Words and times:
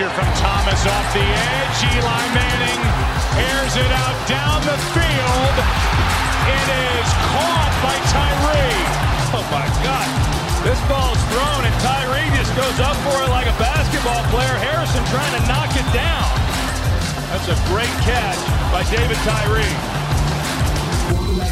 pressure 0.00 0.16
from 0.16 0.32
Thomas 0.40 0.86
off 0.86 1.12
the 1.12 1.20
edge. 1.20 1.76
Eli 1.92 2.24
Manning 2.32 2.80
airs 3.36 3.76
it 3.76 3.92
out 4.00 4.16
down 4.28 4.60
the 4.64 4.78
field. 4.96 5.56
It 6.48 6.68
is 6.96 7.08
caught 7.28 7.74
by 7.84 7.96
Tyree. 8.08 8.80
Oh 9.36 9.44
my 9.52 9.68
God. 9.84 10.08
This 10.64 10.80
ball's 10.88 11.20
thrown 11.28 11.64
and 11.64 11.76
Tyree 11.84 12.30
just 12.36 12.52
goes 12.56 12.80
up 12.80 12.96
for 13.04 13.24
it 13.24 13.28
like 13.28 13.46
a 13.46 13.56
basketball 13.60 14.24
player. 14.32 14.56
Harrison 14.64 15.04
trying 15.12 15.34
to 15.36 15.42
knock 15.48 15.72
it 15.76 15.88
down. 15.92 16.28
That's 17.32 17.48
a 17.48 17.58
great 17.68 17.92
catch 18.00 18.40
by 18.72 18.84
David 18.88 19.18
Tyree. 19.28 19.99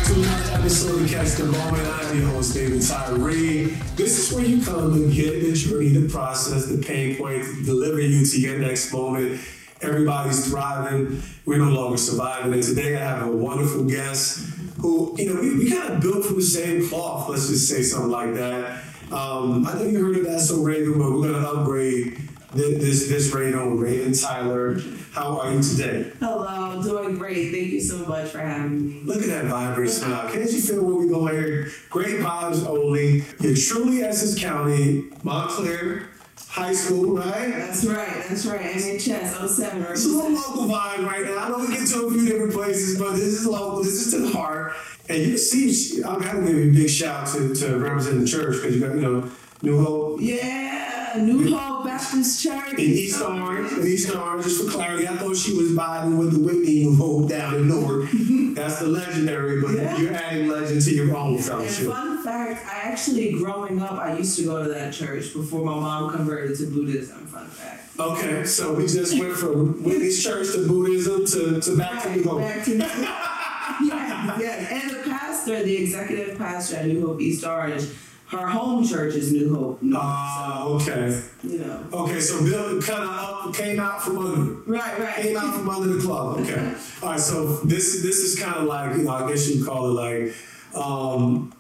To 0.09 0.15
another 0.15 0.55
episode 0.55 1.03
of 1.03 1.11
Catch 1.11 1.33
the 1.33 1.45
Moment. 1.45 1.87
I'm 1.87 2.19
your 2.19 2.31
host, 2.31 2.55
David 2.55 2.81
Tyree. 2.81 3.65
This 3.95 4.19
is 4.19 4.35
where 4.35 4.43
you 4.43 4.65
come 4.65 4.95
and 4.95 5.13
get 5.13 5.43
the 5.43 5.53
journey, 5.53 5.89
the 5.89 6.09
process, 6.09 6.65
the 6.65 6.79
pain 6.79 7.19
point, 7.19 7.45
deliver 7.67 8.01
you 8.01 8.25
to 8.25 8.41
your 8.41 8.59
next 8.59 8.91
moment. 8.91 9.39
Everybody's 9.83 10.49
thriving. 10.49 11.21
We're 11.45 11.59
no 11.59 11.69
longer 11.69 11.99
surviving. 11.99 12.55
And 12.55 12.63
today 12.63 12.97
I 12.97 13.01
have 13.01 13.27
a 13.27 13.31
wonderful 13.31 13.85
guest 13.85 14.49
who, 14.81 15.15
you 15.19 15.35
know, 15.35 15.43
we, 15.43 15.59
we 15.59 15.71
kind 15.71 15.93
of 15.93 16.01
built 16.01 16.25
from 16.25 16.37
the 16.37 16.43
same 16.43 16.89
cloth, 16.89 17.29
let's 17.29 17.49
just 17.49 17.69
say 17.69 17.83
something 17.83 18.11
like 18.11 18.33
that. 18.33 18.83
Um, 19.13 19.67
I 19.67 19.75
know 19.75 19.83
you 19.83 20.03
heard 20.03 20.17
of 20.17 20.25
That's 20.25 20.49
So 20.49 20.63
Raven, 20.63 20.95
but 20.95 21.13
we're 21.13 21.29
going 21.29 21.35
to 21.35 21.49
upgrade 21.51 22.28
this, 22.59 23.09
this, 23.09 23.33
Raven 23.33 23.71
with 23.71 23.89
Raven 23.89 24.13
Tyler. 24.13 24.81
How 25.13 25.41
are 25.41 25.53
you 25.53 25.63
today? 25.63 26.13
Hello, 26.21 26.83
doing 26.83 27.17
great. 27.17 27.53
Thank 27.53 27.69
you 27.69 27.81
so 27.81 27.99
much 28.07 28.31
for 28.31 28.39
having 28.39 28.89
me. 28.89 29.01
Look 29.05 29.23
at 29.23 29.29
that 29.29 29.45
vibrant 29.47 29.91
smile. 29.91 30.31
Can't 30.31 30.51
you 30.51 30.61
feel 30.61 30.85
where 30.85 30.97
we 30.97 31.09
go 31.09 31.27
here? 31.27 31.71
Great 31.91 32.21
vibes 32.21 32.67
only. 32.67 33.25
You're 33.41 33.57
truly 33.57 34.03
Essex 34.03 34.41
County, 34.41 35.05
Montclair 35.23 36.09
High 36.49 36.73
School, 36.73 37.17
right? 37.17 37.51
That's 37.51 37.85
right, 37.85 38.25
that's 38.29 38.47
right. 38.47 38.61
MHS 38.61 39.49
07. 39.49 39.83
It's 39.83 40.05
a 40.05 40.09
little 40.09 40.33
local 40.33 40.65
vibe 40.65 41.07
right 41.07 41.25
now. 41.25 41.39
I 41.39 41.49
know 41.49 41.59
we 41.59 41.69
get 41.69 41.87
to 41.89 42.07
a 42.07 42.11
few 42.11 42.27
different 42.27 42.53
places, 42.53 42.99
but 42.99 43.13
this 43.13 43.23
is 43.23 43.47
local. 43.47 43.83
This 43.83 44.07
is 44.07 44.13
to 44.13 44.21
the 44.21 44.37
heart. 44.37 44.75
And 45.09 45.19
you 45.19 45.39
see, 45.39 46.03
I 46.03 46.19
gotta 46.19 46.41
give 46.41 46.57
you 46.57 46.71
a 46.71 46.75
big 46.75 46.91
shout 46.91 47.29
to, 47.29 47.55
to 47.55 47.79
representing 47.79 48.23
the 48.23 48.27
church 48.27 48.57
because 48.57 48.75
you 48.75 48.81
got, 48.81 48.95
you 48.95 49.01
know, 49.01 49.31
New 49.63 49.85
Hope. 49.85 50.21
Yeah, 50.21 50.88
New 51.17 51.55
Hope 51.57 51.85
Baptist 51.85 52.43
Church. 52.43 52.73
In 52.75 52.81
East 52.81 53.21
Orange, 53.23 53.73
in 53.73 53.87
East 53.87 54.15
Orange, 54.15 54.45
just 54.45 54.65
for 54.65 54.71
clarity, 54.71 55.07
I 55.09 55.17
thought 55.17 55.37
she 55.37 55.55
was 55.57 55.71
vibing 55.73 56.19
with 56.19 56.33
the 56.33 56.41
Whitney 56.41 56.85
New 56.85 56.97
Hope 56.97 57.29
down 57.29 57.55
in 57.55 57.69
Newark. 57.69 58.09
That's 58.55 58.81
the 58.81 58.87
legendary, 58.89 59.61
but 59.63 59.73
Yeah. 59.73 59.97
you're 59.99 60.13
adding 60.15 60.49
legend 60.49 60.83
to 60.83 60.95
your 60.95 61.17
own 61.17 61.37
And 61.37 61.45
fellowship. 61.45 61.87
fun 61.89 62.23
fact, 62.25 62.67
I 62.67 62.89
actually, 62.91 63.33
growing 63.35 63.81
up, 63.81 63.93
I 63.93 64.17
used 64.19 64.37
to 64.39 64.45
go 64.45 64.63
to 64.63 64.69
that 64.71 64.93
church 64.93 65.33
before 65.33 65.65
my 65.65 65.75
mom 65.75 66.11
converted 66.13 66.57
to 66.59 66.67
Buddhism. 66.67 67.27
Fun 67.27 67.47
fact. 67.47 67.91
Okay, 67.99 68.45
so 68.45 68.75
we 68.75 68.87
just 68.87 69.19
went 69.19 69.35
from 69.37 69.83
Whitney's 69.83 70.23
church 70.25 70.53
to 70.53 70.67
Buddhism 70.69 71.25
to, 71.27 71.61
to 71.61 71.77
back 71.77 72.03
to 72.03 72.17
New 72.17 72.23
Hope. 72.25 72.41
Back 72.41 72.65
to 72.65 72.77
yeah, 73.85 74.39
yeah. 74.41 74.75
And 74.83 74.91
the 74.91 75.11
pastor, 75.11 75.63
the 75.63 75.77
executive 75.77 76.37
pastor 76.39 76.77
at 76.77 76.87
New 76.87 77.07
Hope 77.07 77.21
East 77.21 77.45
Orange, 77.45 77.85
her 78.31 78.47
home 78.47 78.87
church 78.87 79.15
is 79.15 79.33
New 79.33 79.55
Hope. 79.55 79.83
New 79.83 79.95
Hope. 79.95 80.03
Ah, 80.05 80.65
okay. 80.67 81.23
you 81.43 81.59
know. 81.59 81.85
Okay, 81.93 82.21
so 82.21 82.45
Bill 82.45 82.81
kind 82.83 83.03
of 83.03 83.09
up, 83.09 83.55
came 83.55 83.81
out 83.81 84.03
from 84.03 84.19
under, 84.19 84.53
Right, 84.71 84.99
right. 84.99 85.15
came 85.17 85.37
out 85.37 85.55
from 85.55 85.69
under 85.71 85.95
the 85.95 86.01
club. 86.03 86.39
Okay, 86.41 86.75
all 87.03 87.11
right. 87.11 87.21
So 87.21 87.57
this 87.65 88.03
this 88.03 88.19
is 88.19 88.39
kind 88.39 88.57
of 88.57 88.65
like 88.65 88.97
you 88.97 89.05
know 89.05 89.13
I 89.13 89.29
guess 89.31 89.49
you 89.49 89.65
call 89.65 89.89
it 89.89 89.93
like 89.93 90.35
um 90.75 91.55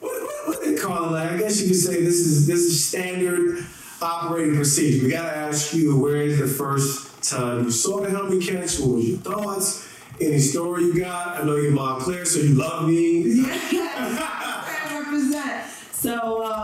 what, 0.00 0.22
what, 0.22 0.48
what 0.48 0.64
they 0.64 0.74
call 0.74 1.04
it 1.06 1.10
like 1.12 1.30
I 1.32 1.36
guess 1.38 1.60
you 1.62 1.68
could 1.68 1.76
say 1.76 2.02
this 2.02 2.16
is 2.18 2.46
this 2.46 2.58
is 2.60 2.84
standard 2.88 3.64
operating 4.02 4.56
procedure. 4.56 5.04
We 5.04 5.12
gotta 5.12 5.36
ask 5.36 5.74
you 5.74 5.96
where 6.00 6.16
is 6.22 6.38
the 6.40 6.48
first 6.48 7.22
time 7.22 7.64
you 7.64 7.70
saw 7.70 8.00
the 8.00 8.10
helmet 8.10 8.42
catch? 8.42 8.80
What 8.80 8.96
was 8.96 9.08
your 9.08 9.18
thoughts? 9.18 9.86
Any 10.20 10.38
story 10.38 10.84
you 10.84 10.98
got? 11.00 11.40
I 11.40 11.44
know 11.44 11.56
you're 11.56 11.70
Montclair, 11.70 12.24
so 12.26 12.40
you 12.40 12.54
love 12.54 12.86
me. 12.88 13.42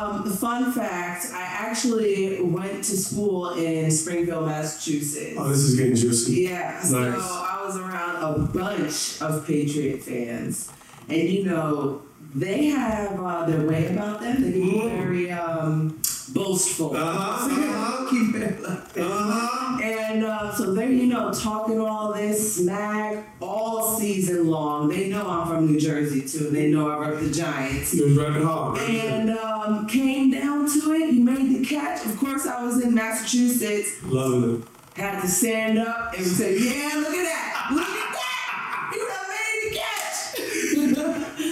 I 0.07 0.17
represent. 0.17 0.39
So, 0.39 0.51
um, 0.51 0.63
the 0.63 0.71
fun 0.71 0.73
fact, 0.73 1.27
I 1.33 1.43
actually 1.43 2.41
went 2.43 2.85
to 2.85 2.97
school 2.97 3.51
in 3.55 3.91
Springfield, 3.91 4.47
Massachusetts. 4.47 5.37
Oh, 5.39 5.49
this 5.49 5.59
is 5.59 5.77
getting 5.77 5.95
juicy. 5.95 6.43
Yeah, 6.43 6.81
so 6.81 6.99
I 6.99 7.65
was 7.65 7.77
around 7.77 8.23
a 8.23 8.39
bunch 8.39 9.21
of 9.21 9.47
Patriot 9.47 10.03
fans. 10.03 10.71
And 11.09 11.29
you 11.29 11.45
know, 11.45 12.03
they 12.35 12.67
have 12.67 13.19
uh, 13.21 13.47
their 13.47 13.67
way 13.67 13.87
about 13.95 14.21
them. 14.21 14.43
They 14.43 14.53
can 14.53 14.71
be 14.71 14.89
very 14.89 15.31
um, 15.31 16.01
boastful. 16.29 16.97
Uh-huh, 16.97 17.47
uh-huh. 17.51 18.11
Keep 18.11 18.35
it 18.37 18.63
like 18.63 18.93
that. 18.93 19.03
Uh-huh. 19.03 19.81
And 19.83 20.25
uh, 20.25 20.55
so 20.55 20.75
they're, 20.75 20.91
you 20.91 21.07
know, 21.07 21.33
talking 21.33 21.81
all 21.81 22.13
this 22.13 22.57
smack 22.57 23.27
all 23.41 23.97
season 23.97 24.49
long. 24.49 24.89
They 24.89 25.09
know 25.09 25.29
I'm 25.29 25.47
from 25.49 25.67
New 25.67 25.81
Jersey 25.81 26.23
too. 26.23 26.51
They 26.51 26.71
know 26.71 26.91
I 26.91 27.09
rep 27.09 27.21
the 27.21 27.31
Giants. 27.31 27.93
He 27.93 28.03
was 28.03 28.17
rapping 28.17 28.43
hard. 28.43 28.79
And 28.79 29.31
um, 29.31 29.87
came 29.87 30.31
down 30.31 30.67
to 30.71 30.93
it. 30.93 31.11
He 31.11 31.21
made 31.21 31.51
the 31.51 31.65
catch. 31.65 32.05
Of 32.07 32.17
course, 32.19 32.47
I 32.47 32.63
was 32.65 32.83
in 32.83 32.95
Massachusetts. 32.95 34.03
Loving 34.05 34.63
it. 34.63 34.69
Had 35.01 35.21
to 35.21 35.29
stand 35.29 35.79
up 35.79 36.15
and 36.17 36.25
say, 36.25 36.57
"Yeah, 36.59 36.95
look 36.97 37.15
at 37.15 37.25
that! 37.25 37.69
Look 37.71 37.87
at 37.87 38.13
that! 38.15 38.93
You 38.95 39.07
done 39.07 39.29
made 39.29 39.61
the 39.69 39.77
catch!" 39.77 40.17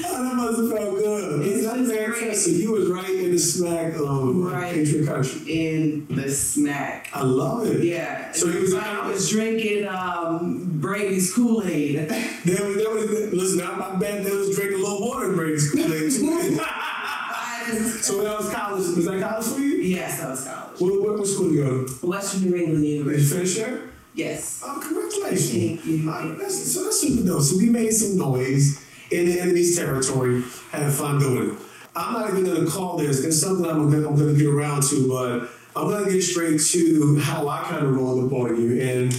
Oh, 0.06 0.22
that 0.24 0.34
must 0.34 0.60
have 0.60 0.70
felt 0.70 0.94
good. 0.96 1.46
It's 1.46 1.66
That's 1.66 1.76
just 1.76 1.92
very 1.92 2.06
great. 2.06 2.23
So 2.36 2.50
you 2.50 2.72
was 2.72 2.88
right 2.88 3.08
in 3.10 3.30
the 3.32 3.38
smack 3.38 3.94
of 3.94 4.36
Right. 4.36 4.74
Patriot 4.74 5.06
country. 5.06 5.40
in 5.76 6.06
the 6.10 6.28
smack. 6.30 7.08
I 7.14 7.22
love 7.22 7.66
it. 7.66 7.84
Yeah. 7.84 8.32
So 8.32 8.48
he 8.50 8.58
was- 8.60 8.74
I 8.74 9.08
was 9.08 9.28
drinking 9.30 9.86
um, 9.88 10.78
Brady's 10.80 11.32
Kool 11.32 11.62
Aid. 11.64 11.96
There 12.44 12.66
was, 12.66 12.76
there 12.76 12.90
was, 12.90 13.32
listen, 13.32 13.60
I, 13.62 13.94
I 13.94 13.96
bet 13.96 14.24
they 14.24 14.30
was 14.36 14.54
drinking 14.56 14.78
a 14.80 14.82
little 14.82 15.00
water 15.08 15.30
in 15.30 15.36
Brady's 15.36 15.70
Kool-Aid 15.70 16.10
too. 16.12 16.58
so 18.02 18.22
that 18.22 18.38
was 18.38 18.50
college. 18.52 18.96
Was 18.96 19.04
that 19.06 19.20
college 19.22 19.46
for 19.46 19.60
you? 19.60 19.76
yes, 19.76 20.20
that 20.20 20.28
was 20.30 20.44
college. 20.44 20.80
What, 20.80 21.00
what, 21.02 21.18
what 21.18 21.26
school 21.26 21.52
you 21.52 21.62
go 21.64 21.86
to? 21.86 22.06
Western 22.06 22.50
New 22.50 22.56
England 22.56 22.82
Did 22.82 22.88
you 22.88 22.94
University. 22.96 23.36
finish 23.36 23.54
there? 23.56 23.80
Yes. 24.14 24.62
Oh, 24.64 24.78
congratulations. 24.82 25.80
Thank 25.82 25.84
you. 25.86 26.10
Uh, 26.10 26.34
that's, 26.38 26.72
so 26.72 26.84
that's 26.84 27.00
super 27.00 27.26
dope. 27.26 27.42
So 27.42 27.56
we 27.56 27.68
made 27.70 27.90
some 27.92 28.16
noise 28.18 28.84
in 29.10 29.26
the 29.26 29.40
enemy's 29.40 29.76
territory, 29.76 30.42
had 30.70 30.92
fun 30.92 31.18
doing 31.18 31.50
it. 31.50 31.58
I'm 31.96 32.12
not 32.12 32.30
even 32.30 32.44
going 32.44 32.64
to 32.64 32.70
call 32.70 32.98
this. 32.98 33.24
it's 33.24 33.40
something 33.40 33.66
I'm 33.66 33.90
going 33.90 34.16
to 34.16 34.36
get 34.36 34.48
around 34.48 34.82
to, 34.84 35.08
but 35.08 35.50
I'm 35.76 35.88
going 35.88 36.04
to 36.04 36.12
get 36.12 36.22
straight 36.22 36.60
to 36.60 37.16
how 37.20 37.48
I 37.48 37.62
kind 37.62 37.86
of 37.86 37.96
roll 37.96 38.26
up 38.26 38.32
on 38.32 38.60
you. 38.60 38.80
And 38.80 39.16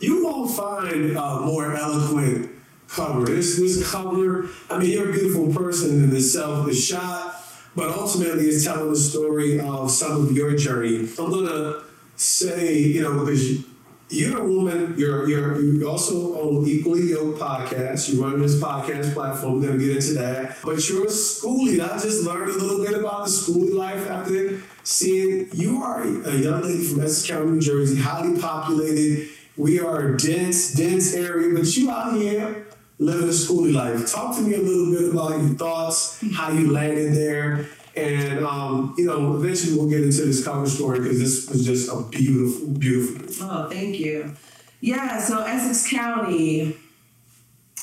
you 0.00 0.24
won't 0.24 0.50
find 0.50 1.16
a 1.16 1.40
more 1.40 1.74
eloquent 1.74 2.50
cover. 2.88 3.26
This, 3.26 3.56
this 3.56 3.90
cover, 3.90 4.48
I 4.70 4.78
mean, 4.78 4.90
you're 4.90 5.10
a 5.10 5.12
beautiful 5.12 5.52
person 5.52 6.04
in 6.04 6.14
itself, 6.14 6.66
the 6.66 6.74
shot, 6.74 7.42
but 7.74 7.90
ultimately 7.96 8.44
it's 8.44 8.64
telling 8.64 8.90
the 8.90 8.96
story 8.96 9.60
of 9.60 9.90
some 9.90 10.26
of 10.26 10.32
your 10.32 10.56
journey. 10.56 10.98
I'm 10.98 11.30
going 11.30 11.46
to 11.46 11.82
say, 12.16 12.78
you 12.78 13.02
know, 13.02 13.24
because 13.24 13.64
you're 14.10 14.40
a 14.40 14.46
woman. 14.46 14.94
You're 14.96 15.28
you're 15.28 15.60
you 15.60 15.88
also 15.88 16.40
own 16.40 16.66
Equally 16.66 17.10
Yoked 17.10 17.38
podcast. 17.38 18.12
You 18.12 18.22
run 18.22 18.40
this 18.40 18.60
podcast 18.60 19.12
platform. 19.12 19.60
We're 19.60 19.68
gonna 19.68 19.78
get 19.78 19.96
into 19.96 20.14
that. 20.14 20.56
But 20.64 20.88
you're 20.88 21.04
a 21.04 21.08
schoolie. 21.08 21.80
I 21.80 21.98
just 22.00 22.24
learned 22.24 22.50
a 22.50 22.54
little 22.54 22.84
bit 22.84 22.98
about 22.98 23.26
the 23.26 23.30
schoolie 23.30 23.74
life 23.74 24.08
after 24.08 24.60
seeing 24.82 25.48
you 25.52 25.82
are 25.82 26.02
a 26.02 26.36
young 26.36 26.62
lady 26.62 26.84
from 26.84 27.00
Essex 27.00 27.28
County, 27.28 27.50
New 27.52 27.60
Jersey, 27.60 28.00
highly 28.00 28.40
populated. 28.40 29.28
We 29.56 29.80
are 29.80 30.14
a 30.14 30.16
dense, 30.16 30.72
dense 30.74 31.14
area, 31.14 31.54
but 31.54 31.76
you 31.76 31.90
out 31.90 32.14
here 32.14 32.66
living 32.98 33.28
a 33.28 33.32
schoolie 33.32 33.74
life. 33.74 34.10
Talk 34.10 34.36
to 34.36 34.42
me 34.42 34.54
a 34.54 34.58
little 34.58 34.92
bit 34.92 35.12
about 35.12 35.40
your 35.42 35.56
thoughts, 35.56 36.22
how 36.34 36.50
you 36.50 36.70
landed 36.70 37.14
there, 37.14 37.66
and 37.98 38.44
um, 38.44 38.94
you 38.96 39.06
know, 39.06 39.36
eventually 39.36 39.76
we'll 39.76 39.88
get 39.90 40.02
into 40.02 40.22
this 40.24 40.44
cover 40.44 40.66
story 40.68 41.00
because 41.00 41.18
this 41.18 41.48
was 41.50 41.64
just 41.64 41.90
a 41.90 42.02
beautiful, 42.10 42.68
beautiful. 42.68 43.46
Oh, 43.48 43.68
thank 43.70 43.98
you. 43.98 44.34
Yeah, 44.80 45.18
so 45.20 45.42
Essex 45.42 45.90
County 45.90 46.76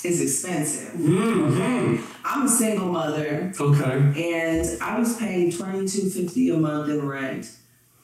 is 0.04 0.22
expensive. 0.22 0.94
Mm-hmm. 1.00 2.04
I'm 2.24 2.46
a 2.46 2.50
single 2.50 2.88
mother, 2.92 3.52
Okay. 3.60 4.34
and 4.34 4.82
I 4.82 4.98
was 5.00 5.18
paying 5.18 5.52
twenty 5.52 5.88
two 5.88 6.10
fifty 6.10 6.50
a 6.50 6.58
month 6.58 6.90
in 6.90 7.06
rent 7.08 7.52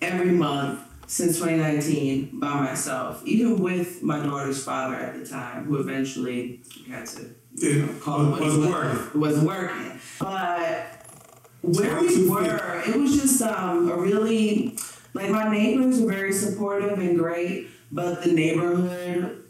every 0.02 0.31
month 0.31 0.80
since 1.08 1.40
2019 1.40 2.40
by 2.40 2.54
myself, 2.62 3.22
even 3.25 3.60
with 3.62 4.02
my 4.02 4.24
daughter's 4.25 4.63
father 4.63 4.96
at 4.96 5.19
the 5.19 5.28
time, 5.28 5.66
who 5.66 5.75
eventually 5.78 6.62
had 6.90 7.06
to 7.06 7.30
It 7.58 8.00
call 8.02 8.34
it 8.36 8.42
wasn't 8.42 8.69
working. 8.72 9.00
It 9.08 9.16
wasn't 9.16 9.48
working. 9.48 10.00
But 10.19 11.00
where 11.62 12.00
we 12.02 12.30
were, 12.30 12.81
it 12.88 12.96
was 12.96 13.19
just 13.19 13.42
um, 13.42 13.90
a 13.90 13.96
really 13.96 14.78
like 15.13 15.30
my 15.30 15.52
neighbors 15.52 16.00
were 16.00 16.12
very 16.12 16.34
supportive 16.34 16.98
and 17.00 17.18
great, 17.18 17.68
but 17.92 18.24
the 18.24 18.31
neighborhood 18.31 19.44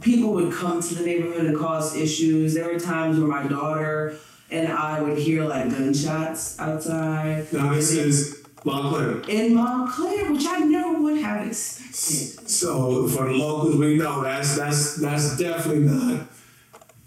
people 0.00 0.32
would 0.32 0.52
come 0.52 0.80
to 0.80 0.94
the 0.94 1.04
neighborhood 1.04 1.46
and 1.46 1.58
cause 1.58 1.96
issues. 1.96 2.54
There 2.54 2.72
were 2.72 2.78
times 2.78 3.18
where 3.18 3.28
my 3.28 3.46
daughter 3.46 4.16
and 4.50 4.68
I 4.68 5.00
would 5.00 5.18
hear 5.18 5.44
like 5.44 5.70
gunshots 5.70 6.58
outside. 6.58 7.52
Now 7.52 7.74
this 7.74 7.92
is 7.92 8.44
Montclair. 8.64 9.22
in 9.28 9.54
Montclair, 9.54 10.32
which 10.32 10.46
I 10.46 10.58
never 10.58 11.00
would 11.00 11.18
have 11.18 11.46
expected. 11.46 12.48
So 12.48 13.06
for 13.08 13.24
the 13.26 13.34
locals, 13.34 13.76
we 13.76 13.96
know 13.96 14.22
that's 14.22 14.56
that's 14.56 14.96
that's 14.96 15.36
definitely 15.36 15.84
not 15.84 16.26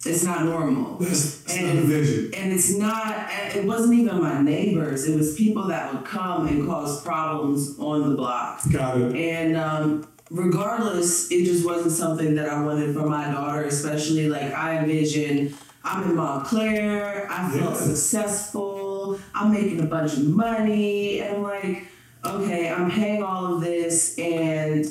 It's 0.06 0.24
not 0.24 0.46
normal. 0.46 0.96
that's, 0.98 1.42
that's 1.42 1.60
not 1.60 1.70
And- 1.72 1.80
a 1.80 1.82
vision. 1.82 2.32
And 2.34 2.54
it's 2.54 2.76
not, 2.78 3.30
it 3.56 3.66
wasn't 3.66 3.96
even 3.96 4.22
my 4.22 4.42
neighbors, 4.42 5.08
it 5.08 5.18
was 5.18 5.36
people 5.36 5.68
that 5.68 5.94
would 5.94 6.06
come 6.06 6.48
and 6.48 6.66
cause 6.66 7.02
problems 7.04 7.78
on 7.80 8.10
the 8.10 8.16
block. 8.16 8.62
Got 8.72 9.02
it. 9.02 9.16
And 9.16 9.58
um, 9.58 10.08
regardless, 10.32 11.30
it 11.32 11.44
just 11.46 11.66
wasn't 11.66 11.92
something 11.92 12.36
that 12.36 12.48
I 12.48 12.62
wanted 12.64 12.96
for 12.96 13.08
my 13.08 13.30
daughter, 13.32 13.64
especially 13.64 14.30
like 14.30 14.54
I 14.54 14.78
envisioned 14.78 15.54
I'm 15.84 16.10
in 16.10 16.16
Montclair, 16.18 17.26
I 17.32 17.50
felt 17.52 17.78
successful, 17.78 19.18
I'm 19.34 19.52
making 19.54 19.80
a 19.80 19.86
bunch 19.86 20.14
of 20.14 20.26
money, 20.26 21.22
and 21.22 21.38
I'm 21.38 21.44
like, 21.44 21.88
okay, 22.26 22.70
I'm 22.70 22.92
paying 22.92 23.24
all 23.24 23.56
of 23.56 23.62
this 23.62 24.18
and 24.20 24.86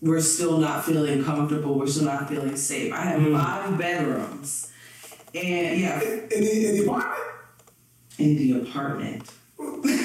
we're 0.00 0.20
still 0.20 0.58
not 0.58 0.84
feeling 0.84 1.24
comfortable, 1.24 1.78
we're 1.78 1.86
still 1.86 2.04
not 2.04 2.28
feeling 2.28 2.56
safe. 2.56 2.92
I 2.92 3.00
have 3.02 3.20
Mm. 3.20 3.32
five 3.40 3.78
bedrooms. 3.78 4.68
And 5.34 5.80
yeah, 5.80 6.00
In 6.00 6.28
the, 6.28 6.66
in 6.68 6.74
the 6.76 6.84
apartment? 6.84 7.20
in 8.18 8.36
the 8.36 8.52
apartment. 8.62 9.22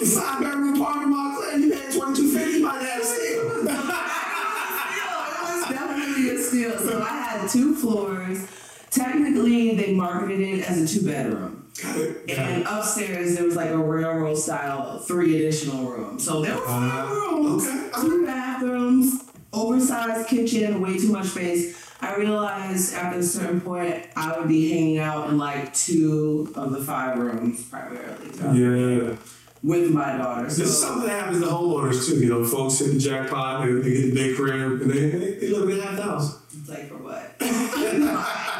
Five 0.00 0.40
bedroom 0.40 0.80
apartment, 0.80 1.10
Montclair, 1.10 1.58
you 1.58 1.72
had 1.72 1.92
2250 1.92 2.62
by 2.64 2.78
that 2.78 3.04
steal. 3.04 3.50
it 3.60 5.42
was 5.42 5.68
definitely 5.68 6.30
a 6.30 6.38
steal. 6.42 6.78
So 6.78 7.02
I 7.02 7.08
had 7.08 7.48
two 7.50 7.74
floors. 7.74 8.46
Technically, 8.90 9.74
they 9.76 9.92
marketed 9.92 10.40
it 10.40 10.64
as 10.70 10.80
a 10.80 10.86
two 10.98 11.04
bedroom. 11.06 11.70
Got 11.82 11.96
it. 11.98 12.26
Got 12.28 12.38
And 12.38 12.62
it. 12.62 12.66
upstairs, 12.68 13.34
there 13.36 13.44
was 13.44 13.56
like 13.56 13.68
a 13.70 13.76
railroad 13.78 14.36
style 14.38 14.98
three 15.00 15.36
additional 15.36 15.84
rooms. 15.90 16.24
So 16.24 16.40
there 16.40 16.54
were 16.56 16.66
five 16.66 17.08
Uh, 17.10 17.14
rooms, 17.14 17.66
okay. 17.66 17.90
two 18.00 18.24
bathrooms, 18.26 19.22
oversized 19.52 20.28
kitchen, 20.28 20.80
way 20.80 20.98
too 20.98 21.12
much 21.12 21.26
space. 21.26 21.76
I 22.00 22.16
realized 22.16 22.94
after 22.94 23.18
a 23.18 23.22
certain 23.22 23.60
point, 23.60 24.06
I 24.16 24.38
would 24.38 24.48
be 24.48 24.70
hanging 24.70 24.98
out 24.98 25.28
in 25.28 25.36
like 25.38 25.74
two 25.74 26.50
of 26.54 26.72
the 26.72 26.82
five 26.82 27.18
rooms 27.18 27.62
primarily 27.68 28.32
so, 28.32 28.52
Yeah. 28.52 29.16
with 29.62 29.90
my 29.90 30.16
daughter. 30.16 30.48
So, 30.48 30.62
This 30.62 30.70
is 30.70 30.80
something 30.80 31.06
that 31.06 31.24
happens 31.24 31.42
to 31.42 31.46
homeowners 31.48 32.06
too. 32.08 32.16
You 32.20 32.28
know, 32.30 32.44
folks 32.44 32.78
hit 32.78 32.94
the 32.94 32.98
jackpot, 32.98 33.68
and 33.68 33.84
they 33.84 33.90
get 33.90 34.12
a 34.12 34.14
big 34.14 34.36
crib, 34.36 34.80
and 34.82 34.90
they, 34.90 35.10
they, 35.10 35.34
they 35.34 35.48
live 35.48 35.68
in 35.68 35.80
half 35.80 35.98
house. 35.98 36.38
it's 36.58 36.68
like 36.68 36.88
for 36.88 36.96
what? 36.96 37.36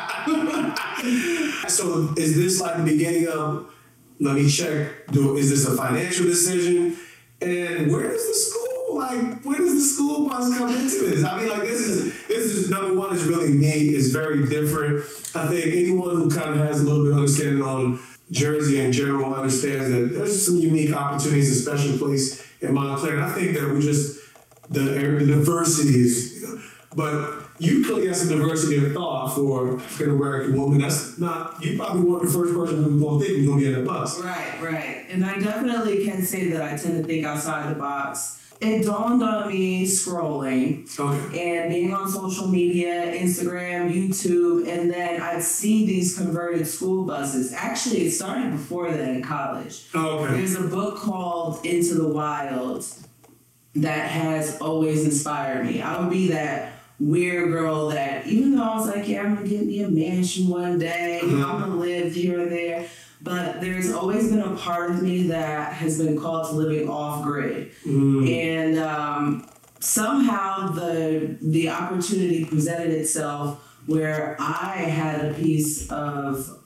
So 1.71 2.13
is 2.17 2.35
this 2.37 2.61
like 2.61 2.77
the 2.79 2.83
beginning 2.83 3.29
of 3.29 3.73
let 4.19 4.35
me 4.35 4.51
check, 4.51 5.07
do 5.13 5.37
is 5.39 5.49
this 5.49 5.67
a 5.67 5.75
financial 5.77 6.27
decision? 6.27 6.97
And 7.41 7.91
where 7.91 8.11
is 8.13 8.27
the 8.29 8.35
school? 8.35 8.60
Like 8.97 9.43
where 9.43 9.59
does 9.59 9.75
the 9.75 9.81
school 9.81 10.29
bus 10.29 10.57
come 10.57 10.71
into 10.71 11.11
this? 11.11 11.25
I 11.25 11.41
mean 11.41 11.49
like 11.49 11.63
this 11.63 11.81
is 11.81 12.27
this 12.29 12.45
is 12.45 12.71
number 12.71 12.95
one 12.95 13.15
is 13.15 13.25
really 13.25 13.53
neat, 13.53 13.95
it's 13.95 14.09
very 14.09 14.47
different. 14.49 15.05
I 15.35 15.47
think 15.49 15.67
anyone 15.67 16.17
who 16.17 16.31
kind 16.31 16.51
of 16.51 16.57
has 16.59 16.81
a 16.81 16.85
little 16.85 17.05
bit 17.05 17.13
of 17.13 17.19
understanding 17.19 17.63
on 17.63 18.01
Jersey 18.31 18.81
in 18.81 18.93
general 18.93 19.35
understands 19.35 19.89
that 19.91 20.19
there's 20.19 20.47
some 20.47 20.57
unique 20.57 20.95
opportunities, 20.95 21.51
a 21.51 21.63
special 21.63 21.99
place 21.99 22.47
in 22.61 22.75
Montclair. 22.75 23.15
And 23.15 23.25
I 23.25 23.33
think 23.33 23.59
that 23.59 23.69
we 23.73 23.81
just 23.81 24.21
the, 24.69 24.81
the 24.81 25.27
diversity 25.27 26.01
is, 26.01 26.41
you 26.41 26.47
know, 26.47 26.63
but 26.95 27.43
you 27.59 27.85
clearly 27.85 28.07
have 28.07 28.17
some 28.17 28.29
diversity 28.29 28.85
of 28.85 28.93
thought 28.93 29.35
for 29.35 29.77
African 29.77 30.15
American 30.15 30.61
woman. 30.61 30.79
That's 30.79 31.19
not 31.19 31.63
you 31.63 31.77
probably 31.77 32.03
weren't 32.03 32.25
the 32.25 32.31
first 32.31 32.55
person 32.55 32.83
who's 32.83 33.03
gonna 33.03 33.21
think 33.21 33.39
you're 33.39 33.47
gonna 33.47 33.61
be 33.61 33.73
in 33.73 33.75
a 33.75 33.83
bus. 33.83 34.21
Right, 34.21 34.61
right. 34.63 35.07
And 35.11 35.25
I 35.25 35.39
definitely 35.39 36.05
can 36.05 36.23
say 36.23 36.49
that 36.51 36.63
I 36.63 36.77
tend 36.77 37.03
to 37.03 37.03
think 37.03 37.27
outside 37.27 37.75
the 37.75 37.79
box. 37.79 38.40
It 38.61 38.85
dawned 38.85 39.23
on 39.23 39.49
me 39.49 39.87
scrolling 39.87 40.87
Okay. 41.01 41.59
and 41.59 41.71
being 41.71 41.95
on 41.95 42.11
social 42.11 42.47
media, 42.47 43.11
Instagram, 43.11 43.91
YouTube, 43.91 44.69
and 44.69 44.91
then 44.91 45.23
I'd 45.23 45.43
see 45.43 45.87
these 45.87 46.19
converted 46.19 46.67
school 46.67 47.05
buses. 47.07 47.55
Actually, 47.55 48.07
it 48.07 48.11
started 48.11 48.53
before 48.53 48.91
that 48.91 49.01
in 49.09 49.23
college. 49.23 49.87
Oh, 49.95 50.19
okay. 50.25 50.35
There's 50.35 50.57
a 50.57 50.65
book 50.65 50.99
called 50.99 51.65
Into 51.65 51.95
the 51.95 52.09
Wild 52.09 52.85
that 53.77 54.11
has 54.11 54.59
always 54.61 55.05
inspired 55.06 55.65
me. 55.65 55.81
I 55.81 55.99
would 55.99 56.11
be 56.11 56.29
that 56.29 56.73
weird 56.99 57.51
girl 57.51 57.89
that 57.89 58.27
even 58.27 58.56
though 58.56 58.63
I 58.63 58.77
was 58.77 58.89
like, 58.89 59.09
yeah, 59.09 59.23
I'm 59.23 59.37
gonna 59.37 59.49
get 59.49 59.65
me 59.65 59.83
a 59.83 59.89
mansion 59.89 60.49
one 60.49 60.79
day, 60.79 61.21
know, 61.23 61.49
I'm 61.49 61.61
gonna 61.61 61.77
live 61.77 62.15
here 62.15 62.41
and 62.41 62.53
there. 62.53 62.87
But 63.22 63.61
there's 63.61 63.93
always 63.93 64.31
been 64.31 64.40
a 64.40 64.56
part 64.56 64.90
of 64.90 65.02
me 65.02 65.28
that 65.28 65.75
has 65.75 65.99
been 65.99 66.19
called 66.19 66.49
to 66.49 66.55
living 66.55 66.88
off 66.88 67.22
grid. 67.22 67.70
And 67.84 68.78
um, 68.78 69.46
somehow 69.78 70.69
the 70.69 71.37
the 71.43 71.69
opportunity 71.69 72.44
presented 72.44 72.90
itself 72.90 73.67
where 73.87 74.37
I 74.38 74.76
had 74.76 75.25
a 75.25 75.34
piece 75.34 75.90
of 75.90 76.56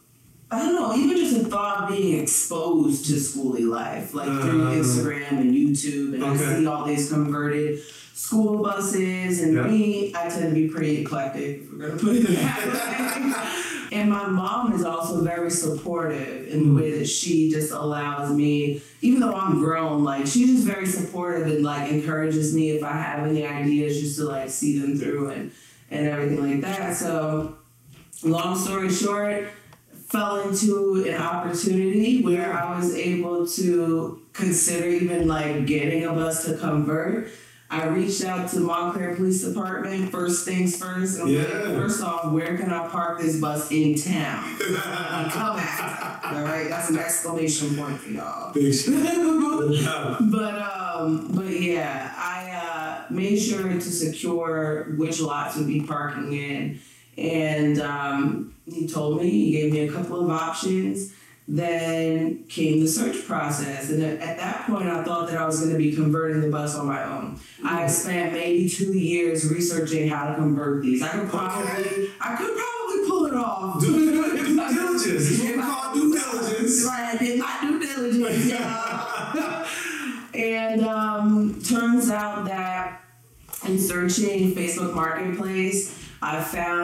I 0.50 0.58
don't 0.60 0.74
know, 0.76 0.94
even 0.94 1.16
just 1.16 1.42
the 1.42 1.48
thought 1.48 1.82
of 1.84 1.88
being 1.96 2.22
exposed 2.22 3.06
to 3.06 3.14
schoolie 3.14 3.68
life, 3.68 4.14
like 4.14 4.28
through 4.42 4.68
Uh, 4.68 4.74
Instagram 4.74 5.32
and 5.40 5.52
YouTube, 5.52 6.14
and 6.14 6.22
okay. 6.22 6.44
I 6.44 6.58
see 6.58 6.66
all 6.66 6.84
these 6.84 7.10
converted 7.10 7.80
school 8.14 8.62
buses, 8.62 9.42
and 9.42 9.54
Yeah. 9.54 9.66
me, 9.66 10.12
I 10.14 10.28
tend 10.28 10.48
to 10.48 10.54
be 10.54 10.68
pretty 10.68 11.02
eclectic, 11.02 11.62
if 11.62 11.72
we're 11.72 11.88
gonna 11.88 12.00
put 12.00 12.16
it 12.16 12.28
that 12.28 13.90
way. 13.90 13.90
and 13.98 14.08
my 14.08 14.28
mom 14.28 14.72
is 14.72 14.84
also 14.84 15.22
very 15.22 15.50
supportive 15.50 16.46
in 16.48 16.58
the 16.60 16.64
mm-hmm. 16.64 16.76
way 16.76 16.98
that 16.98 17.08
she 17.08 17.50
just 17.50 17.72
allows 17.72 18.30
me, 18.32 18.80
even 19.00 19.18
though 19.20 19.34
I'm 19.34 19.58
grown, 19.58 20.04
like 20.04 20.26
she's 20.26 20.48
just 20.48 20.64
very 20.64 20.86
supportive 20.86 21.48
and 21.48 21.64
like 21.64 21.90
encourages 21.90 22.54
me 22.54 22.70
if 22.70 22.84
I 22.84 22.92
have 22.92 23.26
any 23.26 23.44
ideas 23.44 24.00
just 24.00 24.16
to 24.18 24.24
like 24.24 24.48
see 24.48 24.78
them 24.78 24.96
through 24.96 25.30
and 25.30 25.50
and 25.90 26.06
everything 26.06 26.40
like 26.40 26.60
that. 26.62 26.96
So 26.96 27.56
long 28.22 28.56
story 28.56 28.90
short, 28.90 29.48
fell 30.06 30.48
into 30.48 31.04
an 31.08 31.20
opportunity 31.20 32.22
where 32.22 32.52
I 32.52 32.76
was 32.76 32.94
able 32.94 33.46
to 33.48 34.22
consider 34.32 34.88
even 34.88 35.26
like 35.26 35.66
getting 35.66 36.04
a 36.04 36.12
bus 36.12 36.44
to 36.46 36.56
convert. 36.56 37.28
I 37.74 37.86
reached 37.88 38.22
out 38.24 38.48
to 38.50 38.60
Montclair 38.60 39.16
Police 39.16 39.42
Department. 39.42 40.10
First 40.12 40.44
things 40.44 40.76
first. 40.76 41.20
I'm 41.20 41.26
Yeah. 41.26 41.42
first 41.42 42.00
off, 42.02 42.30
where 42.32 42.56
can 42.56 42.70
I 42.72 42.86
park 42.86 43.20
this 43.20 43.40
bus 43.40 43.70
in 43.72 43.96
town? 43.96 44.56
Come 44.58 45.58
after. 45.58 46.36
All 46.36 46.44
right, 46.44 46.68
that's 46.68 46.90
an 46.90 46.98
exclamation 46.98 47.74
point 47.76 47.98
for 47.98 48.10
y'all. 48.10 48.52
But 50.30 50.54
um, 50.62 51.28
but 51.32 51.48
yeah, 51.48 52.12
I 52.16 52.50
uh, 53.08 53.12
made 53.12 53.38
sure 53.38 53.68
to 53.68 53.80
secure 53.80 54.94
which 54.96 55.20
lots 55.20 55.56
would 55.56 55.66
be 55.66 55.80
parking 55.82 56.32
in, 56.32 56.78
and 57.18 57.80
um, 57.80 58.54
he 58.66 58.86
told 58.86 59.20
me 59.20 59.28
he 59.30 59.50
gave 59.52 59.72
me 59.72 59.80
a 59.88 59.92
couple 59.92 60.20
of 60.24 60.30
options. 60.30 61.12
Then 61.46 62.44
came 62.48 62.80
the 62.80 62.88
search 62.88 63.26
process, 63.26 63.90
and 63.90 64.02
at 64.02 64.18
at 64.20 64.38
that 64.38 64.66
point, 64.66 64.88
I 64.88 65.04
thought 65.04 65.28
that 65.28 65.36
I 65.36 65.44
was 65.44 65.60
going 65.60 65.72
to 65.72 65.78
be 65.78 65.92
converting 65.94 66.40
the 66.40 66.48
bus 66.48 66.74
on 66.74 66.86
my 66.86 67.04
own. 67.04 67.38
I 67.62 67.82
had 67.82 67.90
spent 67.90 68.32
maybe 68.32 68.66
two 68.66 68.96
years 68.96 69.50
researching 69.50 70.08
how 70.08 70.30
to 70.30 70.36
convert 70.36 70.82
these. 70.82 71.02
I 71.02 71.08
could 71.08 71.28
probably, 71.28 72.08
I 72.18 72.36
could 72.36 72.56
probably 72.56 73.08
pull 73.08 73.26
it 73.26 73.34
off. 73.34 73.78
Do 73.78 73.92
due 73.92 74.74
diligence. 74.74 75.30
It's 75.30 75.42
what 75.42 75.56
we 75.56 75.62
call 75.62 75.94
due 75.94 76.18
diligence. 76.18 76.84
Right, 76.86 77.14
I 77.14 77.18
did 77.18 77.38
my 77.38 77.58
due 77.60 77.80
diligence, 77.80 78.50
y'all. 78.50 79.66
and 80.34 80.84
um, 80.84 81.62
turns 81.62 82.10
out 82.10 82.44
that 82.46 83.02
in 83.66 83.78
searching 83.78 84.54
Facebook 84.54 84.94
Marketplace, 84.94 86.00
I 86.22 86.42
found 86.42 86.83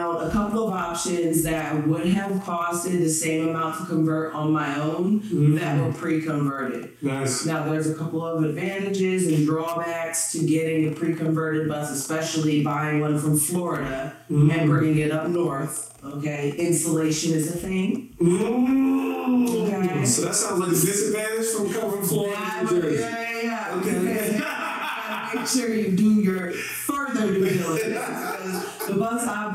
options 1.01 1.43
that 1.43 1.87
would 1.87 2.05
have 2.07 2.31
costed 2.43 2.99
the 2.99 3.09
same 3.09 3.49
amount 3.49 3.79
to 3.79 3.85
convert 3.85 4.33
on 4.33 4.51
my 4.51 4.79
own 4.79 5.55
that 5.55 5.81
were 5.81 5.93
pre-converted. 5.93 6.91
Nice. 7.01 7.45
Now, 7.45 7.65
there's 7.65 7.89
a 7.89 7.95
couple 7.95 8.25
of 8.25 8.43
advantages 8.43 9.27
and 9.27 9.45
drawbacks 9.45 10.31
to 10.33 10.45
getting 10.45 10.91
a 10.91 10.95
pre-converted 10.95 11.67
bus, 11.67 11.91
especially 11.91 12.63
buying 12.63 13.01
one 13.01 13.17
from 13.19 13.37
Florida 13.37 14.13
and 14.29 14.69
bringing 14.69 14.99
it 14.99 15.11
up 15.11 15.27
north. 15.27 15.87
Okay, 16.03 16.51
insulation 16.57 17.33
is 17.33 17.53
a 17.53 17.57
thing. 17.57 18.15
Mm. 18.19 19.91
Okay. 19.91 20.05
So 20.05 20.23
that 20.23 20.35
sounds 20.35 20.59
like 20.59 20.69
a 20.69 20.71
disadvantage 20.71 21.47
from 21.47 21.71
coming 21.71 21.97
from 21.97 22.07
Florida 22.07 22.95
Yeah, 22.95 23.09
yeah, 23.09 23.41
yeah. 23.43 23.79
Okay. 23.79 24.39
Gotta 24.39 25.35
Make 25.37 25.47
sure 25.47 25.73
you 25.73 25.95
do 25.95 26.21
your 26.21 26.51
further 26.51 27.27
due 27.27 27.49
diligence 27.49 27.83
because 27.83 28.87
the 28.87 28.95
bus 28.95 29.27
I 29.27 29.53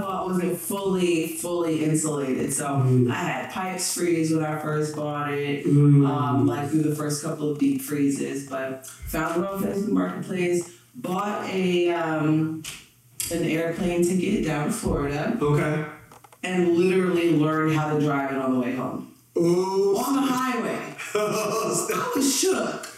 fully, 0.66 1.28
fully 1.28 1.84
insulated. 1.84 2.52
So 2.52 2.66
I 3.10 3.14
had 3.14 3.50
pipes 3.50 3.94
freeze 3.94 4.32
when 4.34 4.44
I 4.44 4.58
first 4.58 4.96
bought 4.96 5.32
it, 5.32 5.64
um, 5.66 6.46
like 6.46 6.70
through 6.70 6.82
the 6.82 6.94
first 6.94 7.22
couple 7.22 7.52
of 7.52 7.58
deep 7.58 7.82
freezes. 7.82 8.48
But 8.48 8.86
found 8.86 9.42
it 9.42 9.48
on 9.48 9.62
Facebook 9.62 9.88
Marketplace, 9.88 10.70
bought 10.94 11.44
a 11.48 11.90
um, 11.90 12.62
an 13.32 13.44
airplane 13.44 14.02
ticket 14.04 14.44
down 14.44 14.66
to 14.66 14.72
Florida, 14.72 15.36
Okay. 15.40 15.84
and 16.42 16.76
literally 16.76 17.32
learned 17.36 17.76
how 17.76 17.94
to 17.96 18.00
drive 18.00 18.32
it 18.32 18.38
on 18.38 18.54
the 18.54 18.60
way 18.60 18.74
home 18.74 19.12
Ooh. 19.36 19.96
on 19.96 20.14
the 20.14 20.22
highway. 20.22 20.94
I 21.14 22.12
was 22.14 22.40
shook. 22.40 22.95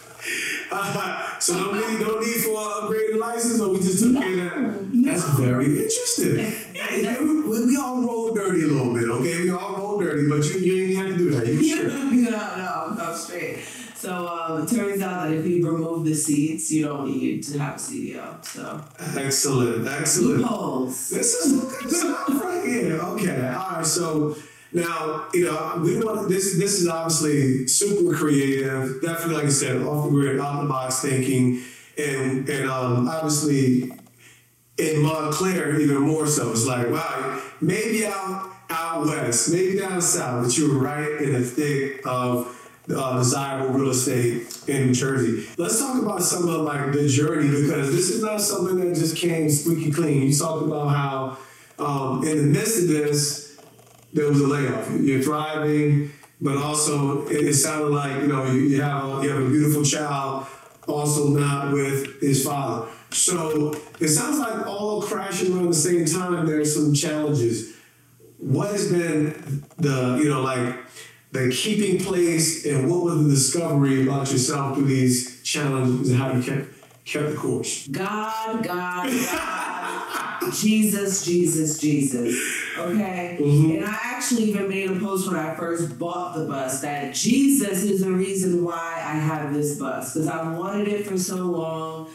Uh, 0.71 1.39
so 1.39 1.53
no 1.53 1.73
need, 1.73 1.99
no 1.99 2.19
need 2.19 2.41
for 2.41 2.51
an 2.51 2.71
upgraded 2.81 3.19
license, 3.19 3.59
or 3.59 3.73
we 3.73 3.79
just 3.79 4.03
took 4.03 4.15
care 4.17 4.47
of 4.47 4.91
that. 4.91 5.03
That's 5.05 5.25
very 5.37 5.65
interesting. 5.65 6.53
Yeah, 6.73 7.19
we, 7.21 7.65
we 7.65 7.77
all 7.77 8.01
roll 8.01 8.33
dirty 8.33 8.63
a 8.63 8.67
little 8.67 8.93
bit, 8.93 9.09
okay? 9.09 9.43
We 9.43 9.49
all 9.51 9.77
roll 9.77 9.99
dirty, 9.99 10.27
but 10.27 10.45
you, 10.45 10.59
you 10.59 10.97
ain't 10.97 10.97
have 10.97 11.07
to 11.09 11.17
do 11.17 11.29
that. 11.31 11.47
You 11.47 11.63
sure? 11.63 11.87
no, 11.89 12.29
no, 12.29 12.95
no, 12.97 13.15
straight. 13.15 13.59
So 13.99 14.27
um, 14.27 14.63
it 14.63 14.69
turns 14.69 15.01
out 15.01 15.27
that 15.27 15.33
if 15.33 15.45
you 15.45 15.69
remove 15.69 16.05
the 16.05 16.13
seats, 16.13 16.71
you 16.71 16.85
don't 16.85 17.05
need 17.05 17.43
to 17.43 17.59
have 17.59 17.75
a 17.75 17.77
CDL. 17.77 18.45
So 18.45 18.81
excellent, 19.17 19.85
excellent. 19.85 20.39
Loopholes. 20.39 21.09
This 21.09 21.33
is 21.33 21.61
good 21.61 21.91
stuff 21.91 22.29
right 22.29 22.65
here. 22.65 22.93
Okay, 22.93 23.47
all 23.47 23.71
right. 23.71 23.85
So 23.85 24.37
now 24.71 25.27
you 25.33 25.45
know 25.45 25.81
we 25.83 26.03
want 26.03 26.29
this. 26.29 26.57
This 26.57 26.81
is 26.81 26.87
obviously 26.87 27.67
super 27.67 28.15
creative. 28.15 29.01
Definitely, 29.01 29.35
like 29.35 29.45
I 29.45 29.49
said, 29.49 29.81
off 29.81 30.05
the 30.05 30.11
grid, 30.11 30.39
out 30.39 30.55
of 30.55 30.63
the 30.63 30.69
box 30.69 31.01
thinking, 31.01 31.61
and 31.97 32.47
and 32.47 32.69
um, 32.69 33.07
obviously 33.07 33.91
in 34.77 35.01
Montclair 35.01 35.79
even 35.79 36.01
more 36.01 36.27
so. 36.27 36.51
It's 36.51 36.65
like 36.65 36.89
wow, 36.89 37.41
maybe 37.61 38.05
out 38.05 38.51
out 38.69 39.05
west, 39.05 39.51
maybe 39.51 39.79
down 39.79 40.01
south, 40.01 40.45
but 40.45 40.57
you're 40.57 40.77
right 40.77 41.21
in 41.21 41.33
the 41.33 41.41
thick 41.41 42.05
of 42.05 42.55
uh, 42.95 43.17
desirable 43.17 43.79
real 43.79 43.91
estate 43.91 44.47
in 44.67 44.87
New 44.87 44.93
Jersey. 44.93 45.47
Let's 45.57 45.79
talk 45.79 46.01
about 46.01 46.21
some 46.23 46.47
of 46.47 46.61
like 46.61 46.91
the 46.91 47.07
journey 47.07 47.49
because 47.49 47.91
this 47.91 48.09
is 48.09 48.23
not 48.23 48.41
something 48.41 48.79
that 48.79 48.95
just 48.95 49.17
came 49.17 49.49
squeaky 49.49 49.91
clean. 49.91 50.23
You 50.23 50.35
talked 50.35 50.65
about 50.65 50.87
how 50.87 51.37
um, 51.77 52.23
in 52.23 52.37
the 52.37 52.43
midst 52.43 52.83
of 52.83 52.87
this, 52.89 53.48
there 54.13 54.27
was 54.27 54.41
a 54.41 54.47
layoff. 54.47 54.89
You're 54.99 55.21
thriving, 55.21 56.11
but 56.41 56.57
also 56.57 57.27
it, 57.27 57.47
it 57.47 57.53
sounded 57.53 57.89
like 57.89 58.21
you 58.21 58.27
know 58.27 58.45
you, 58.45 58.61
you 58.61 58.81
have 58.81 59.03
a, 59.03 59.23
you 59.23 59.29
have 59.29 59.41
a 59.41 59.49
beautiful 59.49 59.83
child, 59.83 60.47
also 60.87 61.29
not 61.29 61.73
with 61.73 62.21
his 62.21 62.43
father. 62.43 62.89
So 63.11 63.73
it 63.99 64.09
sounds 64.09 64.39
like 64.39 64.67
all 64.67 65.01
crashing 65.01 65.55
around 65.55 65.69
the 65.69 65.73
same 65.73 66.05
time. 66.05 66.45
There's 66.45 66.75
some 66.75 66.93
challenges. 66.93 67.75
What 68.37 68.71
has 68.71 68.91
been 68.91 69.63
the 69.77 70.19
you 70.21 70.29
know 70.29 70.41
like 70.41 70.75
the 71.31 71.49
keeping 71.51 72.03
place 72.03 72.65
and 72.65 72.89
what 72.89 73.03
was 73.03 73.23
the 73.23 73.29
discovery 73.29 74.03
about 74.03 74.31
yourself 74.31 74.75
through 74.75 74.87
these 74.87 75.43
challenges 75.43 76.09
and 76.09 76.19
how 76.19 76.31
you 76.31 76.41
kept 76.41 76.69
kept 77.05 77.29
the 77.29 77.35
course? 77.35 77.87
God, 77.87 78.63
God, 78.63 79.09
God, 79.09 79.09
Jesus, 80.53 81.23
Jesus, 81.25 81.77
Jesus. 81.79 82.35
Okay? 82.77 83.37
Mhm. 83.39 83.77
And 83.77 83.85
I 83.85 83.97
actually 84.03 84.43
even 84.45 84.67
made 84.69 84.89
a 84.89 84.99
post 84.99 85.27
when 85.27 85.35
I 85.35 85.55
first 85.55 85.97
bought 85.99 86.35
the 86.37 86.45
bus 86.45 86.81
that 86.81 87.13
Jesus 87.13 87.83
is 87.83 88.01
the 88.01 88.11
reason 88.11 88.63
why 88.63 88.95
I 89.05 89.15
have 89.15 89.53
this 89.53 89.77
bus. 89.77 90.13
Because 90.13 90.27
I 90.27 90.51
wanted 90.51 90.87
it 90.87 91.07
for 91.07 91.17
so 91.17 91.37
long. 91.37 92.07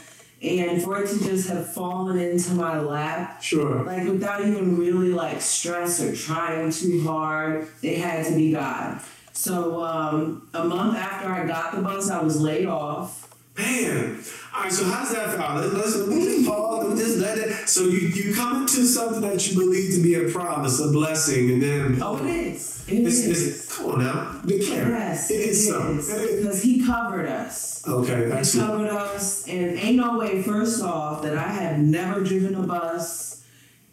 And 0.43 0.83
for 0.83 1.03
it 1.03 1.09
to 1.09 1.25
just 1.25 1.49
have 1.49 1.73
fallen 1.73 2.19
into 2.19 2.53
my 2.53 2.79
lap 2.79 3.43
Sure. 3.43 3.83
like 3.85 4.07
without 4.07 4.43
even 4.43 4.77
really 4.77 5.09
like 5.11 5.41
stress 5.41 6.03
or 6.03 6.15
trying 6.15 6.71
too 6.71 7.03
hard 7.03 7.67
it 7.81 7.97
had 7.97 8.27
to 8.27 8.35
be 8.37 8.53
god 8.53 9.01
so 9.33 9.83
um, 9.83 10.47
a 10.53 10.63
month 10.63 10.99
after 10.99 11.29
i 11.31 11.47
got 11.47 11.75
the 11.75 11.81
bus 11.81 12.11
i 12.11 12.21
was 12.23 12.39
laid 12.43 12.67
off 12.67 13.34
Man, 13.57 14.19
all 14.55 14.63
right. 14.65 14.73
So 14.73 14.85
how's 14.85 15.13
that 15.13 15.37
feel? 15.37 15.61
Let, 15.61 15.73
let's 15.75 15.95
just 15.95 16.47
pause. 16.47 16.99
Just 16.99 17.19
let 17.19 17.39
it. 17.39 17.69
So 17.69 17.85
you 17.85 18.09
you 18.09 18.35
come 18.35 18.63
into 18.63 18.85
something 18.85 19.21
that 19.23 19.49
you 19.49 19.59
believe 19.59 19.95
to 19.95 20.03
be 20.03 20.15
a 20.15 20.29
promise, 20.31 20.81
a 20.81 20.91
blessing, 20.91 21.51
and 21.53 21.63
then 21.63 21.99
oh 22.03 22.17
it 22.17 22.27
is 22.31 22.85
it 22.89 22.99
it's, 23.07 23.15
is 23.17 23.49
it's, 23.49 23.77
come 23.77 23.87
on 23.93 23.99
now, 24.01 24.41
declare. 24.45 24.89
yes 24.91 25.31
it 25.31 25.35
is 25.41 25.69
so. 25.69 25.93
is. 25.93 26.11
It 26.11 26.21
is. 26.31 26.43
because 26.45 26.63
he 26.63 26.85
covered 26.85 27.27
us 27.27 27.87
Okay, 27.89 28.27
he 28.27 28.33
excellent. 28.33 28.71
covered 28.71 28.91
us 28.91 29.49
and 29.49 29.79
ain't 29.79 29.97
no 29.97 30.19
way 30.19 30.43
first 30.43 30.83
off 30.83 31.23
that 31.23 31.35
i 31.39 31.49
had 31.49 31.81
never 31.81 32.23
driven 32.23 32.55
a 32.57 32.67
bus 32.67 33.43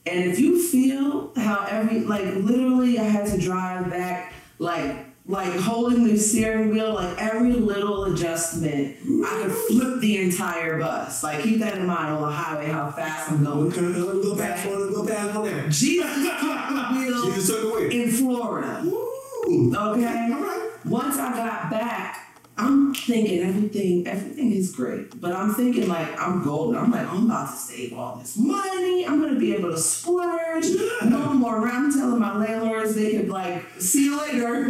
and 0.05 0.29
if 0.29 0.39
you 0.39 0.61
feel 0.61 1.31
how 1.37 1.65
every 1.69 2.01
like 2.01 2.25
literally 2.35 2.99
i 2.99 3.03
had 3.03 3.27
to 3.27 3.37
drive 3.39 3.89
back 3.89 4.33
like 4.59 5.05
like 5.27 5.53
holding 5.59 6.03
the 6.05 6.17
steering 6.17 6.69
wheel 6.71 6.93
like 6.95 7.15
every 7.21 7.53
little 7.53 8.05
adjustment 8.05 8.97
i 9.25 9.41
could 9.43 9.51
flip 9.51 9.99
the 10.01 10.17
entire 10.21 10.79
bus 10.79 11.23
like 11.23 11.43
keep 11.43 11.59
that 11.59 11.77
in 11.77 11.85
mind 11.85 12.09
on 12.11 12.21
the 12.21 12.27
highway 12.31 12.65
how 12.67 12.89
fast 12.91 13.31
i'm 13.31 13.43
going 13.43 13.67
Okay, 13.67 13.81
let 13.81 14.15
me 14.15 14.21
go 14.23 14.35
back 14.35 14.65
on 14.65 14.71
it. 14.89 14.93
Go 14.95 15.05
back 15.05 15.35
on 15.35 15.45
that. 15.45 15.69
jesus 15.69 16.15
took 16.15 16.41
the 16.41 16.87
wheel 16.93 17.25
Jesus 17.25 17.47
took 17.47 17.71
away. 17.73 18.01
in 18.01 18.09
florida 18.11 18.81
Woo. 18.83 19.73
okay 19.75 20.31
All 20.33 20.41
right. 20.41 20.69
once 20.85 21.17
I 21.17 21.31
got 21.35 21.69
back, 21.69 22.20
I'm 22.61 22.93
thinking 22.93 23.39
everything, 23.41 24.07
everything 24.07 24.51
is 24.53 24.71
great. 24.75 25.19
But 25.19 25.33
I'm 25.33 25.53
thinking 25.53 25.87
like 25.87 26.19
I'm 26.21 26.43
golden. 26.43 26.77
I'm 26.77 26.91
like, 26.91 27.07
I'm 27.07 27.25
about 27.25 27.49
to 27.49 27.55
save 27.57 27.93
all 27.93 28.17
this 28.17 28.37
money. 28.37 29.05
I'm 29.07 29.19
gonna 29.19 29.39
be 29.39 29.55
able 29.55 29.71
to 29.71 29.77
splurge. 29.77 30.65
No 31.03 31.33
more 31.33 31.57
around. 31.57 31.85
I'm 31.85 31.91
telling 31.91 32.19
my 32.19 32.37
landlords 32.37 32.93
they 32.93 33.13
could 33.17 33.29
like 33.29 33.63
see 33.79 34.05
you 34.05 34.21
later. 34.21 34.65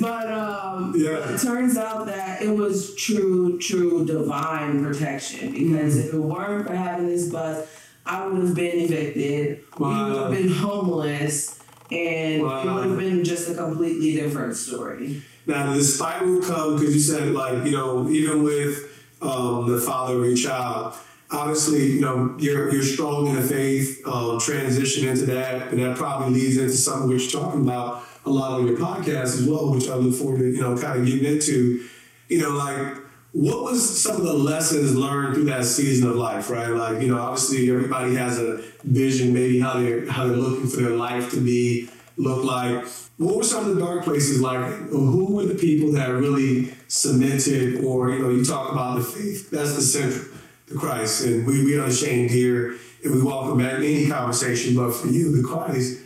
but 0.00 0.32
um 0.32 0.94
Yeah. 0.96 1.32
it 1.32 1.40
turns 1.40 1.76
out 1.76 2.06
that 2.06 2.42
it 2.42 2.50
was 2.50 2.94
true, 2.96 3.58
true 3.60 4.04
divine 4.04 4.84
protection. 4.84 5.52
Because 5.52 5.96
if 5.96 6.12
it 6.12 6.18
weren't 6.18 6.66
for 6.66 6.74
having 6.74 7.06
this 7.06 7.30
bus, 7.30 7.66
I 8.04 8.26
would 8.26 8.42
have 8.42 8.54
been 8.54 8.80
evicted. 8.80 9.62
We 9.78 9.86
would 9.86 10.16
have 10.16 10.30
been 10.32 10.50
homeless. 10.50 11.60
And 11.90 12.40
it 12.40 12.42
would 12.42 12.86
have 12.86 12.98
been 12.98 13.24
just 13.24 13.48
a 13.48 13.54
completely 13.54 14.14
different 14.14 14.56
story. 14.56 15.22
Now 15.46 15.72
the 15.72 15.82
spiral 15.82 16.42
come 16.42 16.76
because 16.76 16.94
you 16.94 17.00
said 17.00 17.32
like 17.32 17.64
you 17.64 17.72
know 17.72 18.08
even 18.08 18.42
with 18.42 18.78
um, 19.22 19.70
the 19.70 19.80
father 19.80 20.18
of 20.18 20.26
your 20.26 20.36
child, 20.36 20.94
obviously 21.30 21.92
you 21.92 22.00
know 22.00 22.36
you're 22.38 22.70
you're 22.72 22.82
strong 22.82 23.28
in 23.28 23.36
the 23.36 23.42
faith, 23.42 24.06
um, 24.06 24.38
transition 24.38 25.08
into 25.08 25.26
that, 25.26 25.68
and 25.68 25.80
that 25.80 25.96
probably 25.96 26.34
leads 26.34 26.58
into 26.58 26.74
something 26.74 27.08
which 27.08 27.32
you're 27.32 27.42
talking 27.42 27.62
about 27.62 28.04
a 28.26 28.30
lot 28.30 28.60
on 28.60 28.66
your 28.66 28.76
podcast 28.76 29.22
as 29.22 29.46
well, 29.46 29.72
which 29.72 29.88
I 29.88 29.94
look 29.94 30.14
forward 30.14 30.40
to 30.40 30.50
you 30.50 30.60
know 30.60 30.76
kind 30.76 31.00
of 31.00 31.06
getting 31.06 31.24
into. 31.24 31.86
You 32.28 32.42
know 32.42 32.50
like 32.50 32.98
what 33.32 33.62
was 33.62 34.02
some 34.02 34.16
of 34.16 34.22
the 34.22 34.32
lessons 34.32 34.96
learned 34.96 35.34
through 35.34 35.44
that 35.44 35.64
season 35.64 36.08
of 36.08 36.16
life, 36.16 36.50
right? 36.50 36.68
Like 36.68 37.02
you 37.02 37.08
know 37.08 37.20
obviously 37.20 37.70
everybody 37.70 38.14
has 38.14 38.38
a 38.38 38.62
vision, 38.84 39.34
maybe 39.34 39.60
how 39.60 39.74
they 39.74 39.92
are 39.92 40.10
how 40.10 40.26
they're 40.26 40.36
looking 40.36 40.68
for 40.68 40.80
their 40.80 40.96
life 40.96 41.30
to 41.32 41.40
be 41.40 41.90
look 42.16 42.44
like. 42.44 42.86
What 43.18 43.36
were 43.36 43.42
some 43.42 43.68
of 43.68 43.74
the 43.74 43.80
dark 43.80 44.04
places 44.04 44.40
like? 44.40 44.72
Who 44.88 45.34
were 45.34 45.44
the 45.44 45.56
people 45.56 45.92
that 45.92 46.08
really 46.08 46.72
cemented, 46.88 47.84
or 47.84 48.10
you 48.10 48.20
know, 48.20 48.30
you 48.30 48.44
talk 48.44 48.72
about 48.72 48.96
the 48.96 49.04
faith. 49.04 49.50
That's 49.50 49.74
the 49.74 49.82
center, 49.82 50.24
the 50.66 50.74
Christ, 50.78 51.26
and 51.26 51.46
we 51.46 51.64
we 51.64 51.78
unashamed 51.80 52.30
here, 52.30 52.76
and 53.04 53.14
we 53.14 53.22
welcome 53.22 53.58
back 53.58 53.74
any 53.74 54.08
conversation. 54.08 54.74
But 54.74 54.92
for 54.92 55.08
you, 55.08 55.40
the 55.40 55.46
Christ. 55.46 56.00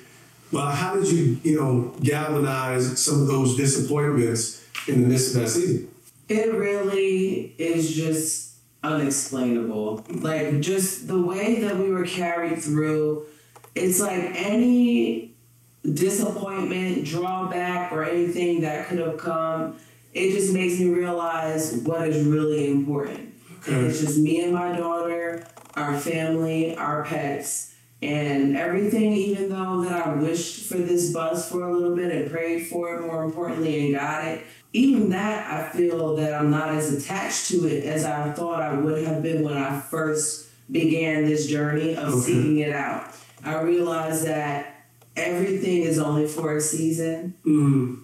Well, 0.50 0.70
how 0.70 0.96
did 0.96 1.06
you 1.10 1.38
you 1.42 1.60
know 1.60 1.94
galvanize 2.00 3.02
some 3.02 3.22
of 3.22 3.26
those 3.28 3.56
disappointments 3.56 4.64
in 4.88 5.02
the 5.02 5.08
midst 5.08 5.34
of 5.34 5.42
that 5.42 5.48
season? 5.48 5.91
It 6.32 6.54
really 6.54 7.54
is 7.58 7.94
just 7.94 8.56
unexplainable. 8.82 10.04
Like, 10.08 10.60
just 10.60 11.06
the 11.06 11.20
way 11.20 11.60
that 11.60 11.76
we 11.76 11.90
were 11.90 12.06
carried 12.06 12.62
through, 12.62 13.26
it's 13.74 14.00
like 14.00 14.32
any 14.34 15.34
disappointment, 15.82 17.04
drawback, 17.04 17.92
or 17.92 18.04
anything 18.04 18.62
that 18.62 18.88
could 18.88 18.98
have 18.98 19.18
come, 19.18 19.78
it 20.14 20.32
just 20.32 20.54
makes 20.54 20.80
me 20.80 20.88
realize 20.88 21.74
what 21.84 22.08
is 22.08 22.26
really 22.26 22.70
important. 22.70 23.34
And 23.66 23.86
it's 23.86 24.00
just 24.00 24.18
me 24.18 24.42
and 24.42 24.54
my 24.54 24.74
daughter, 24.74 25.46
our 25.74 25.98
family, 25.98 26.74
our 26.76 27.04
pets, 27.04 27.74
and 28.00 28.56
everything, 28.56 29.12
even 29.12 29.50
though 29.50 29.84
that 29.84 30.06
I 30.06 30.14
wished 30.14 30.64
for 30.64 30.78
this 30.78 31.12
bus 31.12 31.50
for 31.50 31.68
a 31.68 31.72
little 31.72 31.94
bit 31.94 32.10
and 32.10 32.30
prayed 32.30 32.66
for 32.66 32.96
it 32.96 33.02
more 33.02 33.22
importantly 33.22 33.84
and 33.84 33.94
got 33.94 34.24
it, 34.24 34.44
even 34.72 35.10
that 35.10 35.50
I 35.50 35.68
feel 35.76 36.16
that 36.16 36.34
I'm 36.34 36.50
not 36.50 36.70
as 36.70 36.92
attached 36.92 37.48
to 37.48 37.66
it 37.66 37.84
as 37.84 38.04
I 38.04 38.32
thought 38.32 38.62
I 38.62 38.74
would 38.74 39.04
have 39.06 39.22
been 39.22 39.42
when 39.42 39.56
I 39.56 39.78
first 39.80 40.48
began 40.70 41.24
this 41.26 41.46
journey 41.46 41.94
of 41.96 42.08
Okay. 42.14 42.20
seeking 42.20 42.58
it 42.58 42.72
out. 42.72 43.14
I 43.44 43.60
realized 43.60 44.26
that 44.26 44.86
everything 45.16 45.82
is 45.82 45.98
only 45.98 46.26
for 46.26 46.56
a 46.56 46.60
season 46.60 47.34
Mm, 47.46 47.98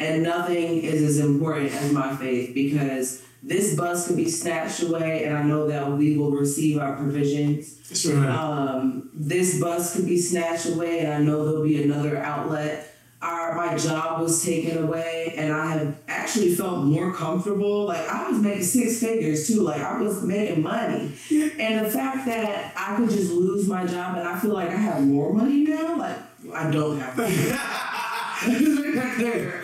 and 0.00 0.22
nothing 0.22 0.82
is 0.82 1.02
as 1.02 1.18
important 1.18 1.72
as 1.74 1.92
my 1.92 2.16
faith 2.16 2.54
because 2.54 3.20
this 3.42 3.74
bus 3.76 4.06
could 4.06 4.16
be 4.16 4.30
snatched 4.30 4.82
away 4.82 5.24
and 5.24 5.36
I 5.36 5.42
know 5.42 5.68
that 5.68 5.92
we 5.92 6.16
will 6.16 6.30
receive 6.30 6.78
our 6.78 6.96
provisions. 6.96 7.76
right. 8.06 8.26
Um, 8.30 9.10
this 9.12 9.60
bus 9.60 9.94
could 9.94 10.06
be 10.06 10.18
snatched 10.18 10.66
away 10.66 11.00
and 11.00 11.12
I 11.12 11.18
know 11.18 11.44
there'll 11.44 11.62
be 11.62 11.82
another 11.82 12.16
outlet. 12.16 12.93
Our, 13.24 13.54
my 13.54 13.76
job 13.78 14.20
was 14.20 14.44
taken 14.44 14.84
away 14.84 15.32
and 15.38 15.50
I 15.50 15.72
have 15.72 15.96
actually 16.08 16.54
felt 16.54 16.84
more 16.84 17.10
comfortable. 17.14 17.86
Like 17.86 18.06
I 18.06 18.28
was 18.30 18.38
making 18.38 18.64
six 18.64 19.00
figures 19.00 19.46
too. 19.48 19.62
Like 19.62 19.80
I 19.80 19.98
was 19.98 20.22
making 20.22 20.62
money. 20.62 21.12
And 21.30 21.86
the 21.86 21.90
fact 21.90 22.26
that 22.26 22.74
I 22.76 22.96
could 22.96 23.08
just 23.08 23.32
lose 23.32 23.66
my 23.66 23.86
job 23.86 24.18
and 24.18 24.28
I 24.28 24.38
feel 24.38 24.52
like 24.52 24.68
I 24.68 24.76
have 24.76 25.02
more 25.02 25.32
money 25.32 25.64
now, 25.64 25.96
like 25.96 26.18
I 26.52 26.70
don't 26.70 27.00
have 27.00 27.16
money. 27.16 27.34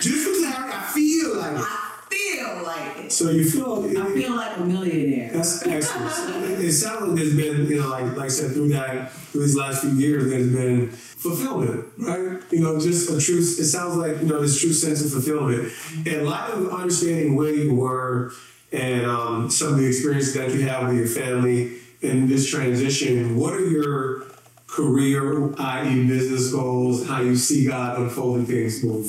Just 0.01 0.41
clarity, 0.41 0.73
I 0.73 0.91
feel 0.95 1.37
like 1.37 1.53
it. 1.53 1.59
I 1.59 2.03
feel 2.09 2.31
feel 2.41 2.63
like 2.63 2.97
it. 2.99 3.13
So 3.13 3.31
you 3.31 3.49
feel 3.49 3.85
I 4.01 4.13
feel 4.13 4.37
like 4.37 4.57
a 4.57 4.61
millionaire. 4.61 5.31
That's 5.33 5.67
excellent. 5.67 6.61
it 6.61 6.73
sounds 6.73 7.09
like 7.09 7.17
there's 7.17 7.37
been, 7.37 7.67
you 7.67 7.81
know, 7.81 7.89
like 7.89 8.17
like 8.17 8.27
I 8.27 8.29
said, 8.29 8.53
through 8.53 8.69
that 8.71 9.13
through 9.13 9.43
these 9.43 9.57
last 9.57 9.83
few 9.83 9.91
years, 9.93 10.29
there's 10.29 10.53
been 10.53 10.91
fulfillment, 11.21 11.85
right? 11.99 12.43
You 12.51 12.61
know, 12.61 12.81
just 12.81 13.11
a 13.11 13.21
true. 13.21 13.39
It 13.39 13.67
sounds 13.67 13.97
like 13.97 14.21
you 14.21 14.27
know 14.27 14.41
this 14.41 14.61
true 14.61 14.73
sense 14.73 15.05
of 15.05 15.13
fulfillment. 15.13 15.73
In 16.07 16.25
light 16.25 16.51
of 16.51 16.73
understanding 16.73 17.37
where 17.37 17.53
you 17.53 17.75
were 17.75 18.33
and 18.73 19.05
um, 19.05 19.51
some 19.51 19.75
of 19.75 19.79
the 19.79 19.87
experiences 19.87 20.35
that 20.35 20.51
you 20.53 20.67
have 20.67 20.89
with 20.89 20.97
your 20.97 21.07
family 21.07 21.77
in 22.01 22.27
this 22.29 22.49
transition, 22.49 23.37
what 23.37 23.53
are 23.53 23.67
your 23.67 24.25
career, 24.67 25.53
i.e., 25.59 26.07
business 26.07 26.53
goals? 26.53 27.07
How 27.07 27.21
you 27.21 27.37
see 27.37 27.67
God 27.67 28.01
unfolding 28.01 28.47
things 28.47 28.81
forward? 28.81 29.07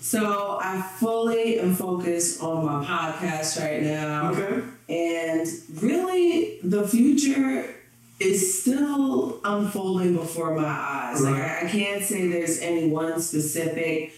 So 0.00 0.58
I 0.62 0.80
fully 0.80 1.58
am 1.60 1.74
focused 1.74 2.42
on 2.42 2.64
my 2.64 2.84
podcast 2.84 3.60
right 3.60 3.82
now. 3.82 4.30
Okay. 4.30 4.62
And 4.88 5.46
really, 5.82 6.60
the 6.62 6.86
future 6.86 7.74
is 8.20 8.62
still 8.62 9.40
unfolding 9.44 10.14
before 10.16 10.54
my 10.54 10.66
eyes. 10.66 11.20
Like 11.22 11.34
I, 11.34 11.66
I 11.66 11.68
can't 11.68 12.02
say 12.02 12.28
there's 12.28 12.60
any 12.60 12.88
one 12.88 13.20
specific 13.20 14.14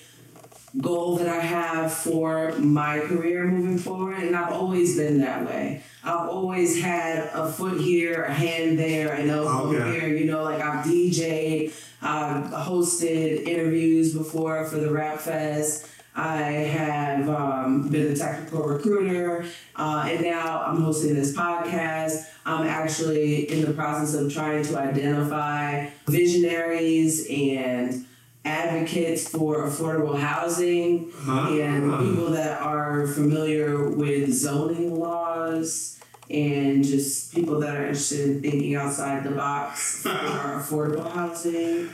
goal 0.81 1.17
that 1.17 1.29
I 1.29 1.41
have 1.41 1.93
for 1.93 2.53
my 2.59 2.99
career 3.01 3.47
moving 3.47 3.79
forward, 3.79 4.19
and 4.19 4.37
I've 4.37 4.53
always 4.53 4.97
been 4.97 5.21
that 5.21 5.47
way. 5.47 5.83
I've 6.05 6.29
always 6.29 6.81
had 6.83 7.31
a 7.33 7.51
foot 7.51 7.81
here, 7.81 8.25
a 8.25 8.33
hand 8.33 8.79
there, 8.79 9.15
an 9.15 9.31
elbow 9.31 9.75
Okay. 9.75 10.01
here. 10.01 10.09
You 10.17 10.27
know, 10.27 10.43
like 10.45 10.61
I've 10.61 10.85
DJ'd, 10.85 11.73
I've 12.03 12.45
hosted 12.53 13.49
interviews 13.49 14.13
before 14.13 14.67
for 14.67 14.77
the 14.77 14.91
Rap 14.93 15.19
Fest. 15.21 15.87
I 16.17 16.41
have 16.43 17.29
um, 17.29 17.89
been 17.91 18.13
a 18.13 18.17
technical 18.17 18.63
recruiter, 18.65 19.45
uh, 19.77 20.07
and 20.09 20.23
now 20.23 20.63
I'm 20.67 20.81
hosting 20.81 21.15
this 21.15 21.37
podcast. 21.37 22.25
I'm 22.47 22.67
actually 22.67 23.51
in 23.53 23.65
the 23.67 23.73
process 23.73 24.15
of 24.15 24.33
trying 24.33 24.65
to 24.65 24.79
identify 24.79 25.89
visionaries 26.07 27.27
and 27.31 28.07
advocates 28.45 29.29
for 29.29 29.67
affordable 29.67 30.19
housing 30.19 31.11
Uh-huh. 31.27 31.53
and 31.53 31.99
people 32.09 32.31
that 32.31 32.63
are 32.63 33.07
familiar 33.09 33.91
with 33.91 34.33
zoning 34.33 34.95
laws 34.99 35.99
and 36.31 36.85
just 36.85 37.35
people 37.35 37.61
that 37.61 37.77
are 37.77 37.83
interested 37.83 38.29
in 38.29 38.43
thinking 38.43 38.75
outside 38.77 39.23
the 39.25 39.31
box 39.31 40.03
for 40.03 40.09
affordable 40.11 41.11
housing, 41.13 41.89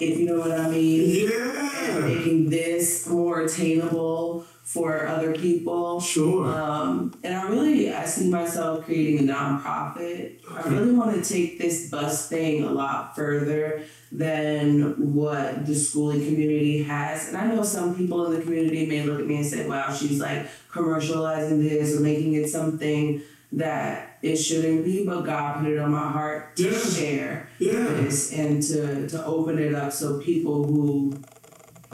if 0.00 0.18
you 0.18 0.26
know 0.26 0.38
what 0.40 0.52
I 0.52 0.68
mean. 0.70 1.26
And 1.26 1.30
Yeah. 1.30 2.06
making 2.06 2.50
this 2.50 3.06
more 3.08 3.40
attainable 3.42 4.44
for 4.64 5.06
other 5.06 5.32
people. 5.32 6.00
Sure. 6.00 6.44
Um, 6.44 7.14
and 7.22 7.34
I 7.34 7.48
really, 7.48 7.94
I 7.94 8.04
see 8.04 8.28
myself 8.28 8.84
creating 8.84 9.28
a 9.28 9.32
nonprofit. 9.32 10.38
I 10.52 10.68
really 10.68 10.92
want 10.92 11.14
to 11.14 11.22
take 11.22 11.58
this 11.58 11.88
bus 11.88 12.28
thing 12.28 12.64
a 12.64 12.70
lot 12.70 13.14
further 13.14 13.82
than 14.10 15.14
what 15.14 15.66
the 15.66 15.74
schooling 15.74 16.24
community 16.24 16.82
has. 16.82 17.28
And 17.28 17.36
I 17.36 17.46
know 17.46 17.62
some 17.62 17.94
people 17.94 18.26
in 18.26 18.34
the 18.34 18.42
community 18.42 18.86
may 18.86 19.02
look 19.04 19.20
at 19.20 19.26
me 19.26 19.36
and 19.36 19.46
say, 19.46 19.68
wow, 19.68 19.92
she's 19.92 20.20
like 20.20 20.48
commercializing 20.72 21.62
this 21.62 21.96
or 21.96 22.00
making 22.00 22.34
it 22.34 22.48
something 22.48 23.22
that 23.52 24.15
it 24.32 24.36
shouldn't 24.36 24.84
be, 24.84 25.04
but 25.06 25.22
God 25.22 25.62
put 25.62 25.72
it 25.72 25.78
on 25.78 25.90
my 25.92 26.10
heart 26.10 26.56
to 26.56 26.70
Yeah. 26.70 26.78
share 26.78 27.48
Yeah. 27.58 27.84
this 28.00 28.32
and 28.32 28.62
to, 28.64 29.08
to 29.08 29.24
open 29.24 29.58
it 29.58 29.74
up 29.74 29.92
so 29.92 30.18
people 30.18 30.64
who 30.66 31.12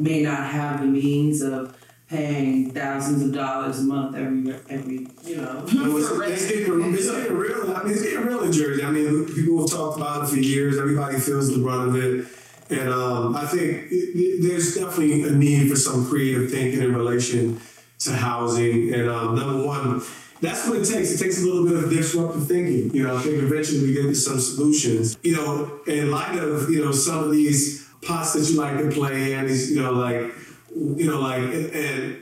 may 0.01 0.23
not 0.23 0.45
have 0.51 0.81
the 0.81 0.87
means 0.87 1.43
of 1.43 1.77
paying 2.09 2.71
thousands 2.71 3.23
of 3.23 3.33
dollars 3.33 3.79
a 3.79 3.83
month 3.83 4.15
every 4.17 4.55
every 4.69 5.07
you 5.25 5.37
know 5.37 5.65
No, 5.73 5.97
it's, 5.97 6.09
for 6.11 6.19
rent. 6.21 6.33
it's, 6.33 6.49
getting, 6.49 6.95
it's 6.95 7.11
getting 7.11 7.37
real. 7.37 7.75
I 7.75 7.83
mean, 7.85 7.93
it's 7.95 8.03
getting 8.03 8.27
real 8.27 8.43
in 8.43 8.53
Jersey. 8.53 8.83
I 8.85 8.91
mean, 8.91 9.25
people 9.27 9.61
have 9.61 9.71
talked 9.71 9.97
about 9.99 10.25
it 10.25 10.29
for 10.31 10.37
years. 10.39 10.79
Everybody 10.79 11.19
feels 11.19 11.55
the 11.55 11.63
brunt 11.63 11.89
of 11.91 11.97
it. 11.97 12.27
And 12.71 12.89
um, 12.91 13.37
I 13.37 13.47
think 13.47 13.63
it, 13.91 13.95
it- 14.15 14.43
there's 14.49 14.75
definitely 14.75 15.23
a 15.25 15.31
need 15.33 15.71
for 15.71 15.77
some 15.77 16.07
creative 16.07 16.51
thinking 16.51 16.83
in 16.83 16.95
relation 16.95 17.61
to 18.01 18.13
housing. 18.13 18.93
And 18.93 19.09
um, 19.09 19.35
number 19.37 19.65
one, 19.67 20.03
that's 20.43 20.69
what 20.69 20.79
it 20.79 20.85
takes. 20.85 21.13
It 21.13 21.25
takes 21.25 21.41
a 21.41 21.47
little 21.47 21.65
bit 21.65 21.83
of 21.83 21.89
disruptive 21.89 22.47
thinking. 22.49 22.93
You 22.93 23.05
know, 23.05 23.17
I 23.17 23.21
think 23.21 23.41
eventually 23.43 23.81
we 23.87 23.95
get 23.95 24.03
to 24.03 24.15
some 24.15 24.41
solutions. 24.41 25.17
You 25.23 25.37
know, 25.37 25.81
in 25.87 26.11
light 26.11 26.37
of, 26.37 26.69
you 26.69 26.85
know, 26.85 26.91
some 26.91 27.23
of 27.25 27.31
these 27.31 27.89
pots 28.03 28.33
that 28.35 28.51
you 28.51 28.59
like 28.59 28.77
to 28.77 28.91
play 28.91 29.35
in, 29.35 29.47
these, 29.47 29.71
you 29.71 29.81
know, 29.81 29.93
like, 29.93 30.33
you 30.75 31.07
know, 31.07 31.21
like, 31.21 31.43
and, 31.45 31.67
and 31.71 32.17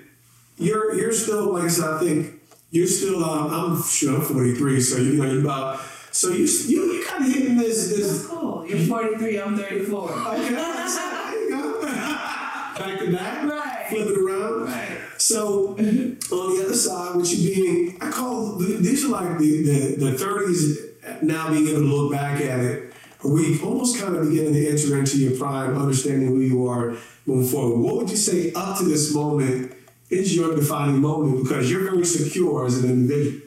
you're 0.58 0.94
you're 0.94 1.12
still 1.12 1.54
like 1.54 1.64
I 1.64 1.68
said. 1.68 1.94
I 1.94 1.98
think 1.98 2.34
you're 2.70 2.86
still. 2.86 3.24
Um, 3.24 3.50
I'm 3.76 3.82
sure 3.82 4.16
I'm 4.16 4.20
43, 4.20 4.80
so 4.80 4.98
you 4.98 5.14
know 5.14 5.32
you 5.32 5.40
about. 5.40 5.80
So 6.12 6.28
you 6.28 6.44
you 6.44 6.92
you 6.92 7.04
kind 7.06 7.24
of 7.24 7.32
hitting 7.32 7.56
this 7.56 7.88
That's 7.88 7.96
this. 7.96 8.26
cool. 8.26 8.66
You're 8.66 8.86
43. 8.86 9.40
I'm 9.40 9.56
34. 9.56 10.10
Okay, 10.30 10.54
back 12.78 12.98
to 13.00 13.12
back. 13.12 13.44
Right. 13.44 13.86
Flip 13.88 14.08
it 14.08 14.18
around. 14.18 14.64
Right. 14.64 14.99
So 15.20 15.76
on 15.76 15.76
the 15.76 16.62
other 16.64 16.74
side, 16.74 17.14
with 17.16 17.30
you 17.38 17.54
being, 17.54 17.98
I 18.00 18.10
call 18.10 18.56
these 18.56 19.04
are 19.04 19.08
like 19.08 19.38
the 19.38 19.62
the, 19.62 19.96
the 19.96 20.10
30s. 20.12 21.22
Now 21.22 21.50
being 21.50 21.68
able 21.68 21.80
to 21.80 21.86
look 21.86 22.12
back 22.12 22.40
at 22.40 22.60
it, 22.60 22.92
we 23.22 23.60
almost 23.60 23.98
kind 23.98 24.16
of 24.16 24.28
beginning 24.28 24.54
to 24.54 24.68
enter 24.68 24.98
into 24.98 25.18
your 25.18 25.36
prime, 25.36 25.76
understanding 25.76 26.28
who 26.28 26.40
you 26.40 26.66
are 26.66 26.96
moving 27.26 27.48
forward. 27.50 27.80
What 27.80 27.96
would 27.96 28.10
you 28.10 28.16
say 28.16 28.52
up 28.54 28.78
to 28.78 28.84
this 28.84 29.14
moment 29.14 29.74
is 30.08 30.34
your 30.34 30.54
defining 30.56 31.00
moment? 31.00 31.42
Because 31.42 31.70
you're 31.70 31.90
very 31.90 32.04
secure 32.04 32.64
as 32.64 32.82
an 32.82 32.90
individual, 32.90 33.46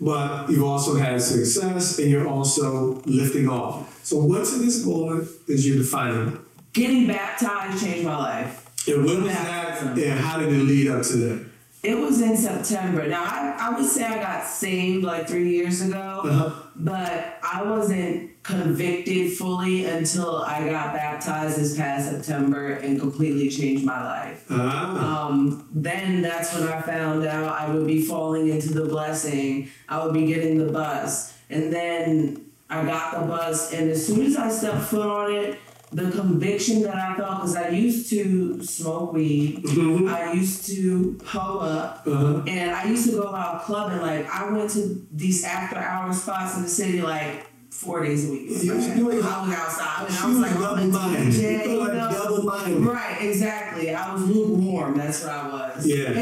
but 0.00 0.48
you've 0.48 0.64
also 0.64 0.96
had 0.96 1.20
success 1.20 1.98
and 1.98 2.10
you're 2.10 2.28
also 2.28 3.02
lifting 3.04 3.48
off. 3.48 4.04
So 4.04 4.16
what 4.24 4.46
to 4.46 4.58
this 4.58 4.86
moment 4.86 5.28
is 5.48 5.66
your 5.66 5.78
defining 5.78 6.16
moment? 6.16 6.40
Getting 6.72 7.06
baptized 7.06 7.84
changed 7.84 8.06
my 8.06 8.16
life. 8.16 8.88
And 8.88 9.04
when 9.04 9.22
was 9.22 9.32
that? 9.32 9.63
And 9.92 10.20
how 10.20 10.38
did 10.38 10.48
it 10.52 10.62
lead 10.62 10.88
up 10.88 11.02
to 11.04 11.16
that? 11.16 11.44
It 11.82 11.98
was 11.98 12.22
in 12.22 12.34
September. 12.36 13.06
Now 13.06 13.24
I, 13.24 13.56
I 13.60 13.76
would 13.76 13.84
say 13.84 14.04
I 14.04 14.16
got 14.22 14.46
saved 14.46 15.04
like 15.04 15.28
three 15.28 15.50
years 15.50 15.82
ago, 15.82 16.22
Uh-huh. 16.24 16.50
but 16.76 17.38
I 17.42 17.62
wasn't 17.62 18.30
convicted 18.42 19.32
fully 19.32 19.84
until 19.84 20.36
I 20.42 20.68
got 20.70 20.94
baptized 20.94 21.58
this 21.58 21.76
past 21.76 22.10
September 22.10 22.72
and 22.72 22.98
completely 22.98 23.48
changed 23.50 23.84
my 23.84 24.02
life. 24.02 24.46
Ah. 24.50 25.26
um, 25.28 25.68
then 25.74 26.22
that's 26.22 26.54
when 26.58 26.68
I 26.68 26.80
found 26.80 27.26
out 27.26 27.52
I 27.52 27.70
would 27.74 27.86
be 27.86 28.00
falling 28.02 28.48
into 28.48 28.72
the 28.72 28.86
blessing. 28.86 29.68
I 29.88 30.02
would 30.04 30.14
be 30.14 30.26
getting 30.26 30.56
the 30.58 30.72
bus. 30.72 31.34
And 31.50 31.70
then 31.72 32.46
I 32.70 32.82
got 32.86 33.20
the 33.20 33.26
bus, 33.26 33.72
and 33.74 33.90
as 33.90 34.06
soon 34.06 34.24
as 34.24 34.36
I 34.38 34.48
stepped 34.48 34.84
foot 34.86 35.06
on 35.06 35.32
it, 35.32 35.58
the 35.94 36.10
conviction 36.10 36.82
that 36.82 36.96
I 36.96 37.14
felt, 37.16 37.36
because 37.42 37.56
I 37.56 37.68
used 37.68 38.10
to 38.10 38.62
smoke 38.64 39.12
weed, 39.12 39.62
Mhm. 39.64 40.12
I 40.12 40.32
used 40.32 40.66
to 40.66 41.18
hoe 41.24 41.58
up, 41.60 42.02
Uh-huh. 42.06 42.42
and 42.46 42.70
I 42.72 42.84
used 42.88 43.06
to 43.10 43.12
go 43.16 43.28
out 43.34 43.64
clubbing. 43.64 44.00
Like, 44.00 44.28
I 44.32 44.50
went 44.50 44.70
to 44.70 44.82
these 45.12 45.44
after 45.44 45.76
hour 45.78 46.12
spots 46.12 46.56
in 46.56 46.62
the 46.64 46.68
city 46.68 47.00
like 47.00 47.46
four 47.70 48.02
days 48.04 48.28
a 48.28 48.30
week. 48.32 48.48
You 48.62 48.74
was 48.74 48.86
doing- 48.86 49.22
I 49.22 49.46
was 49.46 49.52
outside, 49.54 50.06
and 50.08 50.16
I 50.16 50.28
was 50.28 50.38
like, 50.38 50.54
double-minded. 50.58 51.32
DJ, 51.32 51.52
You 51.52 51.58
feel 51.64 51.78
like 51.80 51.94
know? 51.94 52.10
double-minded. 52.12 52.80
Right, 52.86 53.16
exactly. 53.22 53.94
I 53.94 54.14
was 54.14 54.22
lukewarm. 54.22 54.96
That's 54.96 55.22
what 55.24 55.32
I 55.32 55.48
was. 55.76 55.86
Yeah. 55.86 56.20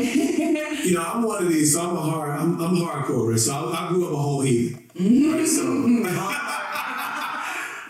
You 0.85 0.94
know, 0.94 1.02
I'm 1.14 1.22
one 1.22 1.42
of 1.44 1.48
these, 1.50 1.74
so 1.74 1.80
I'm 1.82 1.96
a 1.96 2.00
hard, 2.00 2.30
I'm, 2.40 2.61
I'm 2.61 2.74
hardcore, 2.76 3.38
so 3.38 3.52
I, 3.52 3.87
I 3.87 3.88
grew 3.90 4.06
up 4.06 4.12
a 4.12 4.16
whole 4.16 4.40
heathen. 4.42 4.78
Right? 4.98 5.46
So, 5.46 5.62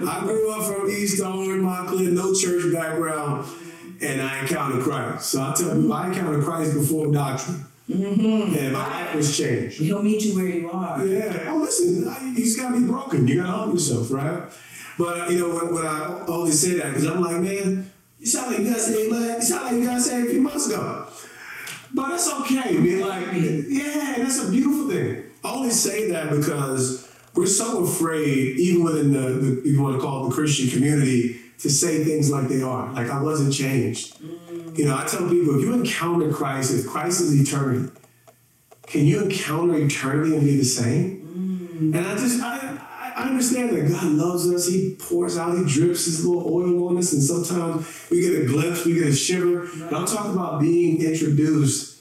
I 0.09 0.21
grew 0.21 0.51
up 0.53 0.65
from 0.65 0.91
East 0.91 1.23
Orange, 1.23 1.63
Montclair, 1.63 2.11
no 2.11 2.35
church 2.35 2.73
background, 2.73 3.47
and 4.01 4.21
I 4.21 4.41
encountered 4.41 4.83
Christ. 4.83 5.31
So 5.31 5.43
I 5.43 5.55
tell 5.55 5.79
you, 5.79 5.93
I 5.93 6.09
encountered 6.09 6.45
Christ 6.45 6.75
before 6.75 7.13
doctrine, 7.13 7.65
mm-hmm. 7.89 8.57
and 8.57 8.73
my 8.73 8.87
life 8.89 9.15
was 9.15 9.37
changed. 9.37 9.79
He'll 9.79 10.03
meet 10.03 10.23
you 10.23 10.35
where 10.37 10.47
you 10.47 10.71
are. 10.71 11.05
Yeah. 11.05 11.47
Oh, 11.49 11.59
listen, 11.59 12.09
I- 12.09 12.31
you 12.31 12.37
just 12.37 12.59
gotta 12.59 12.79
be 12.79 12.87
broken. 12.87 13.27
You 13.29 13.37
gotta 13.43 13.53
humble 13.53 13.75
yourself, 13.75 14.11
right? 14.11 14.43
But 14.99 15.31
you 15.31 15.39
know, 15.39 15.55
when, 15.55 15.75
when 15.75 15.87
I 15.87 16.25
always 16.27 16.61
say 16.61 16.79
that, 16.79 16.89
because 16.89 17.07
I'm 17.07 17.21
like, 17.21 17.41
man, 17.41 17.91
you 18.19 18.27
sound 18.27 18.53
like 18.53 18.61
you 18.61 18.71
got 18.71 18.79
saved, 18.79 19.13
like, 19.13 19.37
you 19.37 19.43
sound 19.43 19.65
like 19.65 19.75
you 19.75 19.85
got 19.85 20.01
saved 20.01 20.27
a 20.29 20.31
few 20.31 20.41
months 20.41 20.69
ago. 20.69 21.07
But 21.95 22.09
that's 22.09 22.33
okay. 22.41 22.79
Mean, 22.79 23.01
like, 23.01 23.27
yeah, 23.33 24.15
that's 24.19 24.45
a 24.45 24.51
beautiful 24.51 24.89
thing. 24.89 25.25
I 25.45 25.53
only 25.53 25.71
say 25.71 26.11
that 26.11 26.31
because 26.31 27.12
we're 27.35 27.47
so 27.47 27.85
afraid, 27.85 28.59
even 28.59 28.85
within 28.85 29.13
the, 29.13 29.21
the 29.21 29.59
if 29.61 29.67
you 29.67 29.83
want 29.83 29.97
to 29.97 30.03
call 30.03 30.27
it 30.27 30.29
the 30.29 30.35
Christian 30.35 30.69
community, 30.69 31.41
to 31.59 31.71
say 31.71 32.05
things 32.05 32.31
like 32.31 32.49
they 32.49 32.63
are. 32.63 32.93
Like 32.93 33.09
I 33.09 33.23
wasn't 33.23 33.55
changed. 33.55 34.21
Mm. 34.21 34.79
You 34.79 34.87
know, 34.87 34.97
I 34.97 35.05
tell 35.07 35.29
people 35.29 35.57
if 35.57 35.63
you 35.63 35.73
encounter 35.73 36.33
Christ, 36.33 36.73
if 36.75 36.87
Christ 36.87 37.21
is 37.21 37.41
eternity, 37.41 37.91
can 38.87 39.07
you 39.07 39.23
encounter 39.23 39.77
eternity 39.79 40.37
and 40.37 40.45
be 40.45 40.57
the 40.57 40.65
same? 40.65 41.91
Mm. 41.93 41.97
And 41.97 42.07
I 42.07 42.15
just 42.17 42.43
I, 42.43 42.79
I- 43.17 43.29
understand 43.29 43.77
that 43.77 43.89
God 43.89 44.05
loves 44.05 44.51
us. 44.51 44.67
He 44.67 44.97
pours 44.99 45.39
out, 45.39 45.57
He 45.57 45.65
drips 45.65 46.07
His 46.07 46.27
little 46.27 46.53
oil 46.53 46.89
on 46.89 46.99
us, 46.99 47.13
and 47.13 47.23
sometimes 47.23 48.09
we 48.11 48.21
get 48.21 48.43
a 48.43 48.47
glimpse, 48.47 48.85
we 48.85 48.95
get 48.95 49.09
a 49.09 49.15
shiver. 49.15 49.69
But 49.79 49.95
I'm 49.95 50.07
talking 50.07 50.33
about 50.33 50.61
being 50.61 51.01
introduced 51.03 51.92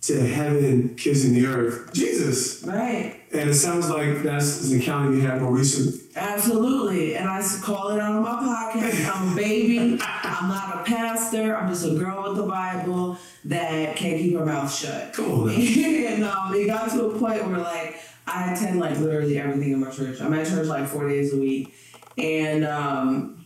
to 0.00 0.20
heaven 0.20 0.94
kissing 0.96 1.34
the 1.34 1.46
earth. 1.46 1.92
Jesus. 1.92 2.62
Right. 2.64 3.20
And 3.32 3.50
it 3.50 3.54
sounds 3.54 3.90
like 3.90 4.22
that's 4.22 4.68
an 4.70 4.76
encounter 4.76 5.14
you 5.14 5.20
had 5.20 5.42
more 5.42 5.52
recently. 5.52 6.00
Absolutely. 6.16 7.16
And 7.16 7.28
I 7.28 7.42
call 7.62 7.90
it 7.90 8.00
out 8.00 8.12
on 8.12 8.22
my 8.22 8.30
podcast. 8.30 9.14
I'm 9.14 9.32
a 9.32 9.36
baby. 9.36 9.98
I'm 10.02 10.48
not 10.48 10.80
a 10.80 10.84
pastor. 10.84 11.56
I'm 11.56 11.68
just 11.68 11.84
a 11.84 11.94
girl 11.94 12.28
with 12.28 12.36
the 12.36 12.46
Bible 12.46 13.18
that 13.46 13.96
can't 13.96 14.18
keep 14.18 14.36
her 14.36 14.46
mouth 14.46 14.74
shut. 14.74 15.12
Come 15.12 15.30
on 15.30 15.50
and 15.50 16.24
um, 16.24 16.54
it 16.54 16.66
got 16.66 16.90
to 16.90 17.06
a 17.06 17.18
point 17.18 17.46
where 17.46 17.58
like 17.58 17.96
I 18.26 18.52
attend 18.52 18.78
like 18.78 18.98
literally 18.98 19.38
everything 19.38 19.72
in 19.72 19.80
my 19.80 19.90
church. 19.90 20.20
I'm 20.20 20.32
at 20.34 20.46
church 20.46 20.66
like 20.66 20.86
four 20.86 21.08
days 21.08 21.34
a 21.34 21.36
week. 21.36 21.74
And 22.16 22.64
um, 22.64 23.37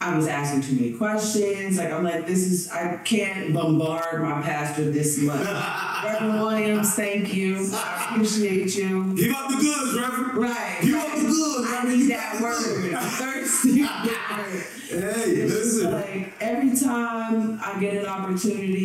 I 0.00 0.16
was 0.16 0.28
asking 0.28 0.62
too 0.62 0.74
many 0.80 0.92
questions. 0.92 1.76
Like 1.76 1.90
I'm 1.90 2.04
like, 2.04 2.24
this 2.26 2.46
is 2.46 2.70
I 2.70 2.98
can't 2.98 3.52
bombard 3.52 4.22
my 4.22 4.40
pastor 4.42 4.90
this 4.92 5.18
much. 5.18 5.44
Reverend 6.04 6.40
Williams, 6.40 6.94
thank 6.94 7.34
you. 7.34 7.68
I 7.74 8.10
appreciate 8.12 8.76
you. 8.76 9.14
Give 9.16 9.34
up 9.34 9.48
the 9.50 9.56
goods, 9.56 9.98
Reverend. 9.98 10.38
Right. 10.38 10.78
Give 10.82 10.94
up 10.94 11.16
the 11.16 11.22
goods, 11.22 11.68
I 11.72 11.84
need 11.88 11.98
You 12.00 12.08
that 12.10 12.40
word. 12.40 12.94
I'm 12.94 13.08
thirsty. 13.08 13.82
for 13.82 14.06
that 14.06 14.38
word. 14.38 14.64
Hey, 14.88 15.44
listen. 15.44 15.92
like 15.92 16.32
every 16.40 16.74
time 16.78 17.60
I 17.62 17.78
get 17.80 17.94
an 17.96 18.06
opportunity, 18.06 18.77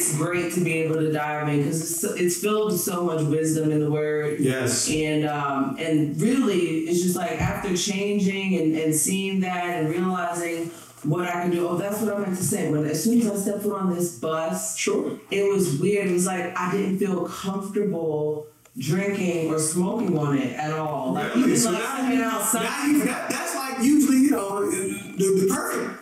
it's 0.00 0.16
great 0.16 0.52
to 0.54 0.60
be 0.64 0.72
able 0.78 0.94
to 0.96 1.12
dive 1.12 1.48
in 1.48 1.58
because 1.58 1.80
it's, 1.82 2.04
it's 2.20 2.36
filled 2.40 2.72
with 2.72 2.80
so 2.80 3.04
much 3.04 3.20
wisdom 3.22 3.70
in 3.70 3.80
the 3.80 3.90
word. 3.90 4.40
Yes. 4.40 4.88
And 4.90 5.26
um, 5.28 5.76
and 5.78 6.18
really, 6.20 6.60
it's 6.88 7.02
just 7.02 7.16
like 7.16 7.40
after 7.40 7.76
changing 7.76 8.56
and, 8.58 8.74
and 8.76 8.94
seeing 8.94 9.40
that 9.40 9.64
and 9.64 9.88
realizing 9.90 10.70
what 11.02 11.26
I 11.28 11.32
can 11.42 11.50
do. 11.50 11.68
Oh, 11.68 11.76
that's 11.76 12.00
what 12.00 12.14
I 12.14 12.18
meant 12.18 12.36
to 12.36 12.42
say. 12.42 12.70
When 12.70 12.84
as 12.86 13.02
soon 13.04 13.20
as 13.20 13.30
I 13.30 13.36
stepped 13.36 13.62
foot 13.62 13.74
on 13.80 13.94
this 13.94 14.18
bus, 14.18 14.76
Sure. 14.78 15.18
it 15.30 15.50
was 15.52 15.78
weird. 15.78 16.08
It 16.08 16.12
was 16.12 16.26
like 16.26 16.56
I 16.58 16.72
didn't 16.72 16.98
feel 16.98 17.26
comfortable 17.26 18.46
drinking 18.78 19.50
or 19.52 19.58
smoking 19.58 20.16
on 20.16 20.38
it 20.38 20.54
at 20.56 20.72
all. 20.72 21.12
Like 21.12 21.34
Really? 21.34 21.42
even 21.48 21.56
So 21.58 21.72
like 21.72 21.82
now, 21.82 21.96
stepping 21.96 22.20
outside. 22.22 22.62
now 22.64 22.86
you, 22.86 23.04
that, 23.04 23.28
that's 23.30 23.54
like 23.56 23.82
usually, 23.84 24.18
you 24.18 24.30
know, 24.30 24.70
the, 24.70 25.16
the 25.18 25.46
perfect. 25.54 25.96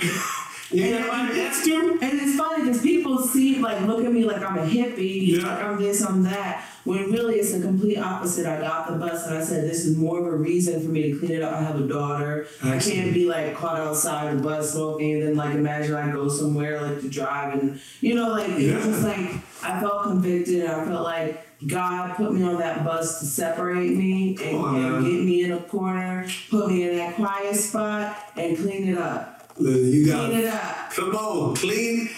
you 0.72 0.84
And, 0.84 1.04
and, 1.04 1.36
that's 1.36 1.64
true. 1.66 1.98
and 2.00 2.20
it's 2.20 2.36
funny 2.36 2.64
because 2.64 2.80
people 2.82 3.18
see 3.26 3.58
like 3.58 3.80
look 3.82 4.04
at 4.04 4.12
me 4.12 4.24
like 4.24 4.42
I'm 4.42 4.58
a 4.58 4.62
hippie, 4.66 5.28
Yeah. 5.38 5.46
like 5.46 5.64
I'm 5.64 5.78
this, 5.82 6.02
I'm 6.04 6.22
that. 6.24 6.64
When 6.84 7.10
really 7.12 7.34
it's 7.36 7.52
the 7.52 7.60
complete 7.60 7.98
opposite. 7.98 8.46
I 8.46 8.58
got 8.58 8.88
the 8.88 8.96
bus 8.96 9.26
and 9.26 9.36
I 9.36 9.44
said 9.44 9.64
this 9.68 9.84
is 9.84 9.96
more 9.98 10.18
of 10.18 10.26
a 10.26 10.34
reason 10.36 10.82
for 10.82 10.88
me 10.88 11.12
to 11.12 11.18
clean 11.18 11.32
it 11.32 11.42
up. 11.42 11.52
I 11.52 11.60
have 11.62 11.78
a 11.78 11.86
daughter. 11.86 12.46
I 12.62 12.78
can't 12.78 13.12
be 13.12 13.26
like 13.26 13.54
caught 13.54 13.78
outside 13.78 14.38
the 14.38 14.42
bus 14.42 14.72
smoking 14.72 15.14
and 15.14 15.22
then 15.22 15.36
like 15.36 15.54
imagine 15.54 15.94
I 15.94 16.10
go 16.10 16.28
somewhere 16.28 16.80
like 16.80 17.00
to 17.02 17.08
drive 17.10 17.58
and 17.60 17.80
you 18.00 18.14
know 18.14 18.28
like 18.30 18.48
Yeah. 18.58 18.76
was 18.76 18.86
just 18.86 19.02
like 19.02 19.30
I 19.62 19.78
felt 19.80 20.04
convicted. 20.04 20.62
And 20.64 20.72
I 20.72 20.84
felt 20.86 21.04
like 21.04 21.46
God 21.66 22.16
put 22.16 22.32
me 22.32 22.42
on 22.44 22.58
that 22.60 22.82
bus 22.82 23.20
to 23.20 23.26
separate 23.26 23.94
me 23.94 24.34
and, 24.42 24.64
and 24.76 25.04
get 25.04 25.22
me 25.22 25.44
in 25.44 25.52
a 25.52 25.60
corner, 25.60 26.26
put 26.50 26.68
me 26.70 26.88
in 26.88 26.96
that 26.96 27.16
quiet 27.16 27.54
spot 27.56 28.16
and 28.36 28.56
clean 28.56 28.88
it 28.88 28.96
up. 28.96 29.39
You 29.58 30.06
got 30.06 30.30
Clean 30.30 30.40
it 30.40 30.46
up. 30.46 30.90
Come 30.90 31.14
on, 31.14 31.56
clean. 31.56 32.10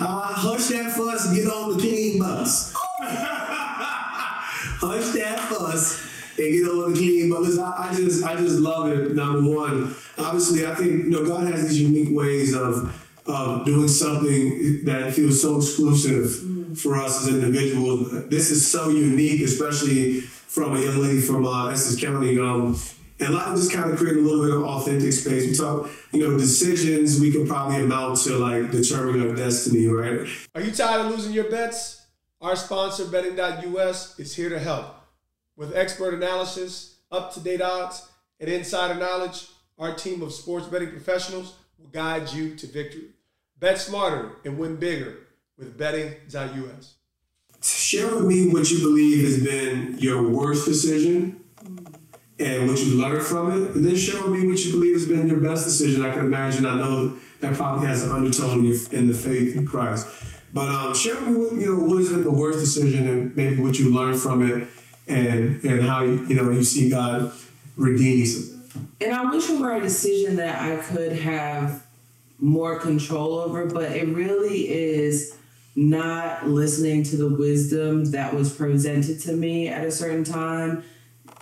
Uh, 0.00 0.32
hush 0.32 0.68
that 0.68 0.92
fuss 0.92 1.26
and 1.26 1.36
get 1.36 1.48
on 1.48 1.72
the 1.76 1.78
clean 1.80 2.18
bus. 2.18 2.72
hush 4.80 5.12
that 5.14 5.40
fuss 5.40 6.08
and 6.38 6.52
get 6.52 6.68
on 6.68 6.92
the 6.92 6.98
clean 6.98 7.30
bus. 7.30 7.58
I, 7.58 7.88
I 7.88 7.94
just, 7.94 8.24
I 8.24 8.36
just 8.36 8.58
love 8.58 8.88
it. 8.88 9.14
Number 9.14 9.50
one, 9.50 9.94
obviously, 10.16 10.66
I 10.66 10.74
think 10.74 10.90
you 11.04 11.10
know 11.10 11.26
God 11.26 11.52
has 11.52 11.68
these 11.68 11.80
unique 11.80 12.16
ways 12.16 12.54
of 12.54 12.94
of 13.26 13.64
doing 13.66 13.88
something 13.88 14.84
that 14.84 15.12
feels 15.12 15.42
so 15.42 15.56
exclusive 15.58 16.78
for 16.78 16.96
us 16.96 17.26
as 17.26 17.34
individuals. 17.34 18.28
This 18.28 18.50
is 18.50 18.70
so 18.70 18.88
unique, 18.88 19.42
especially 19.42 20.20
from 20.20 20.76
a 20.76 20.80
young 20.80 20.98
lady 20.98 21.20
from 21.20 21.46
uh, 21.46 21.68
Essex 21.68 22.00
County. 22.02 22.38
Um, 22.38 22.74
and 23.20 23.30
a 23.30 23.32
lot 23.32 23.48
of 23.48 23.56
just 23.56 23.72
kind 23.72 23.90
of 23.90 23.98
create 23.98 24.16
a 24.16 24.20
little 24.20 24.44
bit 24.44 24.54
of 24.54 24.62
authentic 24.62 25.12
space. 25.12 25.46
We 25.46 25.54
talk, 25.54 25.90
you 26.12 26.20
know, 26.20 26.38
decisions 26.38 27.20
we 27.20 27.32
could 27.32 27.48
probably 27.48 27.82
amount 27.82 28.18
to 28.22 28.36
like 28.38 28.70
determining 28.70 29.28
our 29.28 29.34
destiny, 29.34 29.86
right? 29.86 30.28
Are 30.54 30.60
you 30.60 30.70
tired 30.70 31.06
of 31.06 31.10
losing 31.10 31.32
your 31.32 31.50
bets? 31.50 32.06
Our 32.40 32.54
sponsor, 32.54 33.06
betting.us, 33.06 34.18
is 34.20 34.36
here 34.36 34.48
to 34.48 34.58
help. 34.58 34.94
With 35.56 35.76
expert 35.76 36.14
analysis, 36.14 36.98
up 37.10 37.34
to 37.34 37.40
date 37.40 37.60
odds, 37.60 38.08
and 38.38 38.48
insider 38.48 38.94
knowledge, 38.94 39.48
our 39.78 39.94
team 39.94 40.22
of 40.22 40.32
sports 40.32 40.66
betting 40.66 40.90
professionals 40.90 41.54
will 41.78 41.88
guide 41.88 42.32
you 42.32 42.54
to 42.54 42.66
victory. 42.68 43.10
Bet 43.58 43.78
smarter 43.78 44.30
and 44.44 44.56
win 44.56 44.76
bigger 44.76 45.16
with 45.56 45.76
betting.us. 45.76 46.94
Share 47.60 48.14
with 48.14 48.26
me 48.26 48.48
what 48.50 48.70
you 48.70 48.78
believe 48.78 49.24
has 49.24 49.42
been 49.42 49.98
your 49.98 50.22
worst 50.22 50.64
decision 50.64 51.40
and 52.38 52.68
what 52.68 52.78
you 52.78 52.94
learned 53.00 53.22
from 53.24 53.50
it. 53.50 53.74
And 53.74 53.84
then 53.84 53.96
share 53.96 54.22
with 54.22 54.32
me 54.32 54.46
what 54.46 54.58
you 54.64 54.72
believe 54.72 54.94
has 54.94 55.06
been 55.06 55.26
your 55.28 55.40
best 55.40 55.64
decision. 55.64 56.04
I 56.04 56.12
can 56.12 56.20
imagine, 56.20 56.66
I 56.66 56.76
know 56.76 57.16
that 57.40 57.54
probably 57.54 57.86
has 57.86 58.04
an 58.04 58.12
undertone 58.12 58.64
in 58.92 59.08
the 59.08 59.14
faith 59.14 59.56
in 59.56 59.66
Christ. 59.66 60.06
But 60.52 60.68
um, 60.68 60.94
share 60.94 61.14
with 61.16 61.28
me 61.28 61.36
what, 61.36 61.52
you 61.54 61.66
know, 61.66 61.84
what 61.84 61.98
has 61.98 62.10
been 62.10 62.24
the 62.24 62.30
worst 62.30 62.60
decision 62.60 63.06
and 63.06 63.36
maybe 63.36 63.60
what 63.62 63.78
you 63.78 63.92
learned 63.92 64.20
from 64.20 64.48
it 64.48 64.68
and, 65.06 65.62
and 65.64 65.82
how, 65.82 66.02
you, 66.02 66.24
you 66.26 66.34
know, 66.34 66.50
you 66.50 66.62
see 66.62 66.90
God 66.90 67.32
redeeming 67.76 68.24
something. 68.24 68.88
And 69.00 69.12
I 69.12 69.30
wish 69.30 69.48
it 69.48 69.60
were 69.60 69.74
a 69.74 69.80
decision 69.80 70.36
that 70.36 70.60
I 70.60 70.82
could 70.82 71.12
have 71.12 71.84
more 72.38 72.78
control 72.78 73.34
over, 73.34 73.66
but 73.66 73.92
it 73.92 74.08
really 74.08 74.68
is 74.68 75.36
not 75.76 76.46
listening 76.48 77.02
to 77.04 77.16
the 77.16 77.28
wisdom 77.28 78.06
that 78.12 78.34
was 78.34 78.52
presented 78.52 79.20
to 79.20 79.32
me 79.32 79.68
at 79.68 79.84
a 79.84 79.90
certain 79.90 80.24
time, 80.24 80.82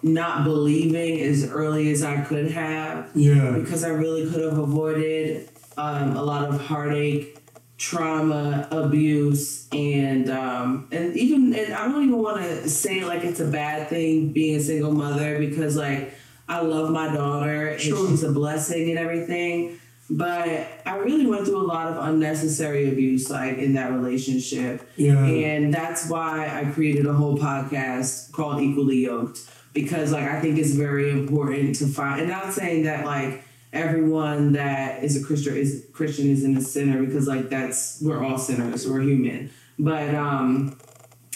not 0.03 0.45
believing 0.45 1.21
as 1.21 1.51
early 1.51 1.91
as 1.93 2.03
I 2.03 2.21
could 2.23 2.51
have, 2.53 3.11
Yeah. 3.15 3.53
because 3.59 3.85
I 3.85 3.89
really 3.89 4.31
could 4.31 4.43
have 4.45 4.59
avoided 4.59 5.49
um, 5.77 6.17
a 6.17 6.23
lot 6.23 6.49
of 6.49 6.61
heartache, 6.61 7.39
trauma, 7.79 8.67
abuse, 8.71 9.69
and 9.73 10.31
um, 10.31 10.89
and 10.91 11.17
even 11.17 11.55
and 11.55 11.75
I 11.75 11.87
don't 11.89 12.05
even 12.05 12.19
want 12.23 12.39
to 12.43 12.69
say 12.69 13.05
like 13.05 13.25
it's 13.25 13.41
a 13.41 13.47
bad 13.47 13.89
thing 13.89 14.33
being 14.33 14.57
a 14.57 14.61
single 14.61 14.93
mother 14.93 15.39
because 15.39 15.77
like 15.77 16.15
I 16.49 16.61
love 16.61 16.91
my 16.91 17.13
daughter 17.15 17.69
and 17.69 17.81
she's 17.81 18.23
a 18.23 18.33
blessing 18.33 18.91
and 18.91 18.99
everything. 18.99 19.79
But 20.09 20.69
I 20.87 20.99
really 20.99 21.27
went 21.27 21.47
through 21.47 21.61
a 21.61 21.67
lot 21.67 21.89
of 21.89 21.97
unnecessary 22.09 22.89
abuse, 22.89 23.29
like 23.29 23.59
in 23.59 23.75
that 23.75 23.91
relationship. 23.91 24.89
Yeah. 24.97 25.19
And 25.25 25.75
that's 25.75 26.09
why 26.09 26.47
I 26.49 26.71
created 26.71 27.07
a 27.07 27.13
whole 27.13 27.37
podcast 27.37 28.31
called 28.31 28.63
Equally 28.63 28.99
Yoked. 29.05 29.41
Because 29.77 30.11
like 30.11 30.25
I 30.25 30.41
think 30.41 30.59
it's 30.59 30.73
very 30.73 31.11
important 31.11 31.77
to 31.77 31.87
find 31.87 32.21
and 32.23 32.31
not 32.31 32.53
saying 32.53 32.85
that 32.85 33.05
like 33.05 33.45
everyone 33.75 34.53
that 34.55 35.05
is 35.05 35.23
a 35.23 35.25
Christian 35.25 35.55
is 35.57 35.87
Christian 35.93 36.31
isn't 36.31 36.57
a 36.57 36.63
sinner 36.63 37.05
because 37.05 37.29
like 37.29 37.51
that's 37.51 38.01
we're 38.03 38.25
all 38.25 38.39
sinners, 38.39 38.89
we're 38.89 39.03
human. 39.03 39.51
But 39.79 40.15
um 40.15 40.79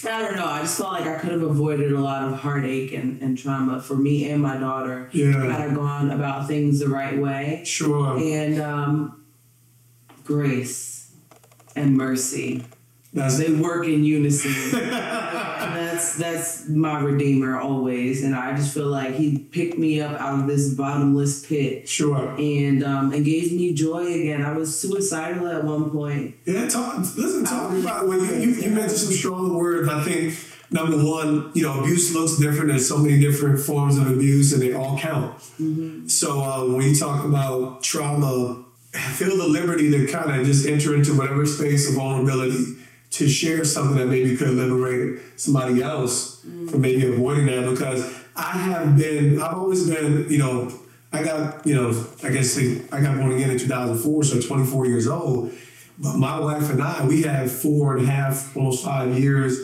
I 0.02 0.22
don't 0.22 0.36
know. 0.36 0.46
I 0.46 0.60
just 0.62 0.78
felt 0.78 0.92
like 0.92 1.06
I 1.06 1.18
could 1.18 1.32
have 1.32 1.42
avoided 1.42 1.92
a 1.92 2.00
lot 2.00 2.22
of 2.26 2.38
heartache 2.40 2.92
and, 2.94 3.20
and 3.20 3.36
trauma 3.36 3.82
for 3.82 3.94
me 3.96 4.30
and 4.30 4.40
my 4.40 4.56
daughter 4.56 5.10
Yeah. 5.12 5.32
had 5.52 5.60
I 5.70 5.74
gone 5.74 6.10
about 6.10 6.48
things 6.48 6.80
the 6.80 6.88
right 6.88 7.18
way. 7.18 7.62
Sure. 7.66 8.16
And 8.18 8.58
um, 8.62 9.26
grace 10.24 11.12
and 11.76 11.96
mercy. 11.96 12.64
That's 13.12 13.38
They 13.38 13.52
work 13.52 13.86
in 13.86 14.04
unison. 14.04 14.80
that's 14.80 16.16
that's 16.16 16.68
my 16.68 17.00
redeemer 17.00 17.58
always. 17.58 18.22
And 18.22 18.36
I 18.36 18.56
just 18.56 18.72
feel 18.72 18.86
like 18.86 19.14
he 19.14 19.38
picked 19.38 19.78
me 19.78 20.00
up 20.00 20.20
out 20.20 20.40
of 20.40 20.46
this 20.46 20.74
bottomless 20.74 21.44
pit 21.44 21.88
sure. 21.88 22.36
and 22.38 22.84
um, 22.84 23.12
and 23.12 23.24
gave 23.24 23.52
me 23.52 23.74
joy 23.74 24.06
again. 24.06 24.42
I 24.42 24.52
was 24.52 24.78
suicidal 24.78 25.48
at 25.48 25.64
one 25.64 25.90
point. 25.90 26.36
Yeah, 26.44 26.68
talk, 26.68 26.98
listen, 27.16 27.44
talk 27.44 27.72
about 27.72 28.06
well, 28.06 28.18
you, 28.18 28.32
you, 28.32 28.50
you 28.62 28.70
mentioned 28.70 28.98
some 28.98 29.12
strong 29.12 29.56
words. 29.56 29.88
I 29.88 30.04
think 30.04 30.38
number 30.70 30.96
one, 30.96 31.50
you 31.54 31.64
know, 31.64 31.80
abuse 31.80 32.14
looks 32.14 32.36
different. 32.36 32.68
There's 32.68 32.88
so 32.88 32.98
many 32.98 33.18
different 33.18 33.58
forms 33.58 33.98
of 33.98 34.08
abuse, 34.08 34.52
and 34.52 34.62
they 34.62 34.72
all 34.72 34.96
count. 34.96 35.42
So 36.08 36.42
um, 36.42 36.76
when 36.76 36.88
you 36.88 36.94
talk 36.94 37.24
about 37.24 37.82
trauma, 37.82 38.64
feel 38.92 39.36
the 39.36 39.48
liberty 39.48 39.90
to 39.90 40.06
kind 40.06 40.40
of 40.40 40.46
just 40.46 40.66
enter 40.66 40.94
into 40.94 41.16
whatever 41.16 41.44
space 41.44 41.88
of 41.88 41.96
vulnerability 41.96 42.76
to 43.10 43.28
share 43.28 43.64
something 43.64 43.96
that 43.96 44.06
maybe 44.06 44.36
could 44.36 44.50
liberate 44.50 45.20
somebody 45.36 45.82
else 45.82 46.40
from 46.40 46.80
maybe 46.80 47.06
avoiding 47.06 47.46
that. 47.46 47.68
Because 47.68 48.04
I 48.36 48.52
have 48.52 48.96
been, 48.96 49.40
I've 49.42 49.54
always 49.54 49.88
been, 49.88 50.26
you 50.28 50.38
know, 50.38 50.72
I 51.12 51.24
got, 51.24 51.66
you 51.66 51.74
know, 51.74 52.06
I 52.22 52.30
guess 52.30 52.56
I 52.56 53.00
got 53.00 53.16
born 53.18 53.32
again 53.32 53.50
in 53.50 53.58
2004, 53.58 54.24
so 54.24 54.40
24 54.40 54.86
years 54.86 55.08
old. 55.08 55.52
But 55.98 56.16
my 56.16 56.38
wife 56.38 56.70
and 56.70 56.82
I, 56.82 57.04
we 57.04 57.22
had 57.22 57.50
four 57.50 57.96
and 57.96 58.06
a 58.06 58.10
half, 58.10 58.56
almost 58.56 58.84
five 58.84 59.18
years. 59.18 59.58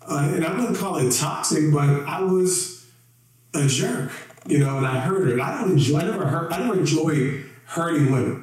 Uh, 0.00 0.30
and 0.34 0.44
I 0.44 0.58
wouldn't 0.58 0.78
call 0.78 0.96
it 0.96 1.12
toxic, 1.12 1.72
but 1.72 1.88
I 2.06 2.22
was 2.22 2.86
a 3.54 3.66
jerk, 3.66 4.10
you 4.46 4.58
know, 4.58 4.78
and 4.78 4.86
I 4.86 4.98
heard 5.00 5.28
it. 5.28 5.40
I 5.40 5.60
don't 5.60 5.72
enjoy, 5.72 5.98
I 5.98 6.04
never 6.04 6.26
hurt, 6.26 6.52
I 6.52 6.58
never 6.60 6.78
enjoyed 6.78 7.44
hurting 7.66 8.10
women. 8.10 8.42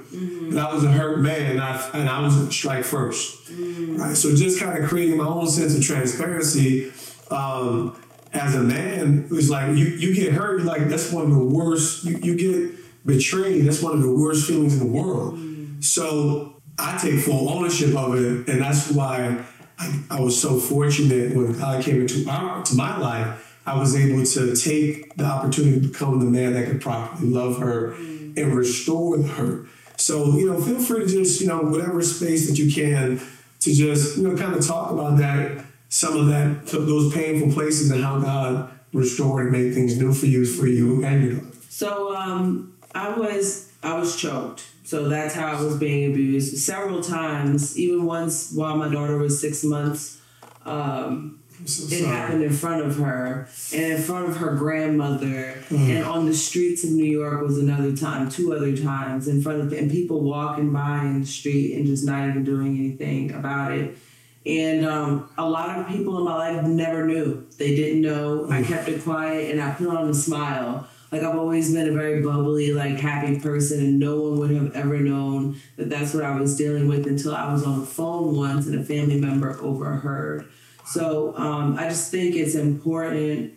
I 0.59 0.73
was 0.73 0.83
a 0.83 0.91
hurt 0.91 1.19
man, 1.19 1.51
and 1.51 1.61
I, 1.61 1.89
and 1.93 2.09
I 2.09 2.21
was 2.21 2.55
strike 2.55 2.85
1st 2.85 3.41
Mm-hmm. 3.53 3.97
Right. 3.97 4.17
So 4.17 4.35
just 4.35 4.59
kind 4.59 4.81
of 4.81 4.89
creating 4.89 5.17
my 5.17 5.27
own 5.27 5.47
sense 5.47 5.75
of 5.77 5.83
transparency. 5.83 6.91
Um, 7.29 7.95
as 8.33 8.55
a 8.55 8.63
man, 8.63 9.25
it 9.25 9.31
was 9.31 9.49
like 9.49 9.77
you, 9.77 9.85
you 9.85 10.15
get 10.15 10.33
hurt, 10.33 10.63
like 10.63 10.87
that's 10.89 11.11
one 11.11 11.25
of 11.25 11.37
the 11.37 11.43
worst. 11.43 12.03
You, 12.03 12.17
you 12.17 12.35
get 12.35 12.79
betrayed, 13.05 13.65
that's 13.65 13.81
one 13.81 13.93
of 13.93 14.01
the 14.01 14.11
worst 14.11 14.47
feelings 14.47 14.73
in 14.73 14.79
the 14.79 14.91
world. 14.91 15.37
So 15.83 16.61
I 16.79 16.97
take 16.97 17.19
full 17.19 17.49
ownership 17.49 17.95
of 17.95 18.15
it, 18.15 18.47
and 18.47 18.61
that's 18.61 18.91
why 18.91 19.43
I, 19.77 20.03
I 20.09 20.19
was 20.19 20.41
so 20.41 20.57
fortunate 20.59 21.35
when 21.35 21.57
God 21.59 21.83
came 21.83 22.01
into 22.01 22.27
our 22.29 22.63
to 22.63 22.75
my 22.75 22.97
life. 22.97 23.59
I 23.65 23.77
was 23.77 23.95
able 23.95 24.25
to 24.25 24.55
take 24.55 25.15
the 25.15 25.23
opportunity 25.25 25.79
to 25.79 25.87
become 25.87 26.19
the 26.19 26.25
man 26.25 26.53
that 26.53 26.67
could 26.67 26.81
properly 26.81 27.29
love 27.29 27.59
her 27.59 27.93
and 27.93 28.55
restore 28.55 29.21
hurt. 29.21 29.67
So 29.97 30.37
you 30.37 30.51
know, 30.51 30.61
feel 30.61 30.79
free 30.79 31.01
to 31.01 31.07
just 31.07 31.41
you 31.41 31.47
know 31.47 31.59
whatever 31.59 32.01
space 32.01 32.49
that 32.49 32.57
you 32.57 32.71
can 32.71 33.21
to 33.61 33.73
just 33.73 34.17
you 34.17 34.27
know 34.27 34.35
kind 34.35 34.53
of 34.55 34.65
talk 34.65 34.91
about 34.91 35.17
that, 35.17 35.63
some 35.89 36.17
of 36.17 36.27
that 36.27 36.65
those 36.67 37.13
painful 37.13 37.51
places 37.53 37.91
and 37.91 38.03
how 38.03 38.19
God 38.19 38.71
restored 38.93 39.43
and 39.43 39.51
made 39.51 39.73
things 39.73 39.97
new 39.97 40.13
for 40.13 40.27
you 40.27 40.45
for 40.45 40.67
you 40.67 41.03
and 41.03 41.23
your 41.23 41.33
daughter. 41.35 41.57
So 41.69 42.15
um, 42.15 42.75
I 42.93 43.09
was 43.17 43.71
I 43.81 43.97
was 43.97 44.15
choked. 44.15 44.65
So 44.85 45.07
that's 45.07 45.33
how 45.33 45.47
I 45.47 45.61
was 45.61 45.77
being 45.77 46.11
abused 46.11 46.57
several 46.57 47.01
times. 47.01 47.77
Even 47.77 48.05
once 48.05 48.51
while 48.53 48.77
my 48.77 48.89
daughter 48.89 49.17
was 49.17 49.39
six 49.39 49.63
months, 49.63 50.19
um, 50.65 51.39
so 51.65 51.95
it 51.95 52.05
happened 52.05 52.43
in 52.43 52.51
front 52.51 52.85
of 52.85 52.97
her 52.97 53.47
and 53.73 53.93
in 53.93 54.01
front 54.01 54.29
of 54.29 54.37
her 54.37 54.55
grandmother. 54.55 55.63
And 55.69 56.03
on 56.03 56.25
the 56.25 56.33
streets 56.33 56.83
of 56.83 56.91
New 56.91 57.05
York 57.05 57.41
was 57.41 57.57
another 57.57 57.95
time, 57.95 58.29
two 58.29 58.53
other 58.53 58.75
times 58.75 59.27
in 59.27 59.41
front 59.41 59.61
of 59.61 59.73
and 59.73 59.89
people 59.89 60.21
walking 60.21 60.71
by 60.71 61.05
in 61.05 61.21
the 61.21 61.27
street 61.27 61.75
and 61.75 61.85
just 61.85 62.05
not 62.05 62.27
even 62.27 62.43
doing 62.43 62.77
anything 62.77 63.33
about 63.33 63.71
it. 63.71 63.97
And 64.45 64.85
um, 64.85 65.29
a 65.37 65.47
lot 65.47 65.79
of 65.79 65.87
people 65.87 66.17
in 66.17 66.25
my 66.25 66.35
life 66.35 66.65
never 66.65 67.05
knew. 67.05 67.47
They 67.57 67.75
didn't 67.75 68.01
know. 68.01 68.49
I 68.49 68.61
kept 68.61 68.89
it 68.89 69.03
quiet 69.03 69.51
and 69.51 69.61
I 69.61 69.71
put 69.71 69.87
on 69.87 70.09
a 70.09 70.13
smile. 70.13 70.87
Like 71.13 71.21
I've 71.21 71.37
always 71.37 71.71
been 71.71 71.87
a 71.87 71.91
very 71.91 72.23
bubbly, 72.23 72.73
like 72.73 72.99
happy 72.99 73.39
person, 73.39 73.79
and 73.79 73.99
no 73.99 74.19
one 74.19 74.39
would 74.39 74.49
have 74.49 74.73
ever 74.73 74.97
known 74.97 75.57
that 75.77 75.87
that's 75.87 76.11
what 76.11 76.23
I 76.23 76.39
was 76.39 76.57
dealing 76.57 76.87
with 76.87 77.05
until 77.05 77.35
I 77.35 77.53
was 77.53 77.63
on 77.63 77.81
the 77.81 77.85
phone 77.85 78.35
once 78.35 78.65
and 78.65 78.79
a 78.79 78.83
family 78.83 79.21
member 79.21 79.61
overheard. 79.61 80.49
So 80.85 81.35
um, 81.37 81.77
I 81.79 81.89
just 81.89 82.11
think 82.11 82.35
it's 82.35 82.55
important, 82.55 83.53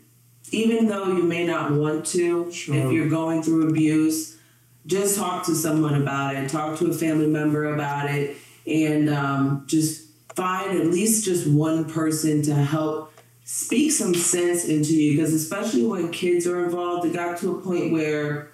even 0.53 0.87
though 0.87 1.09
you 1.09 1.23
may 1.23 1.45
not 1.47 1.73
want 1.73 2.07
to, 2.07 2.51
Sure. 2.53 2.75
if 2.75 2.93
you're 2.93 3.09
going 3.09 3.43
through 3.43 3.69
abuse, 3.69 4.39
just 4.87 5.17
talk 5.19 5.45
to 5.47 5.55
someone 5.55 6.01
about 6.01 6.37
it. 6.37 6.49
Talk 6.49 6.79
to 6.79 6.87
a 6.91 6.93
family 6.95 7.27
member 7.27 7.75
about 7.75 8.09
it, 8.11 8.37
and 8.67 9.11
um, 9.11 9.65
just 9.67 10.07
find 10.35 10.79
at 10.79 10.87
least 10.87 11.25
just 11.25 11.49
one 11.49 11.85
person 11.87 12.43
to 12.43 12.55
help 12.55 13.12
speak 13.45 13.91
some 13.91 14.15
sense 14.15 14.65
into 14.65 14.95
you. 14.95 15.17
Because 15.17 15.33
especially 15.35 15.85
when 15.85 16.12
kids 16.12 16.47
are 16.47 16.65
involved, 16.65 17.05
it 17.07 17.12
got 17.12 17.39
to 17.39 17.57
a 17.59 17.61
point 17.61 17.93
where 17.93 18.51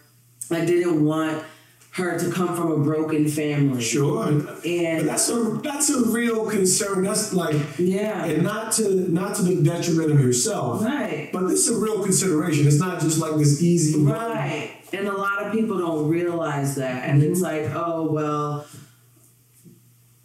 I 0.51 0.65
didn't 0.65 1.05
want 1.05 1.45
her 1.93 2.19
to 2.19 2.31
come 2.31 2.57
from 2.57 2.73
a 2.73 2.79
broken 2.79 3.29
family. 3.29 3.83
Sure. 3.83 4.33
But 4.33 4.65
And 4.65 5.09
that's 5.09 5.29
a 5.29 5.43
that's 5.63 5.91
a 5.91 6.05
real 6.07 6.49
concern. 6.49 7.05
That's 7.05 7.35
like 7.35 7.57
yeah, 7.79 8.25
and 8.25 8.43
not 8.43 8.73
to 8.73 9.11
not 9.11 9.37
to 9.37 9.43
the 9.43 9.63
detriment 9.63 10.11
of 10.11 10.21
yourself. 10.21 10.83
right. 10.83 11.31
But 11.33 11.49
this 11.49 11.69
is 11.69 11.77
a 11.77 11.81
real 11.81 12.03
consideration. 12.03 12.67
It's 12.67 12.81
not 12.81 13.01
just 13.01 13.19
like 13.19 13.37
this 13.37 13.63
easy 13.63 14.03
one. 14.03 14.13
Right. 14.13 14.73
And 14.93 15.09
a 15.09 15.17
lot 15.17 15.43
of 15.43 15.53
people 15.53 15.79
don't 15.79 16.09
realize 16.09 16.77
that. 16.77 17.09
And 17.09 17.23
it's 17.23 17.43
mm-hmm. 17.43 17.75
like, 17.75 17.75
oh, 17.75 18.11
well, 18.11 18.67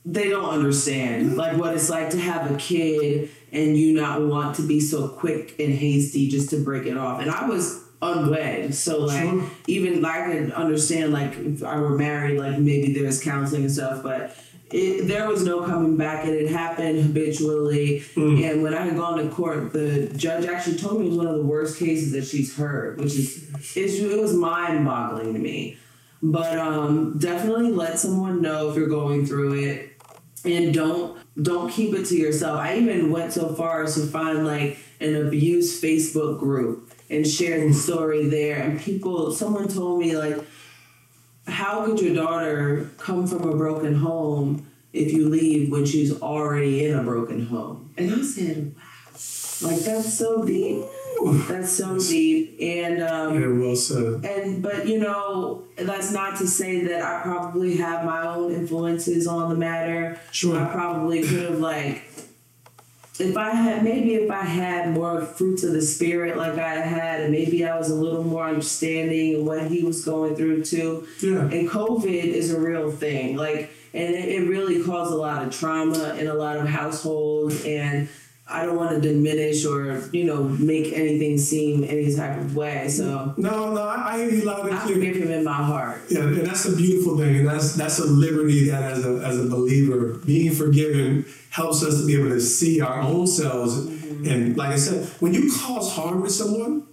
they 0.06 0.30
don't 0.30 0.49
understand 0.49 1.27
mm-hmm. 1.27 1.36
like 1.36 1.58
what 1.58 1.73
it's 1.73 1.89
like 1.89 2.10
to 2.12 2.19
have 2.19 2.51
a 2.51 2.58
kid 2.58 3.30
and 3.51 3.77
you 3.77 3.93
not 3.93 4.21
want 4.21 4.55
to 4.57 4.62
be 4.67 4.79
so 4.79 5.07
quick 5.07 5.55
and 5.60 5.73
hasty 5.73 6.27
just 6.27 6.49
to 6.51 6.63
break 6.63 6.86
it 6.86 6.97
off. 6.97 7.21
And 7.21 7.31
I 7.31 7.47
was 7.47 7.83
unwed. 8.01 8.73
So 8.75 8.99
like 9.05 9.23
Sure. 9.23 9.43
even 9.67 10.01
like 10.01 10.21
I 10.21 10.31
could 10.33 10.51
understand 10.51 11.13
like 11.13 11.36
if 11.38 11.63
I 11.63 11.79
were 11.79 11.97
married, 11.97 12.39
like 12.39 12.60
maybe 12.60 12.93
there's 12.93 13.23
counseling 13.23 13.63
and 13.63 13.71
stuff, 13.71 14.03
but 14.03 14.36
it, 14.69 15.07
there 15.07 15.27
was 15.29 15.45
no 15.45 15.63
coming 15.63 15.95
back 15.95 16.25
and 16.25 16.33
it 16.33 16.49
happened 16.51 17.01
habitually. 17.01 18.03
And 18.17 18.62
when 18.63 18.73
I 18.73 18.81
had 18.81 18.97
gone 18.97 19.17
to 19.17 19.29
court, 19.29 19.71
the 19.71 20.12
judge 20.17 20.45
actually 20.45 20.77
told 20.77 20.99
me 20.99 21.05
it 21.05 21.10
was 21.10 21.17
one 21.17 21.27
of 21.27 21.36
the 21.38 21.45
worst 21.45 21.79
cases 21.79 22.12
that 22.12 22.25
she's 22.25 22.55
heard, 22.55 22.99
which 22.99 23.15
is 23.15 23.49
it's, 23.75 23.95
it 23.99 24.19
was 24.19 24.33
mind 24.33 24.86
boggling 24.86 25.33
to 25.33 25.39
me. 25.39 25.77
But 26.21 26.57
um, 26.60 27.17
definitely 27.17 27.71
let 27.71 27.97
someone 27.97 28.41
know 28.41 28.69
if 28.69 28.75
you're 28.75 28.89
going 28.89 29.25
through 29.25 29.53
it 29.53 30.01
and 30.43 30.73
don't 30.73 31.17
don't 31.41 31.71
keep 31.71 31.93
it 31.93 32.06
to 32.06 32.15
yourself. 32.15 32.60
I 32.60 32.78
even 32.78 33.12
went 33.12 33.34
so 33.34 33.54
far 33.54 33.84
as 33.84 33.95
to 33.95 34.08
find 34.08 34.45
like 34.45 34.80
an 35.00 35.15
abuse 35.28 35.82
Facebook 35.82 36.39
group 36.39 36.91
and 37.10 37.28
share 37.28 37.67
the 37.67 37.73
story 37.73 38.28
there. 38.28 38.58
And 38.58 38.80
people, 38.80 39.32
someone 39.32 39.67
told 39.67 40.00
me 40.00 40.17
like, 40.17 40.38
how 41.47 41.86
could 41.86 42.02
your 42.02 42.15
daughter 42.15 42.89
come 42.97 43.28
from 43.28 43.47
a 43.47 43.56
broken 43.56 43.93
home 43.95 44.69
if 44.93 45.13
you 45.13 45.30
leave 45.30 45.71
when 45.71 45.86
she's 45.86 46.19
already 46.21 46.86
in 46.86 46.97
a 46.97 47.04
broken 47.04 47.45
home? 47.45 47.93
And 47.97 48.13
I 48.13 48.21
said, 48.23 48.76
wow, 48.76 49.69
like 49.69 49.82
that's 49.82 50.13
so 50.13 50.43
deep. 50.43 50.84
That's 51.47 51.71
so 51.71 51.99
deep. 51.99 52.58
And 52.62 53.01
um, 53.01 53.41
Yeah, 53.41 53.47
well 53.47 53.75
said. 53.75 54.23
and 54.25 54.62
but 54.62 54.88
you 54.88 54.99
know 54.99 55.63
that's 55.75 56.12
not 56.12 56.38
to 56.38 56.47
say 56.47 56.82
that 56.86 57.01
I 57.01 57.21
probably 57.23 57.77
have 57.77 58.06
my 58.06 58.27
own 58.27 58.51
influences 58.53 59.27
on 59.27 59.49
the 59.49 59.56
matter. 59.56 60.19
Sure. 60.32 60.60
I 60.60 60.71
probably 60.71 61.21
could 61.23 61.49
have 61.49 61.60
like 61.60 62.03
if 63.19 63.36
I 63.36 63.49
had 63.49 63.84
maybe 63.84 64.13
if 64.13 64.30
I 64.30 64.43
had 64.43 64.91
more 64.91 65.21
fruits 65.25 65.63
of 65.63 65.73
the 65.73 65.82
spirit 65.82 66.38
like 66.38 66.58
I 66.60 66.75
had 66.75 67.21
and 67.21 67.32
maybe 67.32 67.65
I 67.65 67.75
was 67.77 67.89
a 67.89 67.95
little 67.95 68.23
more 68.23 68.45
understanding 68.47 69.36
of 69.39 69.43
what 69.43 69.71
he 69.71 69.84
was 69.84 70.06
going 70.06 70.36
through 70.36 70.65
too. 70.65 71.08
Yeah. 71.21 71.41
And 71.41 71.67
COVID 71.67 72.06
is 72.06 72.53
a 72.53 72.60
real 72.60 72.91
thing. 72.91 73.36
Like 73.36 73.71
and 73.93 74.13
it, 74.13 74.30
it 74.30 74.47
really 74.47 74.84
caused 74.84 75.12
a 75.12 75.15
lot 75.15 75.43
of 75.43 75.51
trauma 75.58 76.13
in 76.15 76.27
a 76.27 76.34
lot 76.36 76.58
of 76.58 76.67
households 76.67 77.65
and 77.65 78.08
I 78.49 78.65
don't 78.65 78.77
want 78.77 78.91
to 78.91 79.01
diminish 79.01 79.65
or, 79.65 80.07
you 80.13 80.23
know, 80.23 80.43
make 80.43 80.93
anything 80.93 81.38
seem 81.38 81.83
any 81.83 82.15
type 82.15 82.38
of 82.39 82.55
way. 82.55 82.88
So 82.88 83.33
No, 83.36 83.73
no, 83.73 83.81
I, 83.81 84.13
I 84.13 84.17
hear 84.19 84.29
you 84.29 84.45
loud 84.45 84.67
and 84.67 84.75
I 84.77 84.81
clear. 84.83 84.95
forgive 84.95 85.15
him 85.17 85.31
in 85.31 85.43
my 85.43 85.51
heart. 85.53 86.01
Yeah, 86.10 86.21
and 86.21 86.38
that's 86.47 86.65
a 86.65 86.75
beautiful 86.75 87.17
thing, 87.17 87.38
and 87.38 87.47
that's 87.47 87.75
that's 87.75 87.99
a 87.99 88.05
liberty 88.05 88.69
that 88.69 88.83
as 88.93 89.05
a 89.05 89.17
as 89.25 89.38
a 89.39 89.47
believer, 89.49 90.19
being 90.25 90.51
forgiven 90.53 91.25
helps 91.49 91.83
us 91.83 91.99
to 91.99 92.05
be 92.07 92.15
able 92.15 92.29
to 92.29 92.39
see 92.39 92.79
our 92.81 93.01
own 93.01 93.27
selves. 93.27 93.75
And 94.25 94.55
like 94.57 94.69
I 94.69 94.77
said, 94.77 95.05
when 95.19 95.33
you 95.33 95.51
cause 95.51 95.91
harm 95.93 96.23
to 96.23 96.29
someone, 96.29 96.83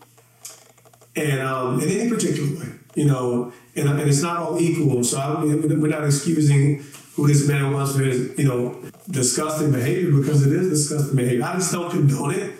and 1.16 1.40
um, 1.40 1.80
in 1.80 1.88
any 1.88 2.10
particular 2.10 2.58
way, 2.58 2.68
you 2.96 3.04
know, 3.06 3.52
and, 3.76 3.88
and 3.88 4.00
it's 4.00 4.22
not 4.22 4.38
all 4.38 4.60
equal. 4.60 5.04
So 5.04 5.18
I 5.20 5.44
mean, 5.44 5.80
we're 5.80 5.88
not 5.88 6.04
excusing 6.04 6.82
who 7.14 7.28
this 7.28 7.46
man 7.46 7.72
was 7.72 7.96
for 7.96 8.02
his, 8.02 8.36
you 8.38 8.48
know, 8.48 8.80
disgusting 9.08 9.70
behavior 9.72 10.10
because 10.10 10.46
it 10.46 10.52
is 10.52 10.68
disgusting 10.68 11.16
behavior. 11.16 11.44
I 11.44 11.54
just 11.54 11.72
don't 11.72 11.90
condone 11.90 12.34
it, 12.34 12.54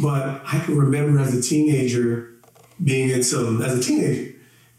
but 0.00 0.42
I 0.44 0.60
can 0.60 0.76
remember 0.76 1.20
as 1.20 1.34
a 1.34 1.42
teenager 1.42 2.34
being 2.82 3.10
in 3.10 3.22
some 3.22 3.60
as 3.60 3.78
a 3.78 3.82
teenager 3.82 4.32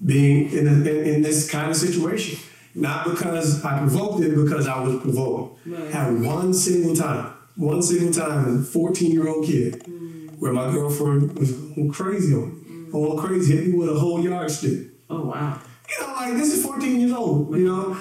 being 0.03 0.51
in, 0.51 0.67
a, 0.67 0.71
in, 0.71 0.87
in 0.87 1.21
this 1.21 1.49
kind 1.49 1.69
of 1.69 1.77
situation. 1.77 2.39
Not 2.73 3.05
because 3.05 3.63
I 3.65 3.79
provoked 3.79 4.23
it, 4.23 4.33
because 4.33 4.67
I 4.67 4.79
was 4.79 5.01
provoked. 5.01 5.59
Right. 5.67 5.91
Had 5.91 6.21
one 6.21 6.53
single 6.53 6.95
time, 6.95 7.33
one 7.55 7.81
single 7.81 8.13
time, 8.13 8.47
as 8.47 8.61
a 8.61 8.71
14 8.71 9.11
year 9.11 9.27
old 9.27 9.45
kid, 9.45 9.83
mm. 9.83 10.39
where 10.39 10.53
my 10.53 10.71
girlfriend 10.71 11.37
was 11.37 11.51
going 11.51 11.91
crazy 11.91 12.33
on 12.33 12.49
me, 12.49 12.61
mm. 12.61 12.91
going 12.91 13.17
crazy, 13.19 13.57
hit 13.57 13.67
me 13.67 13.77
with 13.77 13.89
a 13.89 13.99
whole 13.99 14.23
yardstick. 14.23 14.87
Oh 15.09 15.25
wow. 15.25 15.59
You 15.89 16.07
know, 16.07 16.13
like 16.13 16.33
this 16.35 16.53
is 16.53 16.65
14 16.65 17.01
years 17.01 17.11
old, 17.11 17.57
you 17.57 17.65
know, 17.65 17.97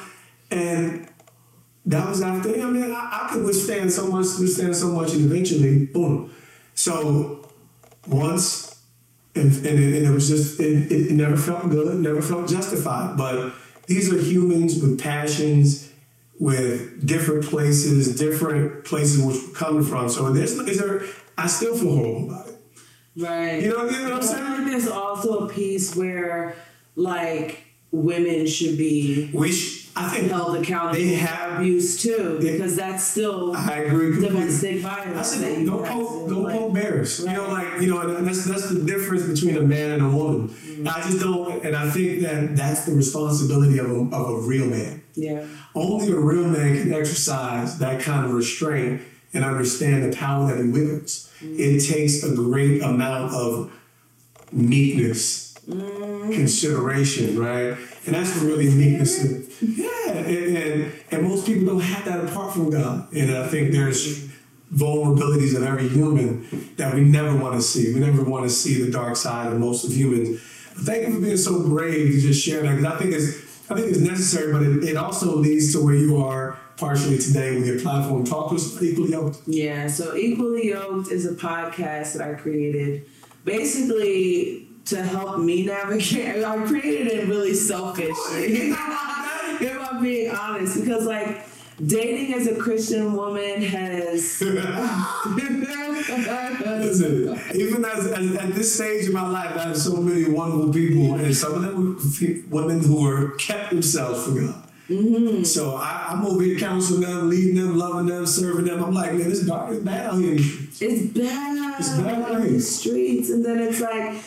and 0.52 1.09
that 1.87 2.09
was 2.09 2.23
after. 2.23 2.51
I 2.51 2.64
mean, 2.71 2.93
I, 2.93 3.25
I 3.25 3.33
could 3.33 3.45
withstand 3.45 3.93
so 3.93 4.07
much, 4.09 4.27
withstand 4.38 4.77
so 4.77 4.88
much, 4.88 5.12
and 5.14 5.31
eventually, 5.31 5.87
boom. 5.87 6.33
So 6.75 7.49
once, 8.07 8.83
and, 9.35 9.53
and, 9.55 9.66
it, 9.66 9.97
and 9.99 10.07
it 10.07 10.11
was 10.11 10.29
just, 10.29 10.61
it, 10.61 10.90
it 10.93 11.12
never 11.12 11.37
felt 11.37 11.71
good, 11.71 11.97
never 12.01 12.23
felt 12.23 12.49
justified. 12.49 13.16
But 13.16 13.53
these 13.87 14.12
are 14.12 14.19
humans 14.19 14.81
with 14.81 15.01
passions, 15.01 15.90
with 16.38 17.07
different 17.07 17.45
places, 17.45 18.19
different 18.19 18.85
places 18.85 19.23
which 19.23 19.37
we're 19.47 19.55
coming 19.55 19.83
from. 19.83 20.09
So 20.09 20.33
there's, 20.33 20.53
is 20.53 20.79
there, 20.79 21.03
I 21.37 21.47
still 21.47 21.77
feel 21.77 21.95
horrible 21.95 22.31
about 22.31 22.49
it. 22.49 22.57
Right. 23.16 23.62
You 23.62 23.71
know, 23.71 23.85
you 23.85 23.99
know 23.99 24.05
what 24.05 24.12
I'm 24.14 24.23
saying? 24.23 24.45
like 24.45 24.66
there's 24.66 24.88
also 24.88 25.47
a 25.47 25.49
piece 25.49 25.97
where, 25.97 26.55
like, 26.97 27.64
women 27.92 28.46
should 28.46 28.79
be 28.79 29.31
We 29.35 29.50
sh- 29.53 29.88
I 29.96 30.09
think 30.09 30.31
held 30.31 30.57
accountable 30.57 30.94
They 31.05 31.14
have- 31.14 31.59
abuse 31.61 32.00
too, 32.00 32.38
because 32.40 32.76
that's 32.76 33.03
still 33.05 33.53
I 33.57 33.79
agree 33.79 34.14
domestic 34.20 34.76
I 34.76 34.79
violence. 35.05 35.33
that 35.33 35.40
said, 35.40 35.66
don't 35.66 35.85
poke, 35.85 36.29
don't 36.29 36.42
like- 36.44 36.55
poke 36.57 36.74
bears. 36.74 37.18
You 37.20 37.26
know, 37.26 37.48
like 37.48 37.83
you 37.83 37.88
know, 37.88 38.00
and 38.16 38.26
that's 38.26 38.44
that's 38.44 38.68
the 38.70 38.81
difference 38.81 39.24
between 39.24 39.57
a 39.57 39.62
man 39.62 39.90
and 39.90 40.03
a 40.05 40.09
woman. 40.09 40.48
Mm-hmm. 40.48 40.88
I 40.88 41.00
just 41.03 41.18
don't, 41.20 41.64
and 41.64 41.74
I 41.76 41.90
think 41.90 42.20
that 42.22 42.57
that's 42.57 42.85
the 42.87 42.92
responsibility 42.94 43.79
of 43.79 43.90
a, 43.90 44.00
of 44.14 44.31
a 44.31 44.40
real 44.46 44.66
man. 44.66 45.03
Yeah. 45.16 45.44
Only 45.74 46.12
a 46.12 46.16
real 46.18 46.44
man 46.48 46.81
can 46.81 46.92
exercise 46.94 47.79
that 47.81 48.00
kind 48.00 48.24
of 48.24 48.33
restraint 48.33 49.03
and 49.35 49.44
understand 49.44 50.11
the 50.11 50.16
power 50.16 50.55
that 50.55 50.64
he 50.64 50.70
wields. 50.70 51.31
It 51.42 51.81
takes 51.87 52.22
a 52.22 52.33
great 52.35 52.81
amount 52.83 53.35
of 53.35 53.72
meekness, 54.53 55.50
consideration, 55.70 57.38
right? 57.38 57.76
And 58.06 58.14
that's 58.14 58.35
what 58.37 58.46
really 58.46 58.70
meekness 58.70 59.22
is. 59.22 59.62
Yeah, 59.62 60.12
and, 60.12 60.56
and, 60.56 60.92
and 61.11 61.22
most 61.22 61.46
people 61.46 61.66
don't 61.66 61.80
have 61.80 62.04
that 62.06 62.24
apart 62.24 62.54
from 62.54 62.70
God. 62.70 63.12
And 63.12 63.37
I 63.37 63.46
think 63.48 63.72
there's 63.72 64.28
vulnerabilities 64.72 65.56
of 65.56 65.62
every 65.62 65.88
human 65.88 66.46
that 66.76 66.94
we 66.94 67.02
never 67.02 67.37
want 67.37 67.56
to 67.56 67.62
see. 67.62 67.92
We 67.92 68.00
never 68.00 68.22
want 68.22 68.44
to 68.44 68.50
see 68.50 68.83
the 68.83 68.90
dark 68.90 69.16
side 69.16 69.52
of 69.52 69.59
most 69.59 69.85
of 69.85 69.92
humans. 69.92 70.40
But 70.74 70.85
thank 70.85 71.06
you 71.06 71.14
for 71.14 71.20
being 71.20 71.37
so 71.37 71.62
brave 71.62 72.12
to 72.12 72.20
just 72.20 72.44
share 72.44 72.62
that 72.62 72.76
because 72.76 72.87
I 72.87 72.98
think 72.98 73.14
it's 73.14 73.50
I 73.70 73.74
think 73.76 73.88
it's 73.88 74.00
necessary, 74.00 74.52
but 74.52 74.62
it, 74.62 74.83
it 74.83 74.96
also 74.96 75.37
leads 75.37 75.72
to 75.74 75.85
where 75.85 75.94
you 75.94 76.16
are 76.16 76.59
partially 76.76 77.18
today 77.18 77.54
with 77.54 77.66
your 77.66 77.78
platform. 77.78 78.24
Talk 78.24 78.48
to 78.48 78.56
us 78.56 78.83
equally 78.83 79.12
yoked. 79.12 79.42
Yeah, 79.46 79.87
so 79.87 80.16
Equally 80.16 80.68
Yoked 80.68 81.12
is 81.12 81.26
a 81.26 81.35
podcast 81.35 82.14
that 82.14 82.22
I 82.22 82.35
created 82.35 83.06
basically 83.44 84.69
to 84.87 85.03
help 85.03 85.38
me 85.38 85.64
navigate. 85.66 86.45
I 86.45 86.64
created 86.66 87.07
it 87.09 87.29
really 87.29 87.55
selfishly, 87.55 88.12
if 88.71 89.90
I'm 89.90 90.03
being 90.03 90.31
honest, 90.31 90.81
because 90.81 91.07
like 91.07 91.47
dating 91.87 92.35
as 92.35 92.47
a 92.47 92.57
Christian 92.57 93.14
woman 93.14 93.62
has. 93.62 94.40
Listen, 96.81 97.38
even 97.55 97.85
as, 97.85 98.07
as 98.07 98.37
at 98.37 98.55
this 98.55 98.75
stage 98.75 99.07
of 99.07 99.14
my 99.14 99.29
life, 99.29 99.57
I 99.57 99.69
have 99.69 99.77
so 99.77 99.97
many 99.97 100.29
wonderful 100.29 100.73
people, 100.73 101.14
and 101.14 101.35
some 101.35 101.55
of 101.55 101.62
them 101.62 101.97
were 101.97 102.62
women 102.62 102.81
who 102.83 103.03
were 103.03 103.31
kept 103.37 103.71
themselves 103.71 104.25
for 104.25 104.33
God. 104.33 104.66
Mm-hmm. 104.88 105.45
So 105.45 105.77
I, 105.77 106.07
I'm 106.09 106.27
over 106.27 106.43
here 106.43 106.59
counseling 106.59 107.03
them, 107.03 107.31
leading 107.31 107.55
them, 107.55 107.79
loving 107.79 108.07
them, 108.07 108.27
serving 108.27 108.64
them. 108.64 108.83
I'm 108.83 108.93
like, 108.93 109.12
man, 109.12 109.31
it's 109.31 109.47
dark, 109.47 109.71
it's 109.71 109.85
bad 109.85 110.07
out 110.07 110.19
here. 110.19 110.33
in. 110.33 110.38
It's 110.38 110.81
bad. 110.81 111.79
It's 111.79 111.90
bad, 111.90 112.23
on 112.23 112.40
right? 112.40 112.51
the 112.51 112.61
streets, 112.61 113.31
and 113.31 113.45
then 113.45 113.61
it's 113.61 113.81
like. 113.81 114.21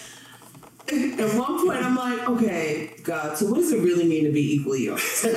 At 0.91 1.39
one 1.39 1.65
point, 1.65 1.83
I'm 1.83 1.95
like, 1.95 2.29
okay, 2.29 2.91
God, 3.03 3.37
so 3.37 3.47
what 3.47 3.55
does 3.55 3.71
it 3.71 3.81
really 3.81 4.05
mean 4.05 4.25
to 4.25 4.31
be 4.31 4.53
equally 4.55 4.85
yoked? 4.85 5.23
and 5.23 5.33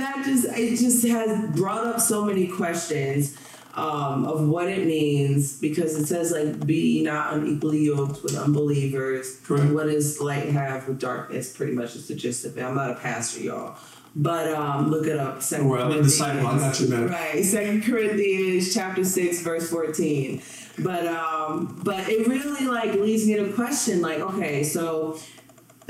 that 0.00 0.22
just 0.24 0.46
it 0.56 0.78
just 0.78 1.06
has 1.06 1.50
brought 1.56 1.86
up 1.86 2.00
so 2.00 2.24
many 2.24 2.46
questions 2.48 3.36
um, 3.74 4.26
of 4.26 4.46
what 4.48 4.68
it 4.68 4.86
means 4.86 5.58
because 5.58 5.96
it 5.96 6.06
says 6.06 6.32
like 6.32 6.66
be 6.66 7.02
not 7.02 7.34
unequally 7.34 7.84
yoked 7.84 8.22
with 8.22 8.36
unbelievers. 8.36 9.40
Correct. 9.44 9.72
What 9.72 9.86
does 9.86 10.20
light 10.20 10.48
have 10.48 10.86
with 10.86 11.00
darkness? 11.00 11.56
Pretty 11.56 11.72
much 11.72 11.96
is 11.96 12.08
the 12.08 12.14
gist 12.14 12.44
of 12.44 12.58
it. 12.58 12.62
I'm 12.62 12.74
not 12.74 12.90
a 12.90 12.96
pastor, 12.96 13.40
y'all. 13.40 13.78
But 14.16 14.52
um, 14.52 14.90
look 14.90 15.06
it 15.06 15.18
up. 15.18 15.40
Second 15.40 15.68
Well, 15.68 15.92
I'm 15.92 16.02
disciple. 16.02 16.46
I 16.46 16.58
got 16.58 16.80
you, 16.80 16.88
man. 16.88 17.08
Right, 17.08 17.44
Second 17.44 17.84
Corinthians 17.84 18.74
chapter 18.74 19.04
six, 19.04 19.40
verse 19.40 19.70
fourteen. 19.70 20.42
But 20.78 21.06
um, 21.06 21.80
but 21.84 22.08
it 22.08 22.26
really 22.26 22.66
like 22.66 22.94
leads 22.94 23.26
me 23.26 23.36
to 23.36 23.52
question 23.52 24.00
like, 24.00 24.20
okay, 24.20 24.62
so 24.62 25.18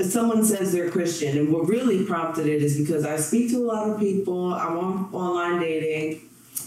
someone 0.01 0.43
says 0.43 0.71
they're 0.73 0.89
Christian, 0.89 1.37
and 1.37 1.53
what 1.53 1.67
really 1.67 2.05
prompted 2.05 2.47
it 2.47 2.61
is 2.61 2.77
because 2.77 3.05
I 3.05 3.17
speak 3.17 3.51
to 3.51 3.57
a 3.57 3.65
lot 3.65 3.89
of 3.89 3.99
people. 3.99 4.53
I'm 4.53 4.77
on 4.77 5.09
online 5.13 5.59
dating, 5.59 6.21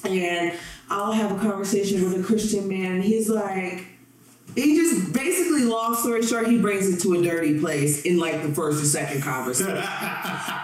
and 0.04 0.54
I'll 0.88 1.12
have 1.12 1.32
a 1.32 1.38
conversation 1.38 2.02
with 2.04 2.18
a 2.18 2.22
Christian 2.22 2.68
man, 2.68 2.92
and 2.92 3.04
he's 3.04 3.28
like. 3.28 3.86
He 4.54 4.76
just 4.76 5.12
basically, 5.12 5.64
long 5.64 5.96
story 5.96 6.22
short, 6.22 6.46
he 6.46 6.58
brings 6.58 6.88
it 6.88 7.00
to 7.02 7.14
a 7.14 7.22
dirty 7.22 7.58
place 7.58 8.02
in 8.02 8.18
like 8.18 8.42
the 8.42 8.48
first 8.48 8.82
or 8.82 8.86
second 8.86 9.22
conversation. 9.22 9.76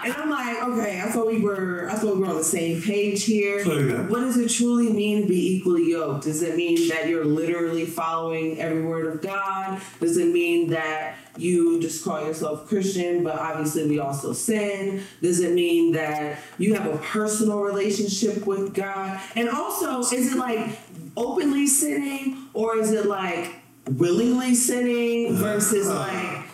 And 0.03 0.13
I'm 0.13 0.31
like, 0.31 0.63
okay, 0.63 0.99
I 0.99 1.11
thought 1.11 1.27
we 1.27 1.41
were, 1.41 1.87
I 1.87 1.93
thought 1.93 2.15
we 2.15 2.21
were 2.21 2.27
on 2.27 2.37
the 2.37 2.43
same 2.43 2.81
page 2.81 3.23
here. 3.23 3.63
What 4.07 4.21
does 4.21 4.35
it 4.35 4.49
truly 4.49 4.91
mean 4.91 5.21
to 5.21 5.27
be 5.27 5.57
equally 5.57 5.91
yoked? 5.91 6.23
Does 6.23 6.41
it 6.41 6.55
mean 6.55 6.87
that 6.89 7.07
you're 7.07 7.23
literally 7.23 7.85
following 7.85 8.59
every 8.59 8.83
word 8.83 9.05
of 9.05 9.21
God? 9.21 9.79
Does 9.99 10.17
it 10.17 10.33
mean 10.33 10.71
that 10.71 11.17
you 11.37 11.79
just 11.81 12.03
call 12.03 12.25
yourself 12.25 12.67
Christian, 12.67 13.23
but 13.23 13.35
obviously 13.35 13.87
we 13.87 13.99
also 13.99 14.33
sin? 14.33 15.03
Does 15.21 15.39
it 15.39 15.53
mean 15.53 15.91
that 15.91 16.39
you 16.57 16.73
have 16.73 16.87
a 16.91 16.97
personal 16.97 17.59
relationship 17.59 18.47
with 18.47 18.73
God? 18.73 19.21
And 19.35 19.49
also, 19.49 19.99
is 19.99 20.33
it 20.33 20.37
like 20.37 20.79
openly 21.15 21.67
sinning 21.67 22.47
or 22.55 22.77
is 22.77 22.91
it 22.91 23.05
like 23.05 23.60
willingly 23.97 24.55
sinning 24.55 25.35
versus 25.35 25.87
uh-huh. 25.87 25.99
like, 25.99 26.45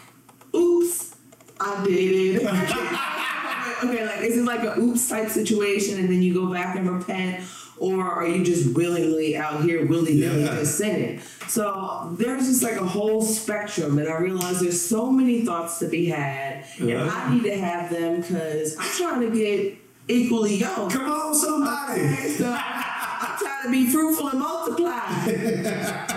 oops, 0.55 1.15
I 1.59 1.83
did 1.83 2.35
it? 2.35 2.43
okay, 3.83 4.05
like 4.05 4.21
is 4.21 4.37
it 4.37 4.43
like 4.43 4.63
a 4.63 4.79
oops 4.79 5.07
type 5.09 5.29
situation 5.29 5.99
and 5.99 6.09
then 6.09 6.21
you 6.21 6.33
go 6.33 6.51
back 6.51 6.75
and 6.75 6.89
repent? 6.89 7.43
Or 7.79 8.03
are 8.11 8.27
you 8.27 8.43
just 8.43 8.75
willingly 8.75 9.37
out 9.37 9.63
here, 9.63 9.85
willy 9.85 10.15
nilly 10.19 10.43
Yeah. 10.45 10.55
just 10.55 10.79
sinning? 10.79 11.21
So 11.47 12.15
there's 12.17 12.47
just 12.47 12.63
like 12.63 12.77
a 12.77 12.85
whole 12.85 13.21
spectrum, 13.21 13.99
and 13.99 14.09
I 14.09 14.17
realize 14.17 14.59
there's 14.59 14.81
so 14.81 15.11
many 15.11 15.45
thoughts 15.45 15.77
to 15.79 15.87
be 15.87 16.07
had, 16.07 16.65
Yeah. 16.79 17.01
and 17.01 17.11
I 17.11 17.33
need 17.33 17.43
to 17.43 17.55
have 17.55 17.91
them 17.91 18.21
because 18.21 18.75
I'm 18.79 18.89
trying 18.97 19.21
to 19.21 19.37
get 19.37 19.77
equally 20.07 20.55
yoked. 20.55 20.93
Come 20.93 21.11
on, 21.11 21.35
somebody. 21.35 22.17
So 22.29 22.51
I'm 22.51 23.37
trying 23.37 23.63
to 23.65 23.71
be 23.71 23.85
fruitful 23.87 24.29
and 24.29 24.39
multiply. 24.39 26.13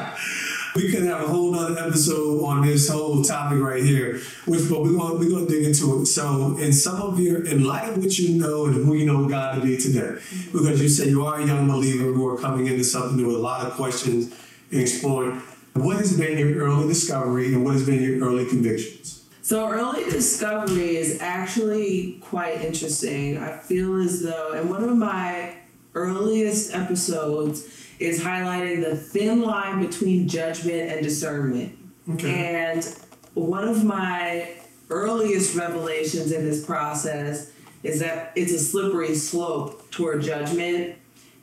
We 0.77 0.91
could 0.91 1.03
have 1.03 1.23
a 1.23 1.27
whole 1.27 1.53
nother 1.53 1.79
episode 1.79 2.45
on 2.45 2.67
this 2.67 2.89
whole 2.89 3.23
topic 3.23 3.59
right 3.59 3.83
here, 3.83 4.21
which 4.47 4.69
but 4.69 4.83
we're 4.83 4.97
gonna 4.97 5.15
we're 5.15 5.31
gonna 5.31 5.47
dig 5.47 5.65
into 5.65 6.01
it. 6.01 6.07
So 6.07 6.57
in 6.59 6.73
some 6.73 7.01
of 7.03 7.19
your 7.19 7.45
in 7.45 7.65
light 7.65 7.89
of 7.89 7.99
what 7.99 8.19
you 8.19 8.41
know 8.41 8.67
and 8.67 8.75
who 8.75 8.95
you 8.95 9.07
know 9.07 9.29
God 9.29 9.57
to 9.57 9.61
be 9.61 9.77
today, 9.77 10.21
because 10.53 10.81
you 10.81 10.89
say 10.89 11.09
you 11.09 11.25
are 11.27 11.41
a 11.41 11.47
young 11.47 11.67
believer 11.67 12.13
who 12.13 12.27
are 12.29 12.39
coming 12.39 12.67
into 12.67 12.85
something 12.85 13.27
with 13.27 13.37
a 13.37 13.39
lot 13.39 13.67
of 13.67 13.73
questions 13.73 14.33
and 14.71 14.81
exploring, 14.81 15.43
what 15.75 15.97
has 15.97 16.17
been 16.17 16.39
your 16.39 16.65
early 16.65 16.87
discovery 16.87 17.53
and 17.53 17.65
what 17.65 17.75
has 17.75 17.85
been 17.85 18.03
your 18.03 18.25
early 18.27 18.47
convictions? 18.47 19.25
So 19.43 19.69
early 19.69 20.05
discovery 20.05 20.97
is 20.97 21.21
actually 21.21 22.19
quite 22.21 22.61
interesting. 22.61 23.39
I 23.39 23.57
feel 23.57 24.01
as 24.01 24.23
though, 24.23 24.53
and 24.53 24.71
one 24.71 24.85
of 24.85 24.97
my 24.97 25.57
earliest 25.95 26.73
episodes 26.73 27.90
is 28.01 28.23
highlighting 28.23 28.83
the 28.83 28.97
thin 28.97 29.43
line 29.43 29.85
between 29.85 30.27
judgment 30.27 30.91
and 30.91 31.03
discernment. 31.03 31.79
Okay. 32.15 32.33
And 32.33 32.97
one 33.35 33.69
of 33.69 33.85
my 33.85 34.49
earliest 34.89 35.55
revelations 35.55 36.33
in 36.33 36.45
this 36.45 36.65
process 36.65 37.53
is 37.83 38.01
that 38.01 38.33
it's 38.35 38.53
a 38.53 38.59
slippery 38.59 39.15
slope 39.15 39.91
toward 39.91 40.23
judgment. 40.23 40.97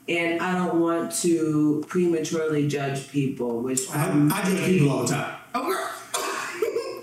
And 0.09 0.41
I 0.41 0.55
don't 0.55 0.79
want 0.79 1.11
to 1.17 1.85
prematurely 1.87 2.67
judge 2.67 3.09
people, 3.09 3.61
which 3.61 3.89
I, 3.91 4.09
I 4.31 4.43
judge 4.43 4.65
people 4.65 4.89
all 4.89 5.03
the 5.03 5.13
time. 5.13 5.35
Oh, 5.55 5.65
girl. 5.65 5.93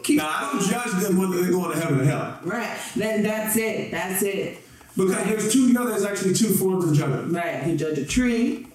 Now 0.07 0.29
I 0.29 0.53
don't 0.53 0.71
judge 0.71 1.03
them 1.03 1.17
whether 1.17 1.41
they're 1.41 1.51
going 1.51 1.73
to 1.73 1.81
heaven 1.81 2.03
or 2.03 2.05
hell. 2.05 2.39
Right. 2.43 2.79
Then 2.95 3.23
that's 3.23 3.57
it. 3.57 3.91
That's 3.91 4.23
it. 4.23 4.59
Because 4.99 5.25
there's 5.25 5.51
two, 5.51 5.69
you 5.69 5.73
know, 5.73 5.87
there's 5.89 6.05
actually 6.05 6.35
two 6.35 6.51
forms 6.51 6.85
of 6.85 6.95
judgment. 6.95 7.33
Right. 7.33 7.67
You 7.67 7.75
judge 7.75 7.97
a 7.97 8.05
tree 8.05 8.67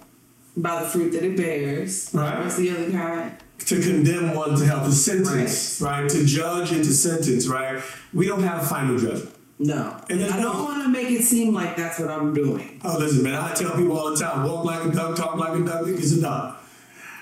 by 0.57 0.83
the 0.83 0.89
fruit 0.89 1.11
that 1.11 1.23
it 1.23 1.37
bears. 1.37 2.11
Right. 2.13 2.39
What's 2.39 2.57
the 2.57 2.71
other 2.71 2.91
kind? 2.91 3.37
to 3.69 3.81
condemn 3.81 4.33
one 4.33 4.55
to 4.55 4.65
hell, 4.65 4.83
to 4.83 4.91
sentence, 4.91 5.81
right. 5.81 6.09
To 6.09 6.25
judge 6.25 6.71
and 6.71 6.83
to 6.83 6.91
sentence, 6.91 7.47
right? 7.47 7.83
We 8.13 8.27
don't 8.27 8.43
have 8.43 8.63
a 8.63 8.65
final 8.65 8.97
judgment. 8.97 9.35
No. 9.59 9.95
And 10.09 10.23
I 10.23 10.41
don't 10.41 10.57
no- 10.57 10.63
want 10.63 10.83
to 10.83 10.89
make 10.89 11.11
it 11.11 11.23
seem 11.23 11.53
like 11.53 11.75
that's 11.75 11.99
what 11.99 12.09
I'm 12.09 12.33
doing. 12.33 12.79
Oh, 12.83 12.97
listen, 12.97 13.23
man, 13.23 13.35
I 13.35 13.53
tell 13.53 13.71
people 13.71 13.97
all 13.97 14.11
the 14.11 14.17
time, 14.17 14.47
walk 14.47 14.65
like 14.65 14.85
a 14.85 14.91
duck, 14.91 15.15
talk 15.15 15.35
like 15.35 15.59
a 15.59 15.63
duck, 15.63 15.81
it's 15.85 16.13
a 16.13 16.21
duck. 16.21 16.63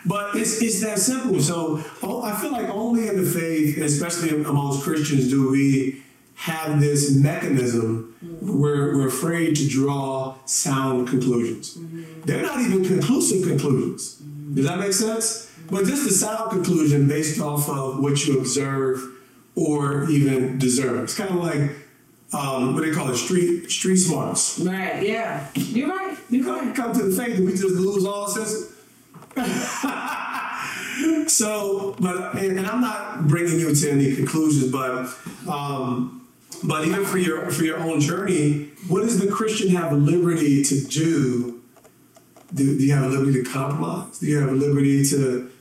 But 0.06 0.36
it's, 0.36 0.62
it's 0.62 0.80
that 0.82 1.00
simple. 1.00 1.42
So 1.42 1.84
oh, 2.02 2.22
I 2.22 2.34
feel 2.40 2.52
like 2.52 2.70
only 2.70 3.08
in 3.08 3.22
the 3.22 3.30
faith, 3.30 3.78
especially 3.80 4.30
amongst 4.42 4.84
Christians, 4.84 5.30
do 5.30 5.50
we 5.50 6.04
have 6.38 6.80
this 6.80 7.16
mechanism 7.16 8.16
where 8.42 8.96
we're 8.96 9.08
afraid 9.08 9.56
to 9.56 9.68
draw 9.68 10.36
sound 10.46 11.08
conclusions. 11.08 11.78
They're 12.26 12.44
not 12.44 12.60
even 12.62 12.86
conclusive 12.86 13.48
conclusions. 13.48 14.16
Does 14.54 14.66
that 14.68 14.78
make 14.80 14.94
sense? 14.94 15.52
But 15.70 15.86
just 15.86 16.08
a 16.08 16.14
sound 16.14 16.52
conclusion 16.52 17.08
based 17.08 17.42
off 17.42 17.68
of 17.68 18.00
what 18.00 18.26
you 18.26 18.40
observe 18.40 19.02
or 19.56 20.08
even 20.10 20.60
deserve. 20.60 21.04
It's 21.04 21.16
kind 21.18 21.32
of 21.32 21.38
like 21.38 21.72
um, 22.34 22.76
what 22.76 22.84
they 22.84 22.92
call 22.92 23.10
it, 23.10 23.18
street 23.18 23.70
street 23.72 23.98
smarts. 23.98 24.60
Right. 24.60 25.02
Yeah. 25.04 25.48
You're 25.56 25.90
right. 25.90 26.18
You're 26.30 26.46
Come, 26.46 26.68
right. 26.68 26.76
come 26.76 26.94
to 26.94 27.04
the 27.04 27.16
faith 27.24 27.38
and 27.38 27.46
we 27.48 27.54
just 27.54 27.64
lose 27.66 28.06
all 28.06 28.28
sense. 28.28 28.74
so, 31.32 31.96
but 32.00 32.36
and, 32.36 32.60
and 32.60 32.68
I'm 32.68 32.82
not 32.82 33.28
bringing 33.28 33.60
you 33.60 33.74
to 33.74 33.92
any 33.92 34.16
conclusions, 34.16 34.72
but 34.72 35.10
um, 35.50 36.27
but 36.64 36.86
even 36.86 37.06
for 37.06 37.18
your 37.18 37.50
for 37.52 37.64
your 37.64 37.78
own 37.78 38.00
journey, 38.00 38.72
what 38.88 39.02
does 39.02 39.20
the 39.20 39.32
Christian 39.32 39.70
have 39.70 39.92
a 39.92 39.96
liberty 39.96 40.64
to 40.64 40.82
do? 40.82 41.62
Do, 42.54 42.78
do 42.78 42.86
you 42.86 42.94
have 42.94 43.04
a 43.04 43.10
liberty 43.10 43.44
to 43.44 43.50
compromise? 43.50 44.20
Do 44.20 44.28
you 44.28 44.40
have 44.40 44.50
a 44.50 44.56
liberty 44.56 45.04
to 45.10 45.52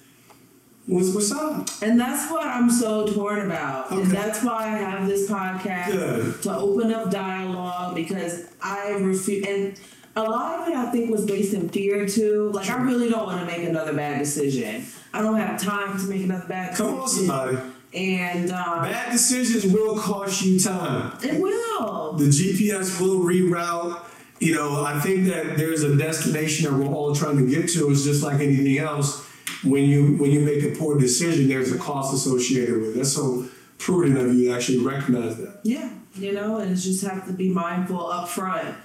what's 0.87 1.13
what's 1.15 1.33
up? 1.33 1.69
And 1.83 2.01
that's 2.01 2.31
what 2.31 2.47
I'm 2.47 2.71
so 2.71 3.07
torn 3.07 3.45
about. 3.45 3.91
And 3.91 4.07
that's 4.07 4.43
why 4.43 4.65
I 4.65 4.79
have 4.79 5.07
this 5.07 5.29
podcast 5.29 5.93
Good. 5.93 6.43
to 6.43 6.57
open 6.57 6.93
up 6.93 7.11
dialogue 7.11 7.95
because 7.95 8.47
I 8.63 8.91
refuse. 8.91 9.47
And 9.47 9.79
a 10.15 10.23
lot 10.23 10.61
of 10.61 10.69
it 10.69 10.77
I 10.77 10.91
think 10.91 11.11
was 11.11 11.27
based 11.27 11.53
in 11.53 11.69
fear 11.69 12.07
too. 12.07 12.51
Like, 12.55 12.71
I 12.71 12.81
really 12.83 13.11
don't 13.11 13.27
want 13.27 13.41
to 13.41 13.47
make 13.47 13.69
another 13.69 13.93
bad 13.93 14.19
decision. 14.19 14.87
I 15.13 15.21
don't 15.21 15.37
have 15.37 15.61
time 15.61 15.99
to 15.99 16.05
make 16.07 16.23
another 16.23 16.47
bad 16.47 16.71
decision. 16.71 16.93
Come 16.93 17.01
on, 17.01 17.09
somebody. 17.09 17.59
And 17.97 18.53
um, 18.53 18.83
Bad 18.83 19.11
decisions 19.11 19.65
will 19.73 19.99
cost 19.99 20.43
you 20.45 20.61
time. 20.61 21.17
it 21.23 21.41
will. 21.41 22.13
The 22.13 22.27
GPS 22.27 23.01
will 23.01 23.21
reroute. 23.21 24.05
You 24.39 24.55
know, 24.55 24.85
I 24.85 25.01
think 25.01 25.27
that 25.29 25.57
there's 25.57 25.83
a 25.83 25.97
destination 25.97 26.71
that 26.71 26.79
we're 26.79 26.93
all 26.95 27.15
trying 27.15 27.39
to 27.39 27.49
get 27.49 27.71
to. 27.71 27.91
It's 27.91 28.05
just 28.05 28.23
like 28.23 28.41
anything 28.41 28.77
else. 28.79 29.25
When 29.65 29.85
you 29.85 30.17
when 30.19 30.31
you 30.31 30.41
make 30.41 30.63
a 30.63 30.77
poor 30.79 30.99
decision, 30.99 31.49
there's 31.49 31.73
a 31.73 31.79
cost 31.79 32.13
associated 32.13 32.77
with 32.79 32.91
it. 32.91 32.97
That's 32.99 33.13
so 33.15 33.49
prudent 33.79 34.19
of 34.19 34.35
you 34.35 34.49
to 34.51 34.55
actually 34.55 34.79
recognize 34.79 35.39
that. 35.39 35.61
Yeah, 35.63 35.91
you 36.17 36.33
know, 36.33 36.59
and 36.59 36.73
it's 36.73 36.85
just 36.85 37.03
have 37.05 37.27
to 37.27 37.33
be 37.33 37.49
mindful 37.49 38.07
up 38.11 38.29
front. 38.29 38.77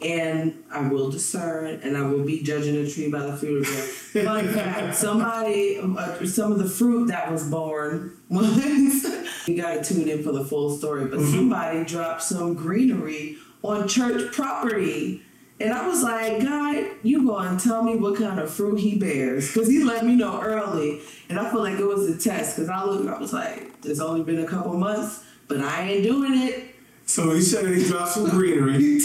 And 0.00 0.62
I 0.70 0.88
will 0.88 1.10
discern, 1.10 1.80
and 1.82 1.96
I 1.96 2.02
will 2.02 2.24
be 2.24 2.42
judging 2.42 2.76
a 2.76 2.88
tree 2.88 3.10
by 3.10 3.20
the 3.20 3.36
fruit 3.36 3.66
of 3.66 4.16
it. 4.16 4.24
Fun 4.24 4.48
fact: 4.54 4.94
somebody, 4.94 5.78
uh, 5.78 6.24
some 6.24 6.52
of 6.52 6.58
the 6.58 6.68
fruit 6.68 7.08
that 7.08 7.32
was 7.32 7.48
born 7.48 8.16
was. 8.28 9.04
you 9.48 9.60
got 9.60 9.82
to 9.82 9.94
tune 9.94 10.08
in 10.08 10.22
for 10.22 10.32
the 10.32 10.44
full 10.44 10.76
story. 10.76 11.06
But 11.06 11.20
somebody 11.20 11.84
dropped 11.84 12.22
some 12.22 12.54
greenery 12.54 13.38
on 13.62 13.88
church 13.88 14.32
property. 14.32 15.22
And 15.60 15.72
I 15.72 15.88
was 15.88 16.04
like, 16.04 16.40
God, 16.40 16.86
you 17.02 17.26
going 17.26 17.56
to 17.56 17.62
tell 17.62 17.82
me 17.82 17.96
what 17.96 18.16
kind 18.16 18.38
of 18.38 18.48
fruit 18.48 18.78
he 18.78 18.96
bears? 18.96 19.52
Because 19.52 19.68
he 19.68 19.82
let 19.82 20.04
me 20.04 20.14
know 20.14 20.40
early. 20.40 21.00
And 21.28 21.38
I 21.38 21.50
feel 21.50 21.60
like 21.60 21.80
it 21.80 21.84
was 21.84 22.08
a 22.08 22.16
test. 22.16 22.56
Because 22.56 22.68
I 22.68 22.84
looked, 22.84 23.08
I 23.08 23.18
was 23.18 23.32
like, 23.32 23.72
it's 23.84 23.98
only 23.98 24.22
been 24.22 24.44
a 24.44 24.46
couple 24.46 24.74
months, 24.74 25.24
but 25.48 25.60
I 25.60 25.82
ain't 25.82 26.04
doing 26.04 26.40
it. 26.42 26.76
So 27.06 27.32
he 27.32 27.40
said 27.40 27.66
he 27.74 27.84
dropped 27.88 28.12
some 28.12 28.28
greenery. 28.30 29.00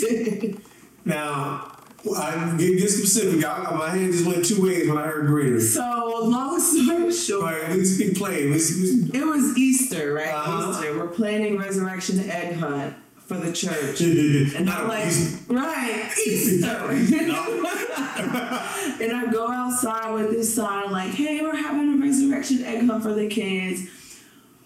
Now, 1.05 1.73
I 2.17 2.55
get, 2.57 2.77
get 2.77 2.89
specific. 2.89 3.45
I, 3.45 3.75
my 3.75 3.89
hand 3.89 4.11
just 4.11 4.25
went 4.25 4.45
two 4.45 4.61
ways 4.61 4.87
when 4.87 4.97
I 4.97 5.07
heard 5.07 5.25
greenery. 5.27 5.61
so, 5.61 6.21
long 6.23 6.59
story 6.59 7.11
short, 7.13 7.43
right, 7.43 7.69
let's 7.69 7.97
be 7.97 8.13
plain. 8.13 8.51
It 8.53 9.25
was 9.25 9.57
Easter, 9.57 10.13
right? 10.13 10.27
Uh-huh. 10.27 10.71
Easter. 10.71 10.97
We're 10.97 11.07
planning 11.07 11.57
resurrection 11.57 12.29
egg 12.29 12.55
hunt 12.55 12.95
for 13.17 13.37
the 13.37 13.53
church. 13.53 14.01
And 14.01 14.69
I'm 14.69 14.87
like, 14.87 15.07
easy. 15.07 15.53
right, 15.53 16.11
Easter. 16.25 16.67
and 19.01 19.13
I 19.13 19.27
go 19.31 19.47
outside 19.49 20.13
with 20.13 20.31
this 20.31 20.53
sign 20.53 20.91
like, 20.91 21.11
hey, 21.11 21.41
we're 21.41 21.55
having 21.55 21.93
a 21.93 22.05
resurrection 22.05 22.63
egg 22.63 22.85
hunt 22.85 23.03
for 23.03 23.13
the 23.13 23.27
kids. 23.27 23.89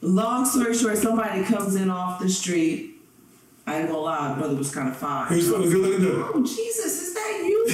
Long 0.01 0.45
story 0.45 0.75
short, 0.75 0.97
somebody 0.97 1.43
comes 1.43 1.75
in 1.75 1.89
off 1.89 2.19
the 2.19 2.29
street. 2.29 2.96
I 3.67 3.79
ain't 3.79 3.87
gonna 3.89 3.99
lie, 3.99 4.33
brother 4.37 4.55
was 4.55 4.73
kind 4.73 4.87
of 4.87 4.95
fine. 4.95 5.27
What 5.27 5.37
a 5.37 5.69
good 5.69 5.73
looking 5.73 5.99
dude. 6.01 6.25
Oh, 6.33 6.41
Jesus, 6.41 7.01
is 7.01 7.13
that 7.13 7.43
you? 7.45 7.67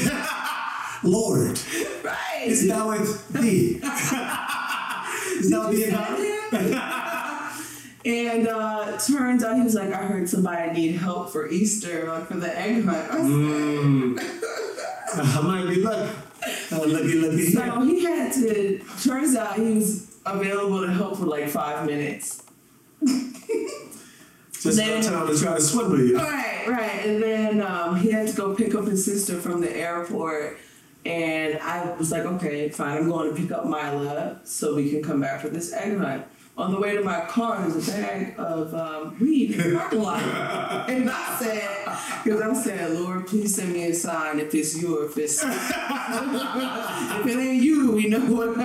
Lord, 1.12 1.60
right. 2.04 2.41
is 2.46 2.66
now 2.66 2.89
with 2.89 3.28
thee? 3.30 3.76
is 3.76 3.82
thou 5.52 5.70
Did 5.70 5.76
being 5.78 5.86
you 5.86 5.91
God? 5.91 6.18
say 6.18 6.70
that? 6.72 7.64
and 8.06 8.48
uh, 8.48 8.98
turns 8.98 9.44
out 9.44 9.56
he 9.56 9.62
was 9.62 9.76
like, 9.76 9.94
I 9.94 9.98
heard 10.06 10.28
somebody 10.28 10.72
need 10.72 10.96
help 10.96 11.30
for 11.32 11.48
Easter, 11.50 12.08
like 12.08 12.26
for 12.28 12.38
the 12.38 12.58
egg 12.60 12.84
hunt. 12.86 13.12
I 13.12 13.18
Mm. 13.18 14.20
I 15.16 15.41
might 15.41 15.70
be 15.70 15.76
lucky. 15.84 16.12
Uh, 16.72 16.78
lucky, 16.88 17.14
lucky. 17.20 17.46
So 17.52 17.82
he 17.82 18.04
had 18.04 18.34
to. 18.34 18.80
Turns 19.04 19.36
out 19.36 19.56
he 19.58 19.76
was 19.76 20.18
available 20.26 20.82
to 20.88 20.91
help 20.91 21.18
for 21.20 21.26
like 21.26 21.48
five 21.50 21.86
minutes. 21.86 22.41
Just 24.64 24.78
then- 24.78 25.01
no 25.01 25.07
time 25.09 25.28
to 25.28 25.38
try 25.39 25.55
to 25.55 25.61
swindle 25.61 25.99
you. 25.99 26.18
Right, 26.18 26.66
right. 26.68 27.05
And 27.05 27.22
then 27.22 27.61
um, 27.61 27.95
he 27.97 28.11
had 28.11 28.28
to 28.28 28.34
go 28.36 28.55
pick 28.55 28.74
up 28.76 28.86
his 28.86 29.03
sister 29.03 29.39
from 29.39 29.61
the 29.61 29.76
airport. 29.76 30.57
And 31.05 31.59
I 31.59 31.91
was 31.97 32.11
like, 32.11 32.24
okay, 32.24 32.70
fine, 32.70 32.97
I'm 32.97 33.09
going 33.09 33.30
to 33.30 33.41
pick 33.41 33.51
up 33.51 33.66
Mila 33.66 34.39
so 34.45 34.76
we 34.76 34.89
can 34.89 35.03
come 35.03 35.20
back 35.20 35.41
for 35.41 35.49
this 35.49 35.74
egg 35.74 35.97
hunt. 35.97 36.24
On 36.56 36.72
the 36.72 36.80
way 36.80 36.95
to 36.95 37.01
my 37.01 37.22
car, 37.26 37.60
there's 37.62 37.89
a 37.89 37.91
bag 37.91 38.36
of 38.38 38.76
um, 38.76 39.18
weed 39.20 39.54
in 39.54 39.72
the 39.72 39.76
parking 39.76 40.04
lot. 40.04 40.22
and 40.89 41.10
I 41.10 41.39
said, 41.39 42.24
because 42.24 42.41
I 42.41 42.54
said, 42.54 42.91
Lord, 42.91 43.26
please 43.26 43.56
send 43.56 43.74
me 43.74 43.86
a 43.86 43.93
sign 43.93 44.39
if 44.39 44.54
it's 44.54 44.80
you 44.80 44.99
or 44.99 45.06
if 45.06 45.18
it's. 45.18 45.43
if 45.43 47.26
it 47.26 47.39
ain't 47.39 47.64
you, 47.64 47.93
we 47.93 48.08
know 48.08 48.20
what, 48.20 48.56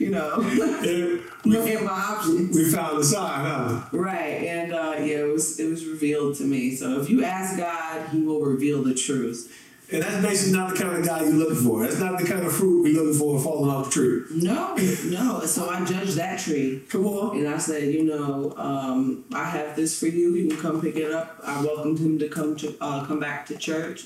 you 0.00 0.10
know, 0.10 0.40
And 0.40 1.22
look 1.44 1.68
at 1.68 1.84
my 1.84 1.90
options. 1.90 2.56
we 2.56 2.68
found 2.68 2.98
the 2.98 3.04
sign, 3.04 3.40
huh? 3.44 3.82
Right, 3.92 4.42
and 4.46 4.72
uh, 4.72 4.96
yeah, 4.98 5.18
it 5.18 5.32
was 5.32 5.60
it 5.60 5.70
was 5.70 5.86
revealed 5.86 6.34
to 6.36 6.44
me. 6.44 6.74
So 6.74 7.00
if 7.00 7.08
you 7.08 7.22
ask 7.22 7.56
God, 7.56 8.08
He 8.08 8.22
will 8.22 8.40
reveal 8.40 8.82
the 8.82 8.94
truth. 8.94 9.56
And 9.92 10.02
that's 10.02 10.22
basically 10.24 10.52
not 10.58 10.72
the 10.74 10.82
kind 10.84 10.96
of 10.96 11.04
guy 11.04 11.22
you're 11.24 11.32
looking 11.32 11.64
for. 11.64 11.82
That's 11.82 11.98
not 11.98 12.18
the 12.18 12.24
kind 12.26 12.46
of 12.46 12.52
fruit 12.52 12.82
we're 12.82 12.94
looking 12.94 13.18
for 13.18 13.40
falling 13.40 13.70
off 13.70 13.86
the 13.86 13.90
tree. 13.90 14.22
No, 14.42 14.76
no. 15.06 15.40
So 15.46 15.68
I 15.68 15.84
judged 15.84 16.16
that 16.16 16.38
tree, 16.38 16.82
Come 16.88 17.06
on. 17.06 17.36
and 17.38 17.48
I 17.48 17.58
said, 17.58 17.92
you 17.92 18.04
know, 18.04 18.54
um, 18.56 19.24
I 19.34 19.44
have 19.44 19.74
this 19.74 19.98
for 19.98 20.06
you. 20.06 20.34
You 20.34 20.48
can 20.48 20.58
come 20.60 20.80
pick 20.80 20.94
it 20.96 21.10
up. 21.10 21.40
I 21.44 21.60
welcomed 21.62 21.98
him 21.98 22.18
to 22.20 22.28
come 22.28 22.54
to 22.56 22.76
uh, 22.80 23.04
come 23.04 23.18
back 23.18 23.46
to 23.46 23.56
church, 23.56 24.04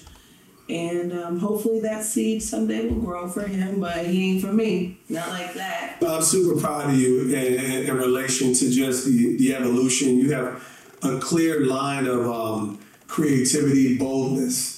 and 0.71 1.13
um, 1.13 1.39
hopefully 1.39 1.81
that 1.81 2.03
seed 2.05 2.43
someday 2.43 2.89
will 2.89 3.03
grow 3.03 3.29
for 3.29 3.47
him. 3.47 3.81
But 3.81 4.07
he 4.07 4.33
ain't 4.33 4.41
for 4.43 4.53
me. 4.55 4.99
Not 5.11 5.29
like 5.29 5.53
that. 5.55 5.97
I'm 6.07 6.23
super 6.23 6.59
proud 6.59 6.89
of 6.91 6.97
you 6.97 7.25
in, 7.35 7.35
in, 7.35 7.91
in 7.91 7.97
relation 7.97 8.55
to 8.55 8.71
just 8.71 9.05
the, 9.05 9.37
the 9.37 9.55
evolution. 9.55 10.17
You 10.19 10.33
have 10.33 10.67
a 11.03 11.19
clear 11.19 11.67
line 11.67 12.07
of 12.07 12.27
um, 12.27 12.79
creativity, 13.07 13.99
boldness, 13.99 14.74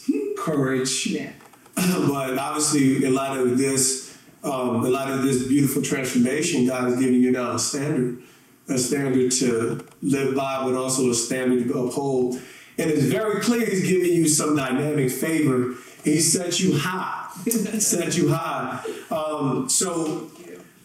courage. 0.47 1.07
Yeah. 1.09 1.32
but 1.74 2.38
obviously, 2.38 3.05
a 3.05 3.11
lot 3.11 3.36
of 3.36 3.59
this, 3.59 4.16
um, 4.44 4.86
in 4.86 4.92
light 4.92 5.11
of 5.11 5.22
this 5.22 5.47
beautiful 5.47 5.82
transformation, 5.82 6.66
God 6.66 6.88
is 6.88 6.99
giving 7.01 7.20
you 7.20 7.32
now 7.32 7.53
a 7.53 7.59
standard, 7.59 8.22
a 8.68 8.78
standard 8.78 9.32
to 9.32 9.84
live 10.03 10.36
by, 10.36 10.64
but 10.64 10.74
also 10.74 11.11
a 11.11 11.14
standard 11.14 11.66
to 11.66 11.86
uphold. 11.86 12.40
And 12.78 12.90
it's 12.90 13.03
very 13.05 13.40
clear 13.40 13.66
He's 13.66 13.88
giving 13.88 14.12
you 14.12 14.28
some 14.28 14.55
dynamic 14.55 15.11
favor. 15.11 15.74
He 16.05 16.20
set 16.20 16.61
you 16.61 16.78
high, 16.78 17.28
set 17.80 18.16
you 18.16 18.28
high. 18.28 18.84
Um, 19.11 19.68
so, 19.68 20.30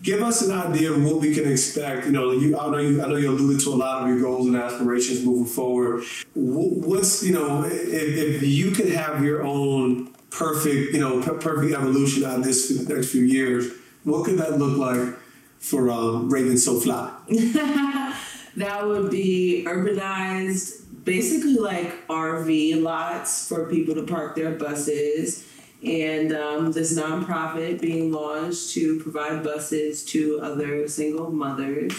give 0.01 0.21
us 0.21 0.41
an 0.41 0.51
idea 0.51 0.91
of 0.91 1.03
what 1.03 1.21
we 1.21 1.33
can 1.33 1.51
expect. 1.51 2.05
You 2.05 2.11
know, 2.11 2.31
you, 2.31 2.57
I 2.57 2.69
know 2.69 2.77
you, 2.77 3.01
I 3.01 3.07
know 3.07 3.15
you 3.15 3.29
alluded 3.29 3.61
to 3.65 3.69
a 3.69 3.75
lot 3.75 4.03
of 4.03 4.09
your 4.09 4.19
goals 4.19 4.47
and 4.47 4.55
aspirations 4.55 5.23
moving 5.23 5.45
forward. 5.45 6.03
What's 6.33 7.23
you 7.23 7.33
know, 7.33 7.63
if, 7.63 7.73
if 7.73 8.43
you 8.43 8.71
could 8.71 8.89
have 8.89 9.23
your 9.23 9.43
own 9.43 10.13
perfect, 10.29 10.93
you 10.93 10.99
know, 10.99 11.21
perfect 11.21 11.73
evolution 11.73 12.23
out 12.23 12.39
of 12.39 12.43
this 12.43 12.67
for 12.67 12.83
the 12.83 12.95
next 12.95 13.11
few 13.11 13.23
years, 13.23 13.71
what 14.03 14.25
could 14.25 14.37
that 14.39 14.57
look 14.57 14.77
like 14.77 15.15
for 15.59 15.89
um, 15.89 16.29
Raven 16.29 16.57
So 16.57 16.79
Fly? 16.79 17.11
That 18.57 18.85
would 18.85 19.09
be 19.09 19.63
urbanized, 19.65 20.83
basically 21.05 21.55
like 21.55 22.07
RV 22.07 22.81
lots 22.81 23.47
for 23.47 23.69
people 23.69 23.95
to 23.95 24.03
park 24.03 24.35
their 24.35 24.51
buses. 24.51 25.47
And 25.83 26.31
um, 26.33 26.71
this 26.71 26.97
nonprofit 26.97 27.81
being 27.81 28.11
launched 28.11 28.71
to 28.75 28.99
provide 28.99 29.43
buses 29.43 30.05
to 30.05 30.39
other 30.41 30.87
single 30.87 31.31
mothers. 31.31 31.93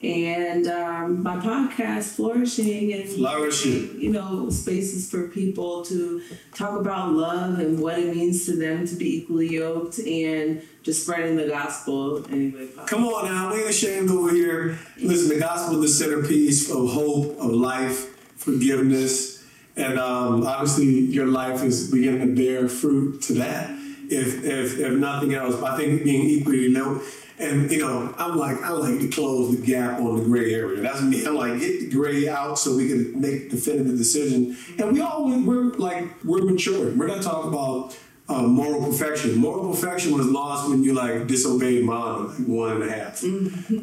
And 0.00 0.68
um, 0.68 1.24
my 1.24 1.36
podcast, 1.36 2.14
Flourishing, 2.14 2.92
and 2.92 3.08
Flourishing. 3.08 4.00
you 4.00 4.12
know, 4.12 4.48
spaces 4.48 5.10
for 5.10 5.26
people 5.26 5.84
to 5.86 6.22
talk 6.54 6.78
about 6.78 7.12
love 7.12 7.58
and 7.58 7.80
what 7.80 7.98
it 7.98 8.14
means 8.14 8.46
to 8.46 8.54
them 8.56 8.86
to 8.86 8.94
be 8.94 9.16
equally 9.18 9.48
yoked 9.48 9.98
and 9.98 10.62
just 10.84 11.02
spreading 11.02 11.36
the 11.36 11.48
gospel 11.48 12.24
anyway. 12.30 12.68
Come 12.86 13.04
on 13.06 13.24
now, 13.24 13.52
we 13.52 13.58
ain't 13.58 13.70
ashamed 13.70 14.08
over 14.08 14.30
here. 14.30 14.78
Listen, 15.00 15.30
the 15.30 15.40
gospel 15.40 15.82
is 15.82 15.98
the 15.98 16.04
centerpiece 16.04 16.70
of 16.70 16.92
hope, 16.92 17.36
of 17.40 17.50
life, 17.50 18.16
forgiveness, 18.36 19.37
and 19.78 19.98
um, 19.98 20.46
obviously 20.46 20.86
your 20.86 21.26
life 21.26 21.62
is 21.62 21.90
beginning 21.90 22.20
to 22.28 22.34
bear 22.34 22.68
fruit 22.68 23.22
to 23.22 23.34
that. 23.34 23.70
If 24.10 24.44
if, 24.44 24.78
if 24.78 24.92
nothing 24.94 25.34
else, 25.34 25.62
I 25.62 25.76
think 25.76 26.04
being 26.04 26.28
equally 26.28 26.68
low. 26.68 27.00
And 27.38 27.70
you 27.70 27.78
know, 27.78 28.12
I'm 28.18 28.36
like, 28.36 28.60
I 28.62 28.70
like 28.70 28.98
to 28.98 29.08
close 29.08 29.56
the 29.56 29.64
gap 29.64 30.00
on 30.00 30.16
the 30.16 30.24
gray 30.24 30.52
area. 30.52 30.80
That's 30.80 31.00
me. 31.00 31.24
I'm 31.24 31.36
like, 31.36 31.60
get 31.60 31.80
the 31.80 31.90
gray 31.90 32.28
out 32.28 32.58
so 32.58 32.76
we 32.76 32.88
can 32.88 33.20
make 33.20 33.50
definitive 33.50 33.96
decision. 33.96 34.56
And 34.78 34.92
we 34.92 35.00
all 35.00 35.30
we're 35.44 35.72
like 35.74 36.04
we're 36.24 36.42
maturing. 36.42 36.98
We're 36.98 37.06
not 37.06 37.22
talking 37.22 37.50
about 37.50 37.96
uh, 38.28 38.42
moral 38.42 38.84
perfection. 38.84 39.36
Moral 39.36 39.70
perfection 39.70 40.16
was 40.16 40.26
lost 40.26 40.68
when 40.68 40.82
you 40.82 40.94
like 40.94 41.28
disobeyed 41.28 41.84
mom 41.84 42.28
like 42.28 42.48
one 42.48 42.82
and 42.82 42.90
a 42.90 42.92
half, 42.92 43.22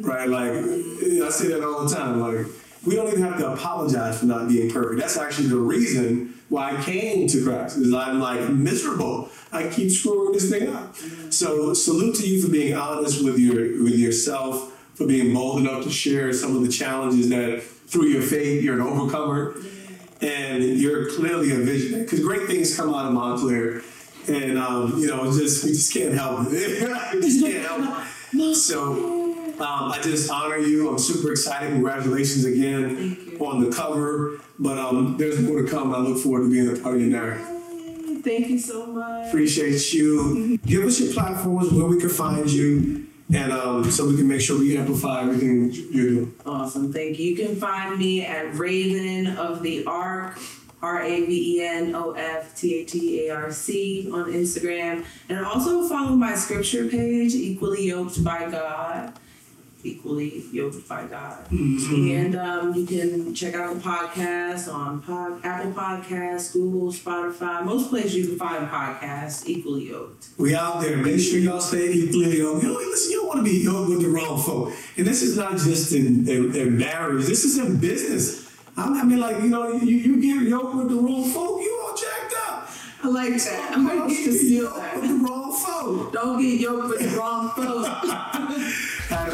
right? 0.02 0.28
Like 0.28 0.52
I 0.52 1.30
say 1.30 1.48
that 1.48 1.64
all 1.64 1.86
the 1.86 1.94
time. 1.94 2.20
Like 2.20 2.46
we 2.86 2.94
don't 2.94 3.08
even 3.08 3.22
have 3.22 3.38
to 3.38 3.52
apologize 3.52 4.20
for 4.20 4.26
not 4.26 4.48
being 4.48 4.70
perfect. 4.70 5.00
That's 5.00 5.16
actually 5.16 5.48
the 5.48 5.56
reason 5.56 6.34
why 6.48 6.76
I 6.76 6.82
came 6.82 7.26
to 7.26 7.44
Christ. 7.44 7.78
Is 7.78 7.92
I'm 7.92 8.20
like 8.20 8.48
miserable. 8.48 9.28
I 9.52 9.68
keep 9.68 9.90
screwing 9.90 10.32
this 10.32 10.50
thing 10.50 10.68
up. 10.68 10.94
So 11.30 11.74
salute 11.74 12.16
to 12.16 12.26
you 12.26 12.42
for 12.42 12.50
being 12.50 12.74
honest 12.74 13.24
with 13.24 13.38
your 13.38 13.82
with 13.82 13.94
yourself, 13.94 14.72
for 14.94 15.06
being 15.06 15.34
bold 15.34 15.60
enough 15.60 15.84
to 15.84 15.90
share 15.90 16.32
some 16.32 16.56
of 16.56 16.62
the 16.62 16.70
challenges 16.70 17.28
that 17.30 17.62
through 17.62 18.06
your 18.06 18.22
faith 18.22 18.62
you're 18.62 18.74
an 18.74 18.80
overcomer, 18.80 19.54
and 20.20 20.62
you're 20.62 21.10
clearly 21.10 21.52
a 21.52 21.56
visionary. 21.56 22.04
Because 22.04 22.20
great 22.20 22.46
things 22.46 22.76
come 22.76 22.94
out 22.94 23.06
of 23.06 23.12
Montclair 23.12 23.82
and 24.28 24.58
um, 24.58 24.98
you 24.98 25.06
know, 25.06 25.24
just 25.32 25.64
we 25.64 25.70
just 25.70 25.92
can't 25.92 26.14
help 26.14 26.46
it. 26.50 27.14
we 27.14 27.20
just 27.20 27.44
can't 27.44 27.64
help 27.64 28.06
it. 28.32 28.54
So 28.54 29.15
um, 29.60 29.92
I 29.92 30.00
just 30.02 30.30
honor 30.30 30.58
you. 30.58 30.88
I'm 30.88 30.98
super 30.98 31.32
excited. 31.32 31.70
Congratulations 31.70 32.44
again 32.44 33.36
on 33.40 33.64
the 33.64 33.74
cover. 33.74 34.40
But 34.58 34.78
um, 34.78 35.16
there's 35.16 35.40
more 35.40 35.62
to 35.62 35.68
come. 35.68 35.94
I 35.94 35.98
look 35.98 36.18
forward 36.18 36.42
to 36.42 36.50
being 36.50 36.68
a 36.68 36.80
part 36.80 36.96
of 36.96 37.00
your 37.00 37.10
narrative. 37.10 37.46
Thank 38.22 38.48
you 38.48 38.58
so 38.58 38.86
much. 38.86 39.28
Appreciate 39.28 39.92
you. 39.92 40.58
Give 40.66 40.84
us 40.84 41.00
your 41.00 41.12
platforms 41.12 41.72
where 41.72 41.86
we 41.86 42.00
can 42.00 42.08
find 42.08 42.50
you, 42.50 43.06
and 43.32 43.52
um, 43.52 43.90
so 43.90 44.08
we 44.08 44.16
can 44.16 44.26
make 44.26 44.40
sure 44.40 44.58
we 44.58 44.76
amplify 44.76 45.22
everything 45.22 45.70
you're 45.72 46.08
doing. 46.08 46.34
Awesome. 46.44 46.92
Thank 46.92 47.18
you. 47.18 47.30
You 47.30 47.46
can 47.46 47.56
find 47.56 47.96
me 47.98 48.24
at 48.24 48.54
Raven 48.56 49.36
of 49.36 49.62
the 49.62 49.84
Arc. 49.86 50.38
R 50.82 51.02
A 51.02 51.24
V 51.24 51.56
E 51.56 51.66
N 51.66 51.94
O 51.94 52.12
F 52.12 52.54
T 52.54 52.74
H 52.74 52.94
E 52.94 53.26
A 53.26 53.34
R 53.34 53.50
C 53.50 54.10
on 54.12 54.26
Instagram. 54.26 55.04
And 55.28 55.44
also 55.44 55.88
follow 55.88 56.14
my 56.14 56.34
scripture 56.34 56.86
page, 56.86 57.34
Equally 57.34 57.88
Yoked 57.88 58.22
by 58.22 58.50
God. 58.50 59.14
Equally 59.86 60.42
Yoked 60.52 60.88
by 60.88 61.06
God. 61.06 61.50
And 61.50 62.34
um, 62.34 62.74
you 62.74 62.84
can 62.86 63.34
check 63.34 63.54
out 63.54 63.74
the 63.74 63.80
podcast 63.80 64.72
on 64.72 65.00
pod, 65.00 65.44
Apple 65.44 65.72
Podcasts, 65.72 66.52
Google, 66.52 66.92
Spotify, 66.92 67.64
most 67.64 67.90
places 67.90 68.16
you 68.16 68.26
can 68.28 68.38
find 68.38 68.68
podcasts, 68.68 69.46
Equally 69.46 69.88
Yoked. 69.88 70.28
We 70.38 70.54
out 70.54 70.80
there. 70.80 70.96
Make 70.96 71.20
sure 71.20 71.38
y'all 71.38 71.60
stay 71.60 71.92
equally 71.92 72.38
yoked. 72.38 72.62
You 72.62 72.70
know, 72.70 72.74
listen, 72.74 73.12
you 73.12 73.18
don't 73.18 73.28
want 73.28 73.38
to 73.38 73.44
be 73.44 73.58
yoked 73.58 73.90
with 73.90 74.02
the 74.02 74.08
wrong 74.08 74.42
folk. 74.42 74.72
And 74.96 75.06
this 75.06 75.22
is 75.22 75.36
not 75.36 75.52
just 75.52 75.92
in, 75.92 76.28
in, 76.28 76.54
in 76.56 76.76
marriage. 76.76 77.26
This 77.26 77.44
is 77.44 77.58
in 77.58 77.78
business. 77.78 78.46
I 78.76 79.04
mean, 79.04 79.20
like, 79.20 79.36
you 79.40 79.48
know, 79.48 79.72
you, 79.72 79.96
you 79.96 80.20
get 80.20 80.48
yoked 80.48 80.74
with 80.74 80.88
the 80.88 80.96
wrong 80.96 81.24
folk, 81.30 81.60
you 81.62 81.82
all 81.82 81.96
jacked 81.96 82.34
up. 82.48 82.68
I 83.02 83.08
like 83.08 83.42
that. 83.44 83.72
I'm 83.72 83.88
to 83.88 84.08
get 84.08 84.24
to 84.24 84.32
steal 84.32 84.74
that. 84.74 84.96
with 84.96 85.08
the 85.08 85.14
wrong 85.14 85.52
folk. 85.54 86.12
Don't 86.12 86.42
get 86.42 86.60
yoked 86.60 86.88
with 86.88 87.10
the 87.10 87.18
wrong 87.18 87.50
folks. 87.50 87.88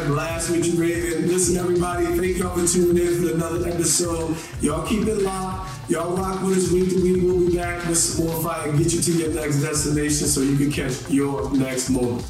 Had 0.03 0.11
a 0.11 0.15
blast 0.15 0.49
with 0.49 0.65
you, 0.65 0.77
Raven. 0.77 1.27
Listen, 1.29 1.55
everybody, 1.55 2.05
thank 2.07 2.37
y'all 2.37 2.57
for 2.57 2.67
tuning 2.67 3.07
in 3.07 3.21
for 3.21 3.35
another 3.35 3.65
episode. 3.69 4.35
Y'all 4.59 4.85
keep 4.85 5.07
it 5.07 5.19
locked. 5.19 5.89
Y'all 5.89 6.17
rock 6.17 6.43
with 6.43 6.57
us 6.57 6.71
week 6.73 6.89
to 6.89 7.01
week. 7.01 7.23
We'll 7.23 7.47
be 7.47 7.55
back 7.55 7.87
with 7.87 7.97
some 7.97 8.25
more 8.25 8.43
fire 8.43 8.67
and 8.67 8.77
get 8.77 8.91
you 8.91 9.01
to 9.01 9.11
your 9.13 9.29
next 9.29 9.61
destination 9.61 10.27
so 10.27 10.41
you 10.41 10.57
can 10.57 10.69
catch 10.73 11.09
your 11.09 11.49
next 11.55 11.89
moment. 11.89 12.25